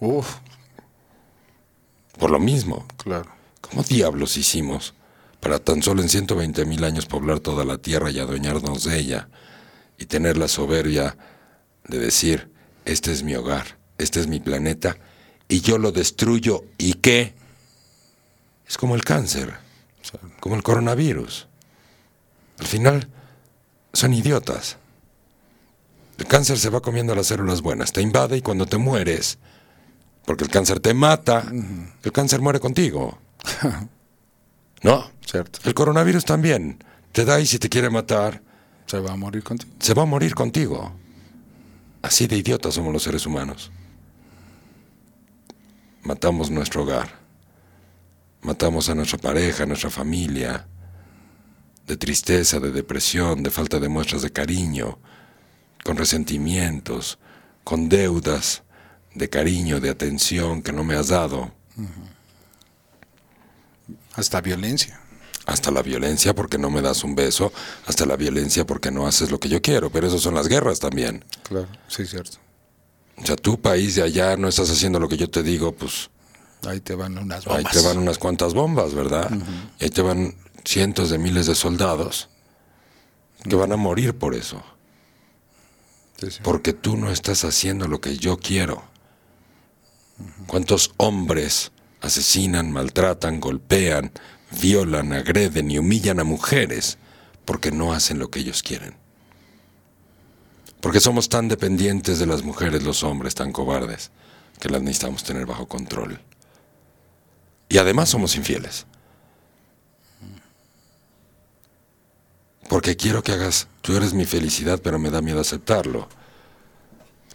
[0.00, 0.36] Uf,
[2.18, 2.86] Por lo mismo.
[2.98, 3.30] claro.
[3.60, 4.92] ¿Cómo diablos hicimos
[5.40, 9.28] para tan solo en 120 mil años poblar toda la tierra y adueñarnos de ella
[9.98, 11.16] y tener la soberbia
[11.88, 12.50] de decir,
[12.84, 14.96] este es mi hogar, este es mi planeta
[15.48, 17.34] y yo lo destruyo y qué?
[18.68, 19.54] Es como el cáncer,
[20.40, 21.46] como el coronavirus.
[22.58, 23.08] Al final
[23.92, 24.76] son idiotas.
[26.22, 29.40] El cáncer se va comiendo las células buenas, te invade y cuando te mueres,
[30.24, 31.42] porque el cáncer te mata,
[32.00, 33.18] el cáncer muere contigo.
[34.82, 35.10] ¿No?
[35.26, 35.58] Cierto.
[35.64, 36.78] El coronavirus también.
[37.10, 38.40] Te da y si te quiere matar,
[38.86, 39.72] Se va a morir contigo.
[39.80, 40.92] se va a morir contigo.
[42.02, 43.72] Así de idiotas somos los seres humanos.
[46.04, 47.18] Matamos nuestro hogar.
[48.42, 50.68] Matamos a nuestra pareja, a nuestra familia.
[51.88, 55.00] De tristeza, de depresión, de falta de muestras de cariño.
[55.84, 57.18] Con resentimientos,
[57.64, 58.62] con deudas
[59.14, 61.52] de cariño, de atención que no me has dado.
[64.14, 64.98] Hasta violencia.
[65.46, 67.52] hasta la violencia porque no me das un beso,
[67.86, 70.78] hasta la violencia porque no haces lo que yo quiero, pero eso son las guerras
[70.78, 71.24] también.
[71.42, 71.66] Claro.
[71.88, 72.38] Sí, cierto.
[73.16, 76.10] O sea, tu país de allá no estás haciendo lo que yo te digo, pues
[76.64, 77.72] Ahí te van unas Ahí bombas.
[77.72, 79.28] te van unas cuantas bombas, ¿verdad?
[79.80, 82.28] Y ahí te van cientos de miles de soldados
[83.42, 84.62] que van a morir por eso.
[86.42, 88.84] Porque tú no estás haciendo lo que yo quiero.
[90.46, 94.12] ¿Cuántos hombres asesinan, maltratan, golpean,
[94.60, 96.98] violan, agreden y humillan a mujeres
[97.44, 98.94] porque no hacen lo que ellos quieren?
[100.80, 104.10] Porque somos tan dependientes de las mujeres, los hombres, tan cobardes,
[104.58, 106.20] que las necesitamos tener bajo control.
[107.68, 108.86] Y además somos infieles.
[112.72, 116.08] Porque quiero que hagas, tú eres mi felicidad, pero me da miedo aceptarlo.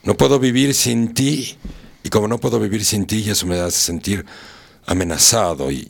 [0.01, 1.59] No puedo vivir sin ti.
[2.01, 4.25] Y como no puedo vivir sin ti, y eso me hace sentir
[4.87, 5.87] amenazado y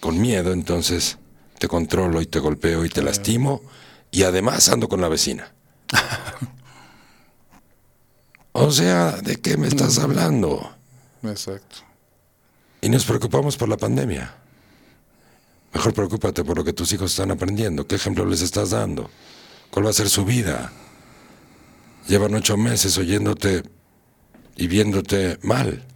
[0.00, 1.16] con miedo, entonces
[1.60, 3.62] te controlo y te golpeo y te lastimo.
[4.10, 5.54] Y además ando con la vecina.
[8.54, 10.74] O sea, ¿de qué me estás hablando?
[11.22, 11.78] Exacto.
[12.82, 14.41] Y nos preocupamos por la pandemia.
[15.72, 17.86] Mejor preocúpate por lo que tus hijos están aprendiendo.
[17.86, 19.10] ¿Qué ejemplo les estás dando?
[19.70, 20.72] ¿Cuál va a ser su vida?
[22.08, 23.62] Llevan ocho meses oyéndote
[24.56, 25.86] y viéndote mal.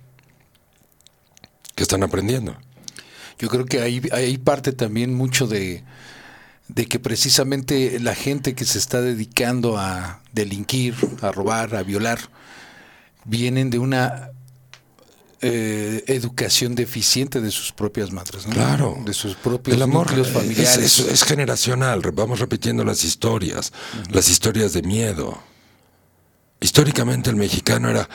[1.75, 2.57] ¿Qué están aprendiendo?
[3.39, 5.85] Yo creo que ahí, parte también mucho de,
[6.69, 12.19] de que precisamente la gente que se está dedicando a delinquir, a robar, a violar,
[13.27, 14.31] vienen de una
[15.43, 18.53] eh, educación deficiente de sus propias madres, ¿no?
[18.55, 18.97] Claro.
[19.05, 20.79] de sus propios El amor núcleos es- familiares.
[20.79, 22.01] Es, es generacional.
[22.13, 23.73] Vamos repitiendo las historias,
[24.11, 25.39] las historias de miedo.
[26.61, 28.09] Históricamente el mexicano era,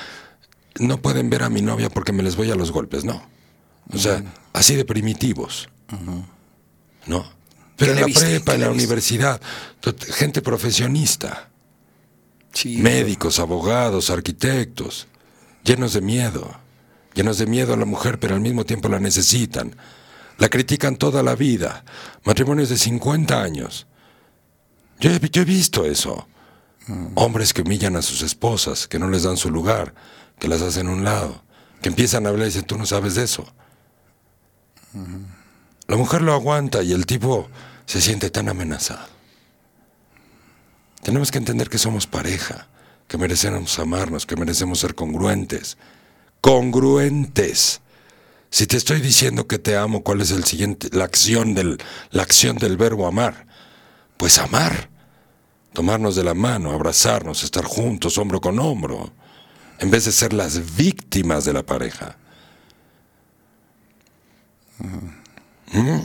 [0.80, 3.24] no pueden ver a mi novia porque me les voy a los golpes, no.
[3.94, 4.24] O sea,
[4.54, 5.70] así de primitivos.
[7.06, 7.32] ¿No?
[7.78, 8.26] Pero en la viste?
[8.26, 8.84] prepa, ¿Qué en la viste?
[8.84, 9.42] universidad,
[10.14, 11.50] gente profesionista,
[12.54, 15.08] Sí, médicos, abogados, arquitectos,
[15.64, 16.54] llenos de miedo,
[17.14, 19.76] llenos de miedo a la mujer, pero al mismo tiempo la necesitan.
[20.38, 21.84] La critican toda la vida.
[22.24, 23.88] Matrimonios de 50 años.
[25.00, 26.28] Yo he, yo he visto eso.
[27.16, 29.94] Hombres que humillan a sus esposas, que no les dan su lugar,
[30.40, 31.44] que las hacen a un lado,
[31.82, 33.46] que empiezan a hablar y dicen, tú no sabes de eso.
[35.88, 37.50] La mujer lo aguanta y el tipo
[37.86, 39.08] se siente tan amenazado.
[41.04, 42.68] Tenemos que entender que somos pareja,
[43.08, 45.78] que merecemos amarnos, que merecemos ser congruentes.
[46.42, 47.82] Congruentes.
[48.50, 51.78] Si te estoy diciendo que te amo, ¿cuál es el siguiente, la acción del,
[52.10, 53.46] la acción del verbo amar?
[54.18, 54.90] Pues amar.
[55.74, 59.14] Tomarnos de la mano, abrazarnos, estar juntos, hombro con hombro,
[59.80, 62.18] en vez de ser las víctimas de la pareja.
[65.72, 66.00] ¿Mm?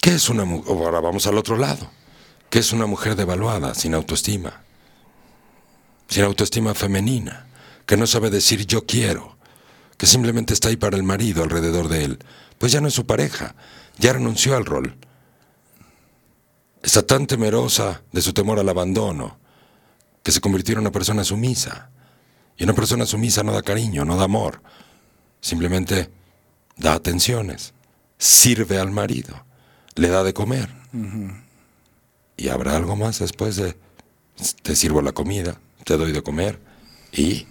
[0.00, 0.76] ¿Qué es una mujer?
[0.76, 1.88] Ahora vamos al otro lado.
[2.50, 4.62] ¿Qué es una mujer devaluada, sin autoestima?
[6.08, 7.46] Sin autoestima femenina,
[7.86, 9.36] que no sabe decir yo quiero,
[9.96, 12.18] que simplemente está ahí para el marido alrededor de él.
[12.58, 13.54] Pues ya no es su pareja,
[13.98, 14.96] ya renunció al rol.
[16.82, 19.38] Está tan temerosa de su temor al abandono,
[20.22, 21.90] que se convirtió en una persona sumisa.
[22.56, 24.62] Y una persona sumisa no da cariño, no da amor.
[25.40, 26.10] Simplemente
[26.76, 27.74] da atenciones,
[28.18, 29.44] sirve al marido,
[29.94, 30.68] le da de comer.
[32.36, 33.76] Y habrá algo más después de
[34.62, 36.58] te sirvo la comida, te doy de comer.
[37.12, 37.46] Y,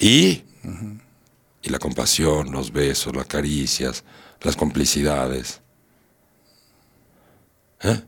[0.00, 0.42] y,
[1.62, 4.02] y la compasión, los besos, las caricias,
[4.40, 5.60] las complicidades.
[7.82, 8.02] ¿Eh?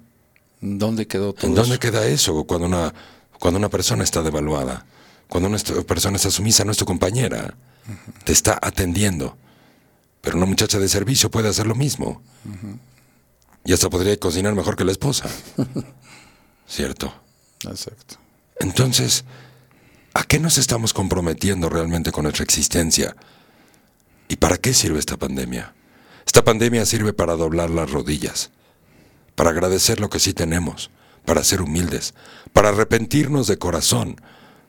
[0.61, 1.81] ¿Dónde quedó todo ¿En dónde eso?
[1.81, 2.95] queda eso cuando una,
[3.39, 4.87] cuando una persona está devaluada?
[5.29, 7.55] Cuando una persona está sumisa, no es tu compañera.
[8.25, 9.37] Te está atendiendo.
[10.21, 12.23] Pero una muchacha de servicio puede hacer lo mismo.
[13.65, 15.29] Y hasta podría cocinar mejor que la esposa.
[16.67, 17.13] ¿Cierto?
[17.65, 18.17] Exacto.
[18.61, 19.25] Entonces,
[20.15, 23.17] ¿a qué nos estamos comprometiendo realmente con nuestra existencia?
[24.29, 25.75] ¿Y para qué sirve esta pandemia?
[26.27, 28.51] Esta pandemia sirve para doblar las rodillas,
[29.35, 30.91] para agradecer lo que sí tenemos,
[31.25, 32.15] para ser humildes,
[32.53, 34.21] para arrepentirnos de corazón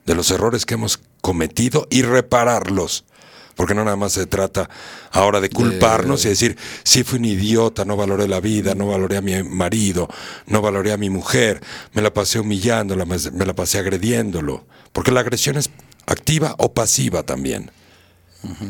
[0.06, 3.06] de los errores que hemos cometido y repararlos.
[3.56, 4.70] Porque no nada más se trata
[5.12, 9.18] ahora de culparnos y decir, sí fui un idiota, no valoré la vida, no valoré
[9.18, 10.10] a mi marido,
[10.48, 11.62] no valoré a mi mujer,
[11.94, 14.66] me la pasé humillándola, me, la pasé agrediéndolo.
[14.92, 15.70] Porque la agresión es
[16.08, 17.72] activa o pasiva también.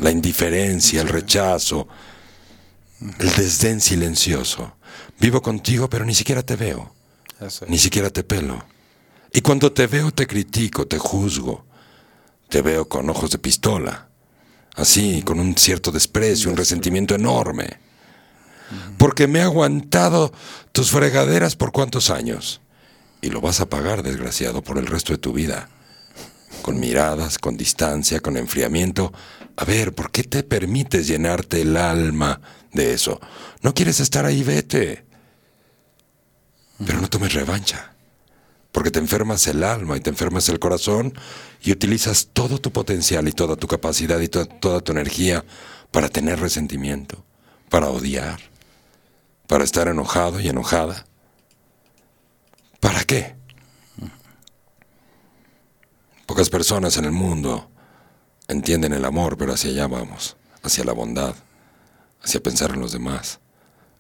[0.02, 1.88] La indiferencia, el rechazo,
[3.02, 4.76] el desdén silencioso.
[5.20, 6.94] Vivo contigo, pero ni siquiera te veo,
[7.68, 8.64] ni siquiera te pelo.
[9.32, 11.66] Y cuando te veo te critico, te juzgo,
[12.50, 14.10] te veo con ojos de pistola,
[14.76, 17.80] así, con un cierto desprecio, un resentimiento enorme.
[18.98, 20.32] Porque me he aguantado
[20.72, 22.62] tus fregaderas por cuántos años.
[23.22, 25.70] Y lo vas a pagar, desgraciado, por el resto de tu vida.
[26.62, 29.12] con miradas, con distancia, con enfriamiento.
[29.58, 32.42] A ver, ¿por qué te permites llenarte el alma
[32.72, 33.20] de eso?
[33.62, 35.06] No quieres estar ahí, vete.
[36.86, 37.94] Pero no tomes revancha,
[38.72, 41.14] porque te enfermas el alma y te enfermas el corazón
[41.64, 45.44] y utilizas todo tu potencial y toda tu capacidad y to- toda tu energía
[45.92, 47.24] para tener resentimiento,
[47.70, 48.40] para odiar,
[49.48, 51.06] para estar enojado y enojada.
[52.80, 53.36] ¿Para qué?
[56.26, 57.70] Pocas personas en el mundo
[58.48, 61.36] entienden el amor, pero hacia allá vamos, hacia la bondad,
[62.24, 63.40] hacia pensar en los demás,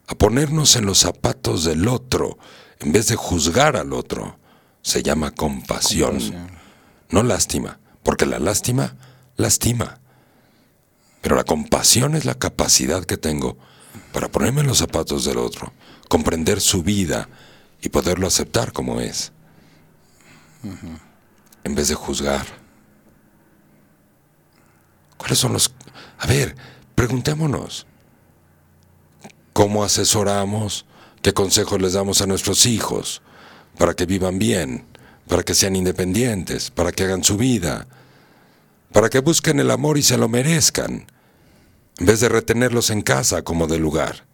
[0.07, 2.38] a ponernos en los zapatos del otro
[2.80, 4.38] en vez de juzgar al otro.
[4.81, 6.19] Se llama compasión,
[7.14, 8.95] no lástima, porque la lástima
[9.38, 9.99] lastima.
[11.22, 13.56] Pero la compasión es la capacidad que tengo
[14.11, 15.72] para ponerme en los zapatos del otro,
[16.10, 17.30] comprender su vida
[17.84, 19.31] y poderlo aceptar como es,
[21.64, 22.48] en vez de juzgar.
[25.18, 25.72] ¿Cuáles son los...
[26.18, 26.56] A ver,
[26.95, 27.85] preguntémonos,
[29.53, 30.88] ¿cómo asesoramos?
[31.22, 33.22] ¿Qué consejos les damos a nuestros hijos
[33.77, 34.88] para que vivan bien,
[35.28, 37.88] para que sean independientes, para que hagan su vida,
[38.91, 41.08] para que busquen el amor y se lo merezcan?
[42.00, 44.26] en vez de retenerlos en casa como de lugar.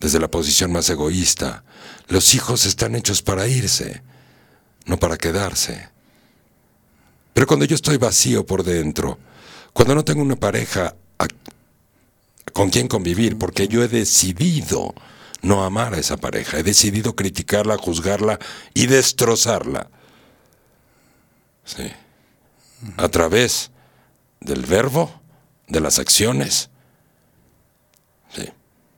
[0.00, 1.64] Desde la posición más egoísta,
[2.08, 4.02] los hijos están hechos para irse,
[4.86, 5.88] no para quedarse.
[7.32, 9.18] Pero cuando yo estoy vacío por dentro,
[9.72, 10.94] cuando no tengo una pareja
[12.52, 14.94] con quien convivir, porque yo he decidido
[15.44, 18.38] no amar a esa pareja, he decidido criticarla, juzgarla
[18.74, 19.90] y destrozarla.
[21.64, 21.90] Sí.
[22.96, 23.70] A través
[24.40, 25.20] del verbo,
[25.68, 26.70] de las acciones,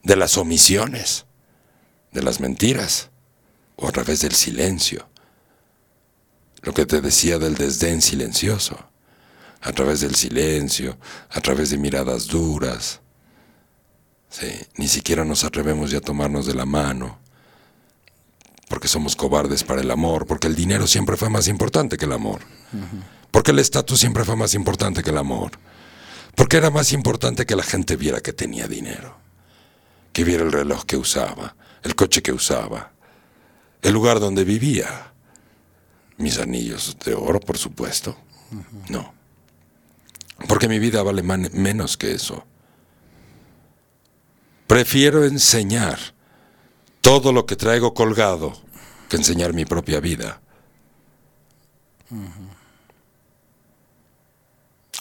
[0.07, 1.25] de las omisiones,
[2.13, 3.09] de las mentiras,
[3.75, 5.09] o a través del silencio.
[6.61, 8.89] Lo que te decía del desdén silencioso,
[9.61, 10.97] a través del silencio,
[11.29, 13.01] a través de miradas duras.
[14.29, 17.17] Sí, ni siquiera nos atrevemos ya a tomarnos de la mano,
[18.67, 22.11] porque somos cobardes para el amor, porque el dinero siempre fue más importante que el
[22.11, 22.41] amor,
[23.31, 25.51] porque el estatus siempre fue más importante que el amor.
[26.35, 29.17] Porque era más importante que la gente viera que tenía dinero,
[30.13, 32.91] que viera el reloj que usaba, el coche que usaba,
[33.81, 35.13] el lugar donde vivía,
[36.17, 38.15] mis anillos de oro, por supuesto.
[38.87, 39.13] No.
[40.47, 42.45] Porque mi vida vale menos que eso.
[44.67, 45.97] Prefiero enseñar
[47.01, 48.53] todo lo que traigo colgado
[49.07, 50.41] que enseñar mi propia vida.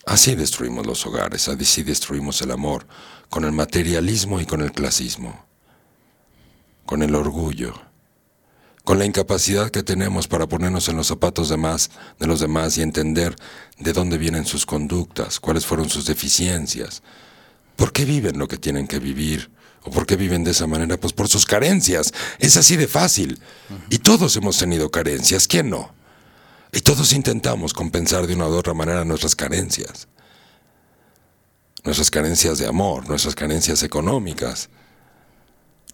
[0.04, 2.86] Así destruimos los hogares, así destruimos el amor,
[3.28, 5.44] con el materialismo y con el clasismo,
[6.84, 7.74] con el orgullo,
[8.84, 11.90] con la incapacidad que tenemos para ponernos en los zapatos de, más,
[12.20, 13.34] de los demás y entender
[13.78, 17.02] de dónde vienen sus conductas, cuáles fueron sus deficiencias,
[17.76, 19.50] por qué viven lo que tienen que vivir.
[19.82, 20.98] ¿O por qué viven de esa manera?
[20.98, 22.12] Pues por sus carencias.
[22.40, 23.40] Es así de fácil.
[23.88, 25.46] Y todos hemos tenido carencias.
[25.46, 25.94] ¿Quién no?
[26.72, 30.08] Y todos intentamos compensar de una u otra manera nuestras carencias.
[31.84, 34.70] Nuestras carencias de amor, nuestras carencias económicas,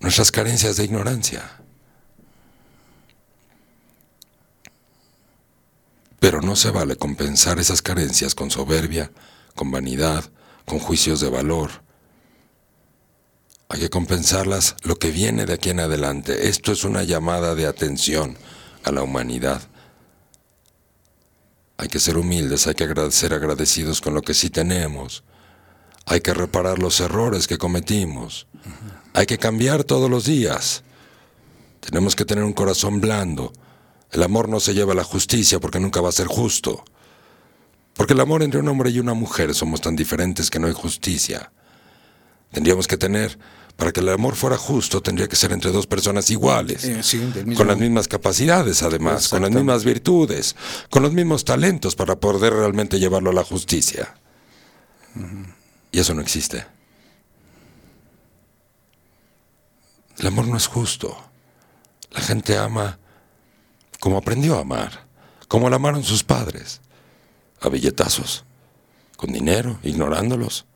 [0.00, 1.58] nuestras carencias de ignorancia.
[6.18, 9.10] Pero no se vale compensar esas carencias con soberbia,
[9.54, 10.24] con vanidad,
[10.66, 11.70] con juicios de valor.
[13.68, 16.48] Hay que compensarlas lo que viene de aquí en adelante.
[16.48, 18.36] Esto es una llamada de atención
[18.84, 19.62] a la humanidad.
[21.78, 25.24] Hay que ser humildes, hay que agrade- ser agradecidos con lo que sí tenemos.
[26.04, 28.46] Hay que reparar los errores que cometimos.
[29.14, 30.82] Hay que cambiar todos los días.
[31.80, 33.52] Tenemos que tener un corazón blando.
[34.10, 36.84] El amor no se lleva a la justicia porque nunca va a ser justo.
[37.94, 40.72] Porque el amor entre un hombre y una mujer somos tan diferentes que no hay
[40.72, 41.52] justicia.
[42.50, 43.38] Tendríamos que tener,
[43.76, 46.84] para que el amor fuera justo, tendría que ser entre dos personas iguales.
[46.84, 47.20] Eh, sí,
[47.56, 50.56] Con las mismas capacidades, además, con las mismas virtudes,
[50.90, 54.14] con los mismos talentos para poder realmente llevarlo a la justicia.
[55.90, 56.64] Y eso no existe.
[60.18, 61.16] El amor no es justo.
[62.10, 62.98] La gente ama
[63.98, 65.06] como aprendió a amar,
[65.48, 66.80] como la amaron sus padres,
[67.62, 68.44] a billetazos,
[69.16, 70.66] con dinero, ignorándolos,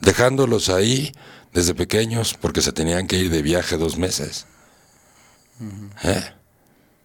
[0.00, 1.12] dejándolos ahí
[1.52, 4.46] desde pequeños porque se tenían que ir de viaje dos meses.
[6.04, 6.24] ¿Eh?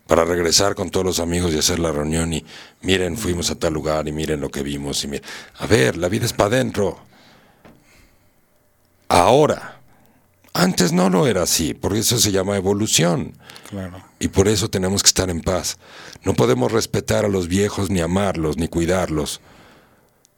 [0.08, 2.46] Para regresar con todos los amigos y hacer la reunión y
[2.82, 5.26] miren, fuimos a tal lugar y miren lo que vimos y miren.
[5.58, 7.00] A ver, la vida es para adentro.
[9.08, 9.82] Ahora,
[10.54, 13.36] Antes no lo era así, por eso se llama evolución.
[13.70, 14.04] Claro.
[14.20, 15.78] Y por eso tenemos que estar en paz.
[16.24, 19.42] No podemos respetar a los viejos, ni amarlos, ni cuidarlos,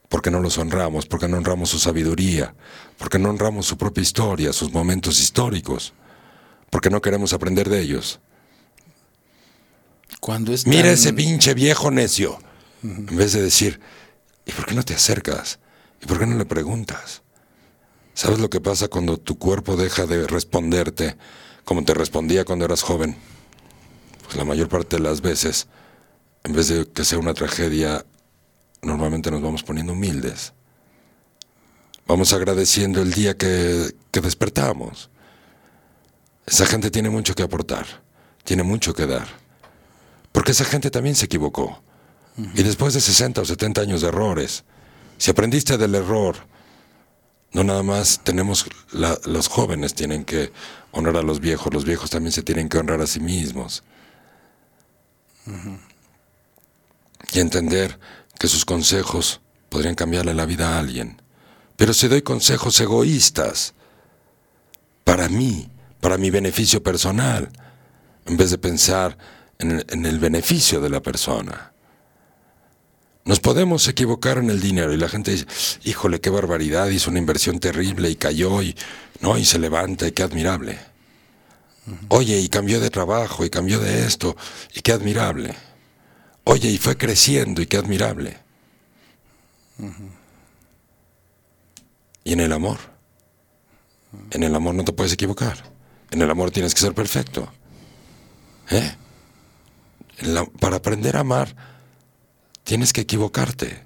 [0.08, 2.56] porque no los honramos, porque no honramos su sabiduría,
[2.98, 5.94] porque no honramos su propia historia, sus momentos históricos,
[6.70, 8.22] porque no queremos aprender de ellos.
[10.22, 12.40] Cuando Mira ese pinche viejo necio.
[12.82, 13.82] En vez de decir,
[14.46, 15.60] ¿y por qué no te acercas?
[16.02, 17.22] ¿Y por qué no le preguntas?
[18.16, 21.18] ¿Sabes lo que pasa cuando tu cuerpo deja de responderte
[21.66, 23.18] como te respondía cuando eras joven?
[24.24, 25.68] Pues la mayor parte de las veces,
[26.46, 28.06] en vez de que sea una tragedia,
[28.82, 30.54] normalmente nos vamos poniendo humildes.
[32.08, 35.10] Vamos agradeciendo el día que, que despertamos.
[36.46, 37.86] Esa gente tiene mucho que aportar,
[38.46, 39.28] tiene mucho que dar.
[40.32, 41.84] Porque esa gente también se equivocó.
[42.38, 44.64] Y después de 60 o 70 años de errores,
[45.18, 46.55] si aprendiste del error,
[47.56, 50.52] no nada más tenemos, la- los jóvenes tienen que
[50.92, 53.82] honrar a los viejos, los viejos también se tienen que honrar a sí mismos.
[57.32, 57.98] Y entender
[58.38, 61.22] que sus consejos podrían cambiarle la vida a alguien.
[61.78, 63.74] Pero si doy consejos egoístas,
[65.06, 65.70] para mí,
[66.02, 67.50] para mi beneficio personal,
[68.26, 69.18] en vez de pensar
[69.60, 71.72] en el, en el beneficio de la persona.
[73.26, 75.48] Nos podemos equivocar en el dinero y la gente dice,
[75.84, 78.76] híjole, qué barbaridad, hizo una inversión terrible y cayó y
[79.20, 80.78] no, y se levanta y qué admirable.
[82.10, 84.38] Oye, y cambió de trabajo y cambió de esto
[84.76, 85.56] y qué admirable.
[86.44, 88.38] Oye, y fue creciendo y qué admirable.
[92.24, 92.78] Y en el amor.
[94.30, 95.58] En el amor no te puedes equivocar.
[96.12, 97.52] En el amor tienes que ser perfecto.
[98.70, 98.96] ¿Eh?
[100.60, 101.75] Para aprender a amar,
[102.66, 103.86] tienes que equivocarte.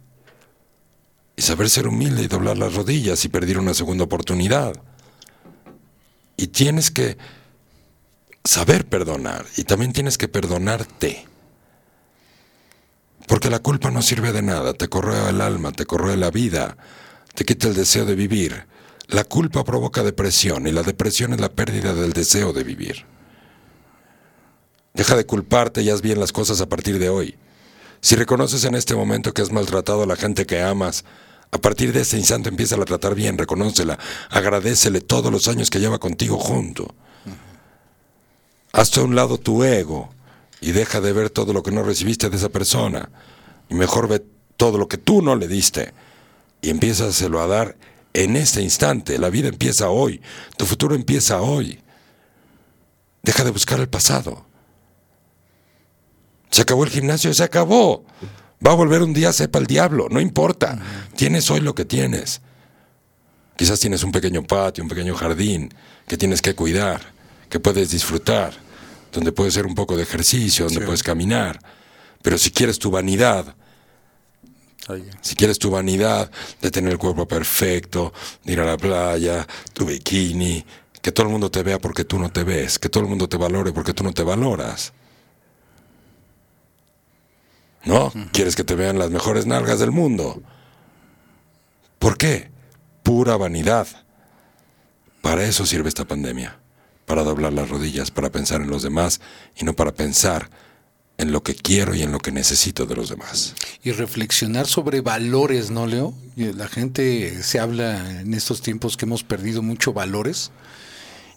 [1.36, 4.74] Y saber ser humilde y doblar las rodillas y pedir una segunda oportunidad.
[6.36, 7.18] Y tienes que
[8.44, 9.46] saber perdonar.
[9.56, 11.28] Y también tienes que perdonarte.
[13.28, 14.74] Porque la culpa no sirve de nada.
[14.74, 16.78] Te corroe el alma, te corroe la vida,
[17.36, 18.66] te quita el deseo de vivir.
[19.08, 23.06] La culpa provoca depresión y la depresión es la pérdida del deseo de vivir.
[24.94, 27.38] Deja de culparte y haz bien las cosas a partir de hoy.
[28.02, 31.04] Si reconoces en este momento que has maltratado a la gente que amas,
[31.52, 33.98] a partir de ese instante empieza a tratar bien, reconócela,
[34.30, 36.94] agradecele todos los años que lleva contigo junto.
[38.72, 40.10] Hazte a un lado tu ego
[40.62, 43.10] y deja de ver todo lo que no recibiste de esa persona.
[43.68, 44.24] Y mejor ve
[44.58, 45.94] todo lo que tú no le diste.
[46.62, 47.78] Y empiézaselo a dar
[48.14, 49.18] en este instante.
[49.18, 50.22] La vida empieza hoy.
[50.58, 51.82] Tu futuro empieza hoy.
[53.24, 54.46] Deja de buscar el pasado.
[56.50, 58.06] Se acabó el gimnasio, se acabó.
[58.66, 60.80] Va a volver un día, sepa el diablo, no importa.
[61.16, 62.42] Tienes hoy lo que tienes.
[63.56, 65.74] Quizás tienes un pequeño patio, un pequeño jardín
[66.08, 67.02] que tienes que cuidar,
[67.50, 68.54] que puedes disfrutar,
[69.12, 71.60] donde puedes hacer un poco de ejercicio, donde puedes caminar.
[72.22, 73.56] Pero si quieres tu vanidad,
[75.22, 76.32] si quieres tu vanidad
[76.62, 78.14] de tener el cuerpo perfecto,
[78.44, 80.66] de ir a la playa, tu bikini,
[81.02, 83.30] que todo el mundo te vea porque tú no te ves, que todo el mundo
[83.30, 84.94] te valore porque tú no te valoras.
[87.86, 88.12] ¿No?
[88.34, 90.42] Quieres que te vean las mejores nalgas del mundo.
[91.98, 92.52] ¿Por qué?
[93.04, 93.88] Pura vanidad.
[95.22, 96.60] Para eso sirve esta pandemia.
[97.06, 99.22] Para doblar las rodillas, para pensar en los demás
[99.56, 100.50] y no para pensar
[101.18, 103.54] en lo que quiero y en lo que necesito de los demás.
[103.84, 106.14] Y reflexionar sobre valores, ¿no, Leo?
[106.38, 110.52] La gente se habla en estos tiempos que hemos perdido mucho valores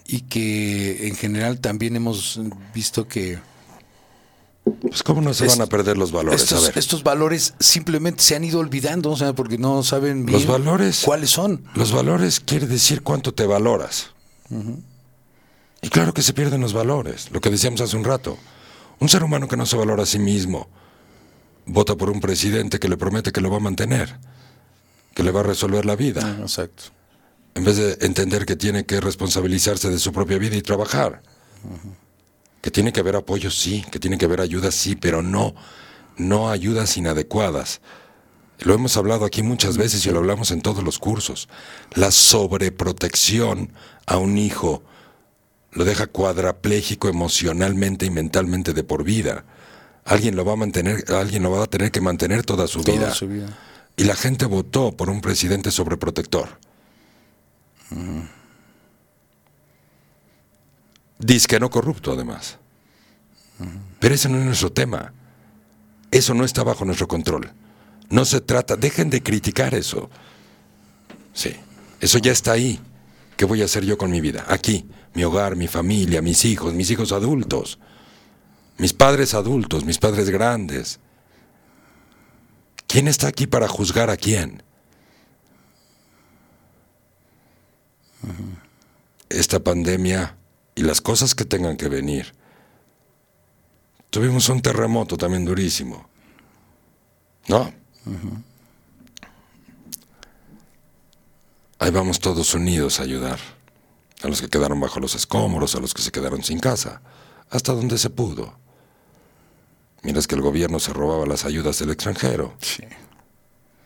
[0.07, 2.41] y que en general también hemos
[2.73, 3.41] visto que
[4.65, 6.41] Pues cómo no se Es- van a perder los valores.
[6.41, 10.25] a estos, ver, estos valores simplemente se han ido olvidando, o sea, porque no saben
[10.25, 11.03] bien los valores.
[11.05, 11.65] cuáles son.
[11.75, 14.11] Los valores quiere decir cuánto te valoras.
[15.81, 18.39] Y claro que se pierden los valores, lo que decíamos hace un rato.
[19.01, 20.69] Un ser humano que no se valora a sí mismo
[21.67, 24.17] vota por un presidente que le promete que lo va a mantener,
[25.15, 26.85] que le va a resolver la vida, Exacto.
[27.55, 31.23] en vez de entender que tiene que responsabilizarse de su propia vida y trabajar.
[32.63, 35.55] Que tiene que haber apoyo, sí, que tiene que haber ayuda, sí, pero no,
[36.17, 37.83] no ayudas inadecuadas.
[38.61, 41.49] Lo hemos hablado aquí muchas veces y lo hablamos en todos los cursos.
[41.95, 43.73] La sobreprotección
[44.07, 44.83] a un hijo
[45.73, 49.45] lo deja cuadrapléjico emocionalmente y mentalmente de por vida.
[50.05, 52.97] Alguien lo va a mantener, alguien lo va a tener que mantener toda su Toda
[52.97, 53.15] vida.
[53.15, 53.47] su vida.
[53.97, 56.49] Y la gente votó por un presidente sobreprotector.
[57.91, 58.42] Dice
[61.49, 62.59] que no corrupto, además.
[64.01, 65.13] Pero ese no es nuestro tema.
[66.11, 67.53] Eso no está bajo nuestro control.
[68.11, 70.11] No se trata, dejen de criticar eso.
[71.33, 71.55] Sí,
[72.01, 72.81] eso ya está ahí.
[73.37, 74.45] ¿Qué voy a hacer yo con mi vida?
[74.49, 77.79] Aquí, mi hogar, mi familia, mis hijos, mis hijos adultos,
[78.77, 81.01] mis padres adultos, mis padres grandes.
[82.87, 84.63] ¿Quién está aquí para juzgar a quién?
[89.31, 90.37] Esta pandemia
[90.75, 92.35] y las cosas que tengan que venir.
[94.11, 96.07] Tuvimos un terremoto también durísimo.
[97.49, 97.73] ¿No?
[101.79, 103.39] Ahí vamos todos unidos a ayudar.
[104.23, 107.03] A los que quedaron bajo los escombros, a los que se quedaron sin casa,
[107.51, 108.57] hasta donde se pudo.
[110.03, 112.55] Miras que el gobierno se robaba las ayudas del extranjero.
[112.61, 112.85] Sí.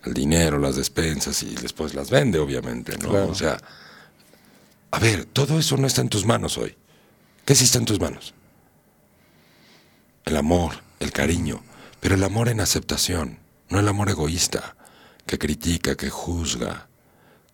[0.04, 3.10] El dinero, las despensas y después las vende, obviamente, ¿no?
[3.10, 3.28] Claro.
[3.28, 3.58] O sea,
[4.90, 6.76] a ver, todo eso no está en tus manos hoy.
[7.44, 8.34] ¿Qué sí está en tus manos?
[10.24, 11.62] El amor, el cariño,
[12.00, 13.38] pero el amor en aceptación,
[13.68, 14.76] no el amor egoísta,
[15.26, 16.88] que critica, que juzga.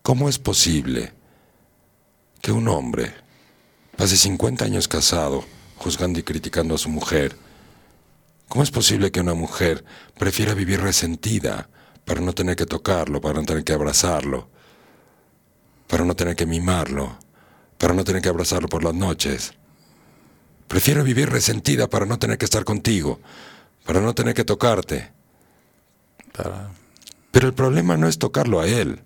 [0.01, 1.13] ¿Cómo es posible
[2.41, 3.13] que un hombre
[3.97, 5.45] pase 50 años casado,
[5.77, 7.37] juzgando y criticando a su mujer?
[8.47, 9.83] ¿Cómo es posible que una mujer
[10.17, 11.69] prefiera vivir resentida
[12.05, 14.49] para no tener que tocarlo, para no tener que abrazarlo,
[15.87, 17.17] para no tener que mimarlo,
[17.83, 19.55] para no tener que abrazarlo por las noches?
[20.69, 23.19] Prefiero vivir resentida para no tener que estar contigo,
[23.85, 25.11] para no tener que tocarte.
[26.31, 26.71] Para-
[27.31, 29.01] Pero el problema no es tocarlo a él.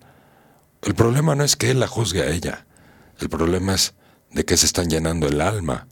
[0.83, 2.67] El problema no es que él la juzgue a ella.
[3.19, 3.95] El problema es
[4.29, 5.87] de que se están llenando el alma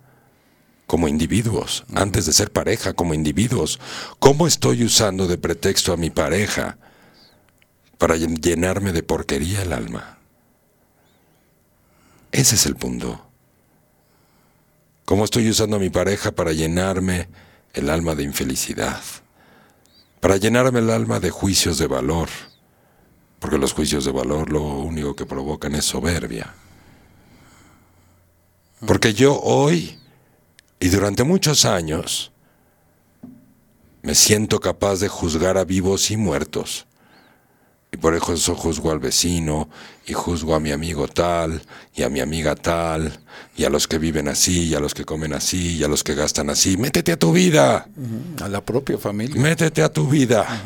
[0.86, 3.80] como individuos, antes de ser pareja, como individuos.
[4.20, 6.78] ¿Cómo estoy usando de pretexto a mi pareja
[7.98, 10.15] para llen- llenarme de porquería el alma?
[12.36, 13.18] Ese es el punto.
[15.06, 17.30] ¿Cómo estoy usando a mi pareja para llenarme
[17.74, 19.02] el alma de infelicidad?
[20.20, 22.28] Para llenarme el alma de juicios de valor.
[23.40, 26.54] Porque los juicios de valor lo único que provocan es soberbia.
[28.86, 29.98] Porque yo hoy
[30.82, 32.34] y durante muchos años
[34.02, 36.86] me siento capaz de juzgar a vivos y muertos.
[37.96, 39.70] Y por eso juzgo al vecino,
[40.06, 41.62] y juzgo a mi amigo tal,
[41.96, 43.22] y a mi amiga tal,
[43.56, 46.04] y a los que viven así, y a los que comen así, y a los
[46.04, 46.76] que gastan así.
[46.76, 47.88] Métete a tu vida.
[48.42, 49.42] A la propia familia.
[49.42, 50.62] Métete a tu vida.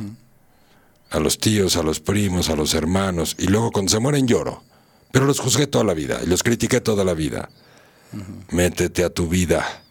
[1.12, 3.36] A los tíos, a los primos, a los hermanos.
[3.38, 4.64] Y luego cuando se mueren lloro.
[5.12, 7.52] Pero los juzgué toda la vida y los critiqué toda la vida.
[8.50, 9.84] Métete a tu vida.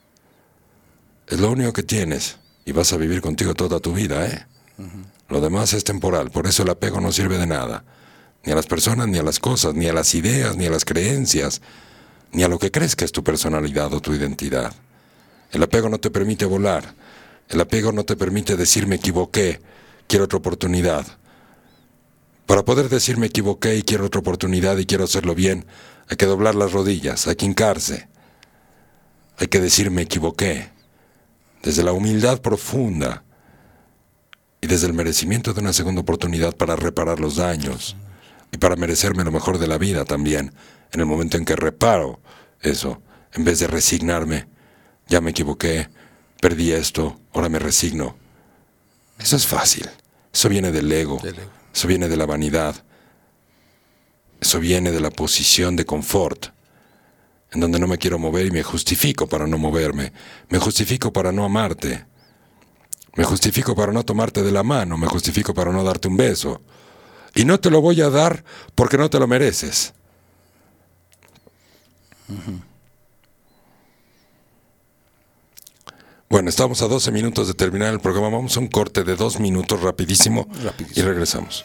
[1.29, 2.39] Es lo único que tienes.
[2.65, 4.45] Y vas a vivir contigo toda tu vida, ¿eh?
[5.29, 6.31] Lo demás es temporal.
[6.31, 7.85] Por eso el apego no sirve de nada.
[8.45, 10.85] Ni a las personas, ni a las cosas, ni a las ideas, ni a las
[10.85, 11.61] creencias,
[12.33, 14.73] ni a lo que crees que es tu personalidad o tu identidad.
[15.51, 16.95] El apego no te permite volar.
[17.49, 19.61] El apego no te permite decir me equivoqué,
[20.07, 21.07] quiero otra oportunidad.
[22.47, 25.67] Para poder decir me equivoqué y quiero otra oportunidad y quiero hacerlo bien,
[26.09, 28.09] hay que doblar las rodillas, hay que hincarse.
[29.39, 30.71] Hay que decir me equivoqué.
[31.63, 33.25] Desde la humildad profunda
[34.61, 37.97] y desde el merecimiento de una segunda oportunidad para reparar los daños
[38.53, 40.53] y para merecerme lo mejor de la vida también,
[40.93, 42.21] en el momento en que reparo
[42.63, 43.01] eso,
[43.35, 44.49] en vez de resignarme,
[45.07, 45.89] ya me equivoqué,
[46.41, 48.17] perdí esto, ahora me resigno.
[49.19, 49.89] Eso es fácil,
[50.33, 51.51] eso viene del ego, Del ego.
[51.75, 52.85] eso viene de la vanidad,
[54.41, 56.47] eso viene de la posición de confort,
[57.51, 60.13] en donde no me quiero mover y me justifico para no moverme,
[60.49, 62.07] me justifico para no amarte,
[63.19, 66.61] me justifico para no tomarte de la mano, me justifico para no darte un beso.
[67.35, 68.45] Y no te lo voy a dar
[68.77, 69.93] porque no te lo mereces.
[76.29, 78.29] Bueno, estamos a 12 minutos de terminar el programa.
[78.29, 81.05] Vamos a un corte de dos minutos rapidísimo, Rapidísimo.
[81.07, 81.65] y regresamos.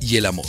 [0.00, 0.46] y el amor.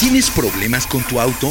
[0.00, 1.50] ¿Tienes problemas con tu auto?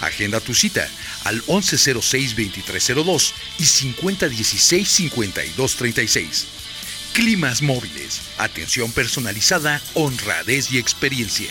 [0.00, 0.88] Agenda tu cita
[1.24, 6.46] al 1106-2302 y 5016-5236.
[7.12, 11.50] Climas móviles, atención personalizada, honradez y experiencia.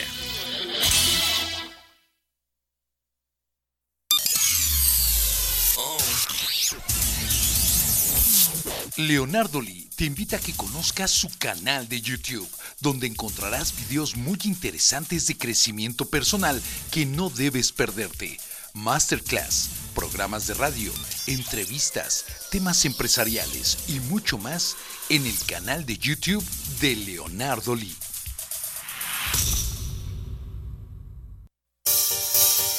[8.99, 12.49] Leonardo Lee te invita a que conozcas su canal de YouTube,
[12.81, 16.61] donde encontrarás videos muy interesantes de crecimiento personal
[16.91, 18.37] que no debes perderte.
[18.73, 20.91] Masterclass, programas de radio,
[21.27, 24.75] entrevistas, temas empresariales y mucho más
[25.07, 26.43] en el canal de YouTube
[26.81, 27.95] de Leonardo Lee.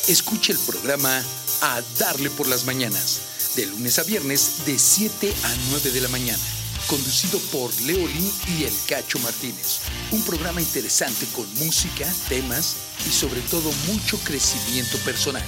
[0.07, 1.25] Escucha el programa
[1.63, 6.09] A Darle por las Mañanas, de lunes a viernes de 7 a 9 de la
[6.09, 6.43] mañana,
[6.87, 9.81] conducido por Leo Lee y El Cacho Martínez.
[10.13, 15.45] Un programa interesante con música, temas y sobre todo mucho crecimiento personal.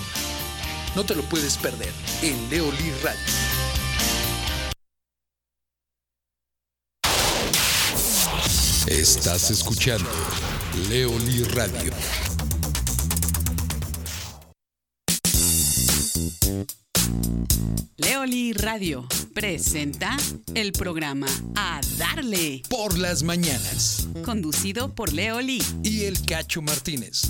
[0.96, 1.92] No te lo puedes perder
[2.22, 3.20] en Leo Lee Radio.
[8.86, 10.10] Estás escuchando
[10.88, 11.92] Leo Lee Radio.
[17.96, 20.16] Leoli Radio presenta
[20.54, 21.26] el programa
[21.56, 24.08] A Darle, Por las mañanas.
[24.24, 25.62] conducido por Leoli.
[25.82, 27.22] Y el Cacho Martínez.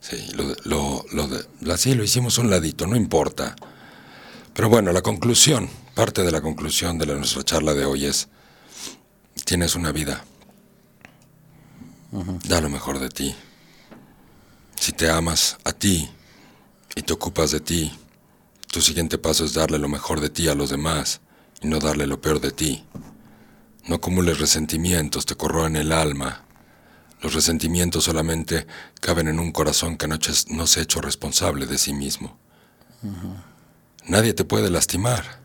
[0.00, 3.54] Sí, lo, lo, lo de, así lo hicimos un ladito, no importa.
[4.54, 8.28] Pero bueno, la conclusión, parte de la conclusión de la- nuestra charla de hoy es,
[9.44, 10.24] tienes una vida,
[12.44, 13.34] da lo mejor de ti.
[14.78, 16.08] Si te amas a ti
[16.94, 17.92] y te ocupas de ti,
[18.70, 21.20] tu siguiente paso es darle lo mejor de ti a los demás
[21.60, 22.84] y no darle lo peor de ti.
[23.86, 26.44] No acumules resentimientos, te corroen el alma.
[27.20, 28.66] Los resentimientos solamente
[29.00, 30.18] caben en un corazón que no,
[30.66, 32.36] se ha hecho responsable de sí mismo.
[34.06, 35.41] Nadie te puede lastimar.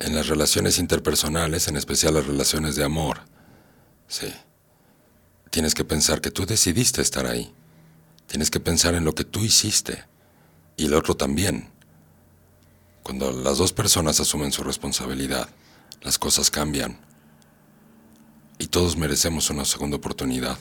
[0.00, 3.20] En las relaciones interpersonales, en especial las relaciones de amor,
[4.06, 4.32] sí.
[5.50, 7.52] Tienes que pensar que tú decidiste estar ahí.
[8.26, 10.04] Tienes que pensar en lo que tú hiciste
[10.76, 11.70] y el otro también.
[13.02, 15.48] Cuando las dos personas asumen su responsabilidad,
[16.02, 17.00] las cosas cambian.
[18.58, 20.58] Y todos merecemos una segunda oportunidad.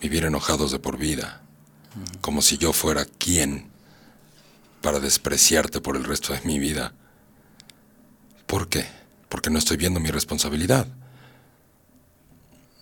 [0.00, 1.42] Vivir enojados de por vida.
[2.20, 3.70] Como si yo fuera quien
[4.80, 6.92] para despreciarte por el resto de mi vida.
[8.52, 8.84] ¿Por qué?
[9.30, 10.86] Porque no estoy viendo mi responsabilidad.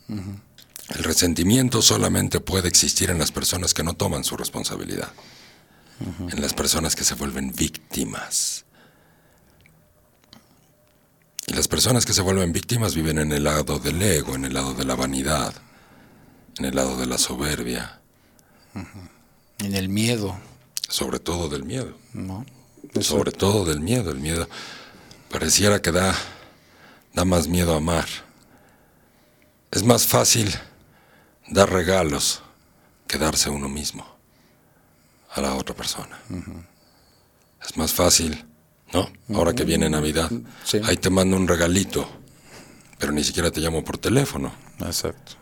[0.09, 5.13] El resentimiento solamente puede existir en las personas que no toman su responsabilidad.
[6.01, 8.65] en las personas que se vuelven víctimas.
[11.47, 14.55] Y las personas que se vuelven víctimas viven en el lado del ego, en el
[14.55, 15.55] lado de la vanidad,
[16.59, 18.01] en el lado de la soberbia,
[19.61, 20.37] En el miedo,
[20.89, 21.97] sobre todo del miedo.
[22.13, 22.45] ¿no?
[23.01, 24.11] Sobre todo del miedo.
[24.11, 24.49] El miedo
[25.31, 26.15] pareciera que da,
[27.15, 28.07] da más miedo amar.
[29.71, 30.53] Es más fácil
[31.49, 32.43] dar regalos
[33.07, 34.05] que darse uno mismo
[35.31, 36.19] a la otra persona.
[37.65, 38.45] Es más fácil,
[38.93, 39.09] ¿no?
[39.35, 40.31] Ahora que viene Navidad,
[40.65, 40.81] Sí.
[40.85, 42.09] ahí te mando un regalito,
[42.99, 45.33] pero ni siquiera te llamo por teléfono, Exacto.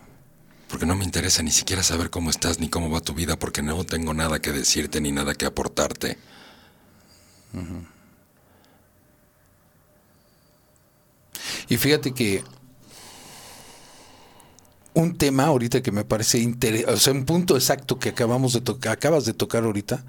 [0.69, 3.63] porque no me interesa ni siquiera saber cómo estás ni cómo va tu vida, porque
[3.63, 6.19] no tengo nada que decirte ni nada que aportarte.
[11.69, 12.43] Y fíjate que
[14.95, 18.89] un tema ahorita que me parece interesante, o sea, un punto exacto que acabamos de
[18.89, 20.05] acabas de tocar ahorita.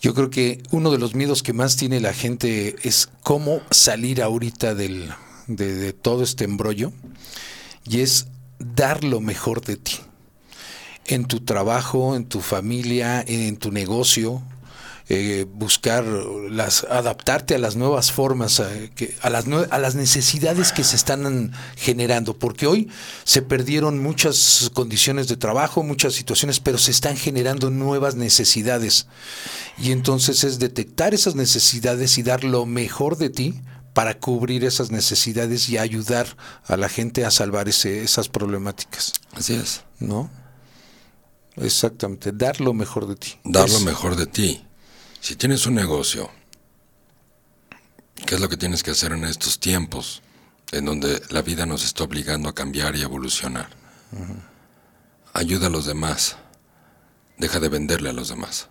[0.00, 4.22] Yo creo que uno de los miedos que más tiene la gente es cómo salir
[4.22, 5.10] ahorita del,
[5.46, 6.92] de, de todo este embrollo
[7.88, 8.26] y es
[8.58, 9.96] dar lo mejor de ti
[11.06, 14.42] en tu trabajo, en tu familia, en tu negocio,
[15.08, 20.72] eh, buscar las, adaptarte a las nuevas formas, eh, que- a, las a las necesidades
[20.72, 22.88] que se están generando, porque hoy
[23.24, 29.06] se perdieron muchas condiciones de trabajo, muchas situaciones, pero se están generando nuevas necesidades.
[29.76, 33.60] Y entonces es detectar esas necesidades y dar lo mejor de ti
[33.92, 36.26] para cubrir esas necesidades y ayudar
[36.66, 39.12] a la gente a salvar ese- esas problemáticas.
[39.34, 39.82] Así es.
[40.00, 40.30] ¿No?
[41.56, 43.34] Exactamente, dar lo mejor de ti.
[43.44, 44.64] dar lo mejor de ti.
[45.24, 46.30] Si tienes un negocio,
[48.26, 50.20] ¿qué es lo que tienes que hacer en estos tiempos
[50.70, 53.70] en donde la vida nos está obligando a cambiar y evolucionar?
[55.32, 56.36] Ayuda a los demás.
[57.38, 58.68] Deja de venderle a los demás.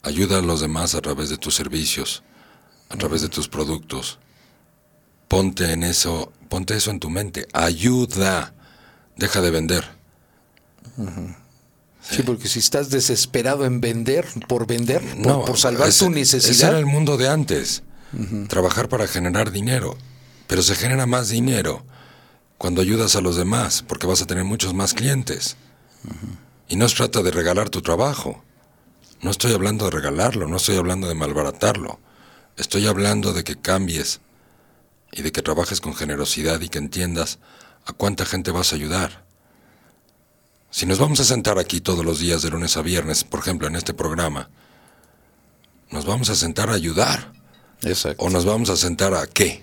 [0.00, 2.22] Ayuda a los demás a través de tus servicios,
[2.88, 4.18] a través de tus productos.
[5.28, 7.48] Ponte en eso, ponte eso en tu mente.
[7.52, 8.54] Ayuda.
[9.14, 9.84] Deja de vender.
[12.08, 16.36] Sí, porque si estás desesperado en vender, por vender, por, por salvar ese- tu Ese
[16.36, 17.82] necesidad, era el mundo de antes.
[18.48, 19.96] Trabajar para generar dinero.
[20.46, 21.84] Pero se genera más dinero
[22.58, 25.56] cuando ayudas a los demás, porque vas a tener muchos más clientes.
[26.68, 28.42] Y no se trata de regalar tu trabajo.
[29.20, 31.98] No estoy hablando de regalarlo, no estoy hablando de malbaratarlo.
[32.56, 34.20] Estoy hablando de que cambies
[35.12, 37.38] y de que trabajes con generosidad y que entiendas
[37.84, 39.25] a cuánta gente vas a ayudar.
[40.76, 43.66] Si nos vamos a sentar aquí todos los días de lunes a viernes, por ejemplo,
[43.66, 44.50] en este programa,
[45.90, 47.32] nos vamos a sentar a ayudar
[47.82, 48.22] Exacto.
[48.22, 49.62] o nos vamos a sentar a qué?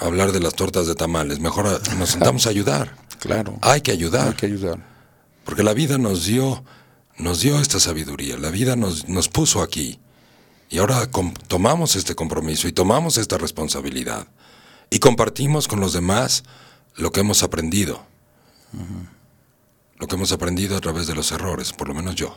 [0.00, 1.38] A hablar de las tortas de tamales.
[1.38, 2.96] Mejor a- nos sentamos a ayudar.
[3.20, 3.60] Claro.
[3.62, 4.84] Hay que ayudar, Hay que ayudar.
[5.44, 6.64] porque la vida nos dio
[7.16, 10.00] nos dio esta sabiduría, la vida nos, nos puso aquí.
[10.68, 11.08] Y ahora
[11.46, 14.26] tomamos este compromiso y tomamos esta responsabilidad
[14.90, 16.42] y compartimos con los demás
[16.96, 18.04] lo que hemos aprendido.
[20.00, 22.36] Lo que hemos aprendido a través de los errores, por lo menos yo.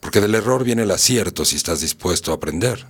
[0.00, 2.86] Porque del error viene el acierto si estás dispuesto a aprender.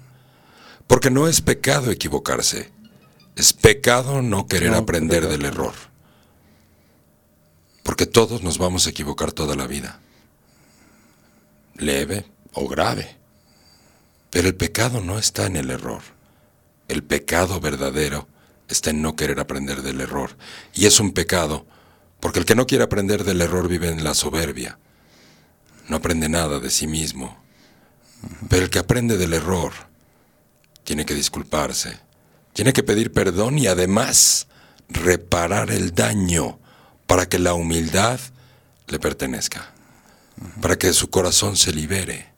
[0.86, 2.70] Porque no es pecado equivocarse,
[3.34, 5.74] es pecado no querer No aprender del error.
[7.82, 9.98] Porque todos nos vamos a equivocar toda la vida.
[11.74, 13.16] Leve o grave.
[14.30, 16.02] Pero el pecado no está en el error.
[16.86, 18.28] El pecado verdadero
[18.68, 20.36] está en no querer aprender del error.
[20.72, 21.66] Y es un pecado
[22.20, 24.78] porque el que no quiere aprender del error vive en la soberbia.
[25.88, 27.42] No aprende nada de sí mismo.
[28.48, 29.72] Pero el que aprende del error
[30.84, 31.98] tiene que disculparse,
[32.52, 34.48] tiene que pedir perdón y además
[34.88, 36.58] reparar el daño
[37.06, 38.18] para que la humildad
[38.88, 39.70] le pertenezca,
[40.60, 42.32] para que su corazón se libere.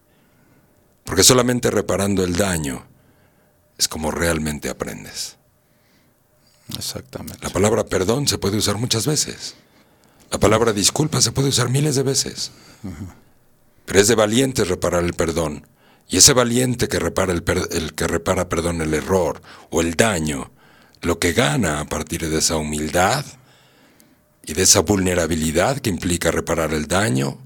[1.05, 2.87] Porque solamente reparando el daño
[3.79, 5.37] es como realmente aprendes.
[6.77, 7.43] Exactamente.
[7.43, 9.55] La palabra perdón se puede usar muchas veces.
[10.31, 12.53] La palabra disculpa se puede usar miles de veces.
[13.87, 15.67] Pero es de valiente reparar el perdón.
[16.09, 19.95] Y ese valiente que repara el, per- el que repara, perdón, el error o el
[19.95, 20.51] daño,
[21.03, 23.25] lo que gana a partir de esa humildad
[24.45, 27.39] y de esa vulnerabilidad que implica reparar el daño,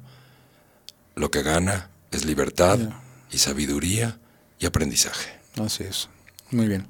[1.14, 2.78] lo que gana es libertad
[3.30, 4.18] y sabiduría
[4.58, 5.30] y aprendizaje.
[5.62, 6.08] Así es.
[6.50, 6.86] Muy bien.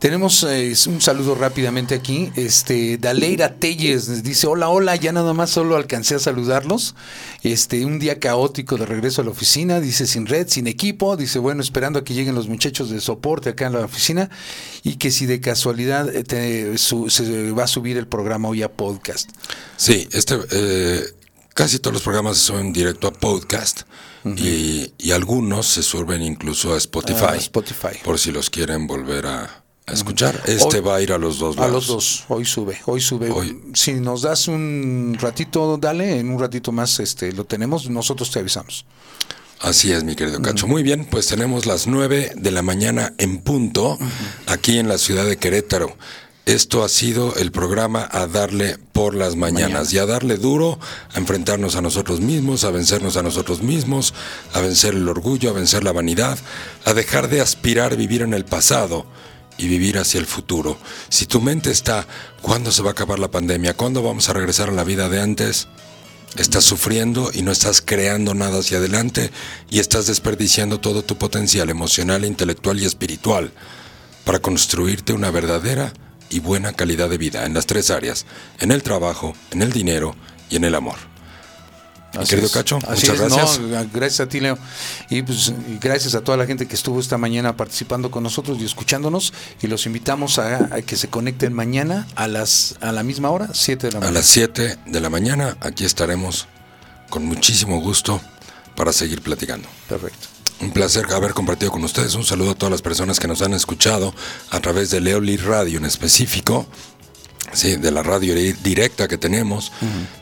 [0.00, 2.30] Tenemos eh, un saludo rápidamente aquí.
[2.36, 6.94] Este, Daleira Telles dice, hola, hola, ya nada más solo alcancé a saludarlos.
[7.42, 11.38] Este, un día caótico de regreso a la oficina, dice sin red, sin equipo, dice,
[11.38, 14.28] bueno, esperando a que lleguen los muchachos de soporte acá en la oficina
[14.84, 18.62] y que si de casualidad eh, te- su- se va a subir el programa hoy
[18.62, 19.30] a podcast.
[19.76, 21.04] Sí, este, eh,
[21.54, 23.84] Casi todos los programas son directo a podcast
[24.26, 27.24] y, y algunos se suben incluso a Spotify.
[27.30, 27.96] A Spotify.
[28.04, 30.42] Por si los quieren volver a, a escuchar.
[30.46, 33.30] Este Hoy- va a ir a los dos A los dos, hoy sube, hoy sube.
[33.30, 33.62] Hoy.
[33.74, 38.40] Si nos das un ratito, dale, en un ratito más este lo tenemos, nosotros te
[38.40, 38.84] avisamos.
[39.60, 40.66] Así es, mi querido Cacho.
[40.66, 43.96] Muy bien, pues tenemos las 9 de la mañana en punto
[44.48, 45.96] aquí en la ciudad de Querétaro.
[46.44, 50.78] Esto ha sido el programa a darle por las mañanas y a darle duro,
[51.14, 54.14] a enfrentarnos a nosotros mismos, a vencernos a nosotros mismos,
[54.52, 56.38] a vencer el orgullo, a vencer la vanidad,
[56.84, 59.06] a dejar de aspirar a vivir en el pasado
[59.58, 60.78] y vivir hacia el futuro.
[61.08, 62.06] Si tu mente está,
[62.42, 63.74] ¿cuándo se va a acabar la pandemia?
[63.74, 65.68] ¿Cuándo vamos a regresar a la vida de antes?
[66.36, 69.30] Estás sufriendo y no estás creando nada hacia adelante
[69.70, 73.52] y estás desperdiciando todo tu potencial emocional, intelectual y espiritual
[74.24, 75.92] para construirte una verdadera
[76.28, 78.26] y buena calidad de vida en las tres áreas,
[78.58, 80.14] en el trabajo, en el dinero
[80.50, 81.15] y en el amor.
[82.14, 82.52] Así querido es.
[82.52, 83.60] Cacho, Así muchas es, gracias.
[83.60, 84.58] no, gracias a ti, Leo.
[85.10, 88.64] Y pues gracias a toda la gente que estuvo esta mañana participando con nosotros y
[88.64, 89.32] escuchándonos.
[89.60, 93.48] Y los invitamos a, a que se conecten mañana a las a la misma hora,
[93.52, 94.18] 7 de la A mañana.
[94.18, 96.46] las 7 de la mañana aquí estaremos
[97.10, 98.20] con muchísimo gusto
[98.76, 99.68] para seguir platicando.
[99.88, 100.28] Perfecto.
[100.60, 102.14] Un placer haber compartido con ustedes.
[102.14, 104.14] Un saludo a todas las personas que nos han escuchado
[104.50, 106.66] a través de Leoli Radio en específico.
[107.56, 109.72] Sí, de la radio di- directa que tenemos,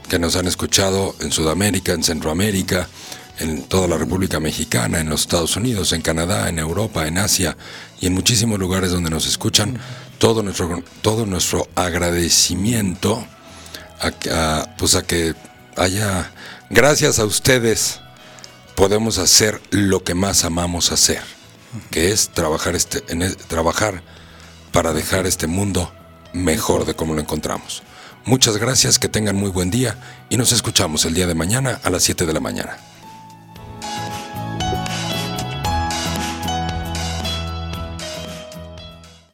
[0.09, 2.89] que nos han escuchado en Sudamérica, en Centroamérica,
[3.41, 7.57] en toda la República Mexicana, en los Estados Unidos, en Canadá, en Europa, en Asia
[8.01, 9.81] y en muchísimos lugares donde nos escuchan.
[10.19, 13.27] Todo nuestro, todo nuestro agradecimiento
[14.31, 15.35] a, pues a que
[15.77, 16.31] haya,
[16.71, 18.01] gracias a ustedes,
[18.77, 21.21] podemos hacer lo que más amamos hacer,
[21.91, 24.03] que es trabajar, este, en e- trabajar
[24.73, 25.93] para dejar este mundo
[26.35, 27.83] mejor de como lo encontramos.
[28.27, 29.97] Muchas gracias, que tengan muy buen día
[30.29, 32.77] y nos escuchamos el día de mañana a las 7 de la mañana.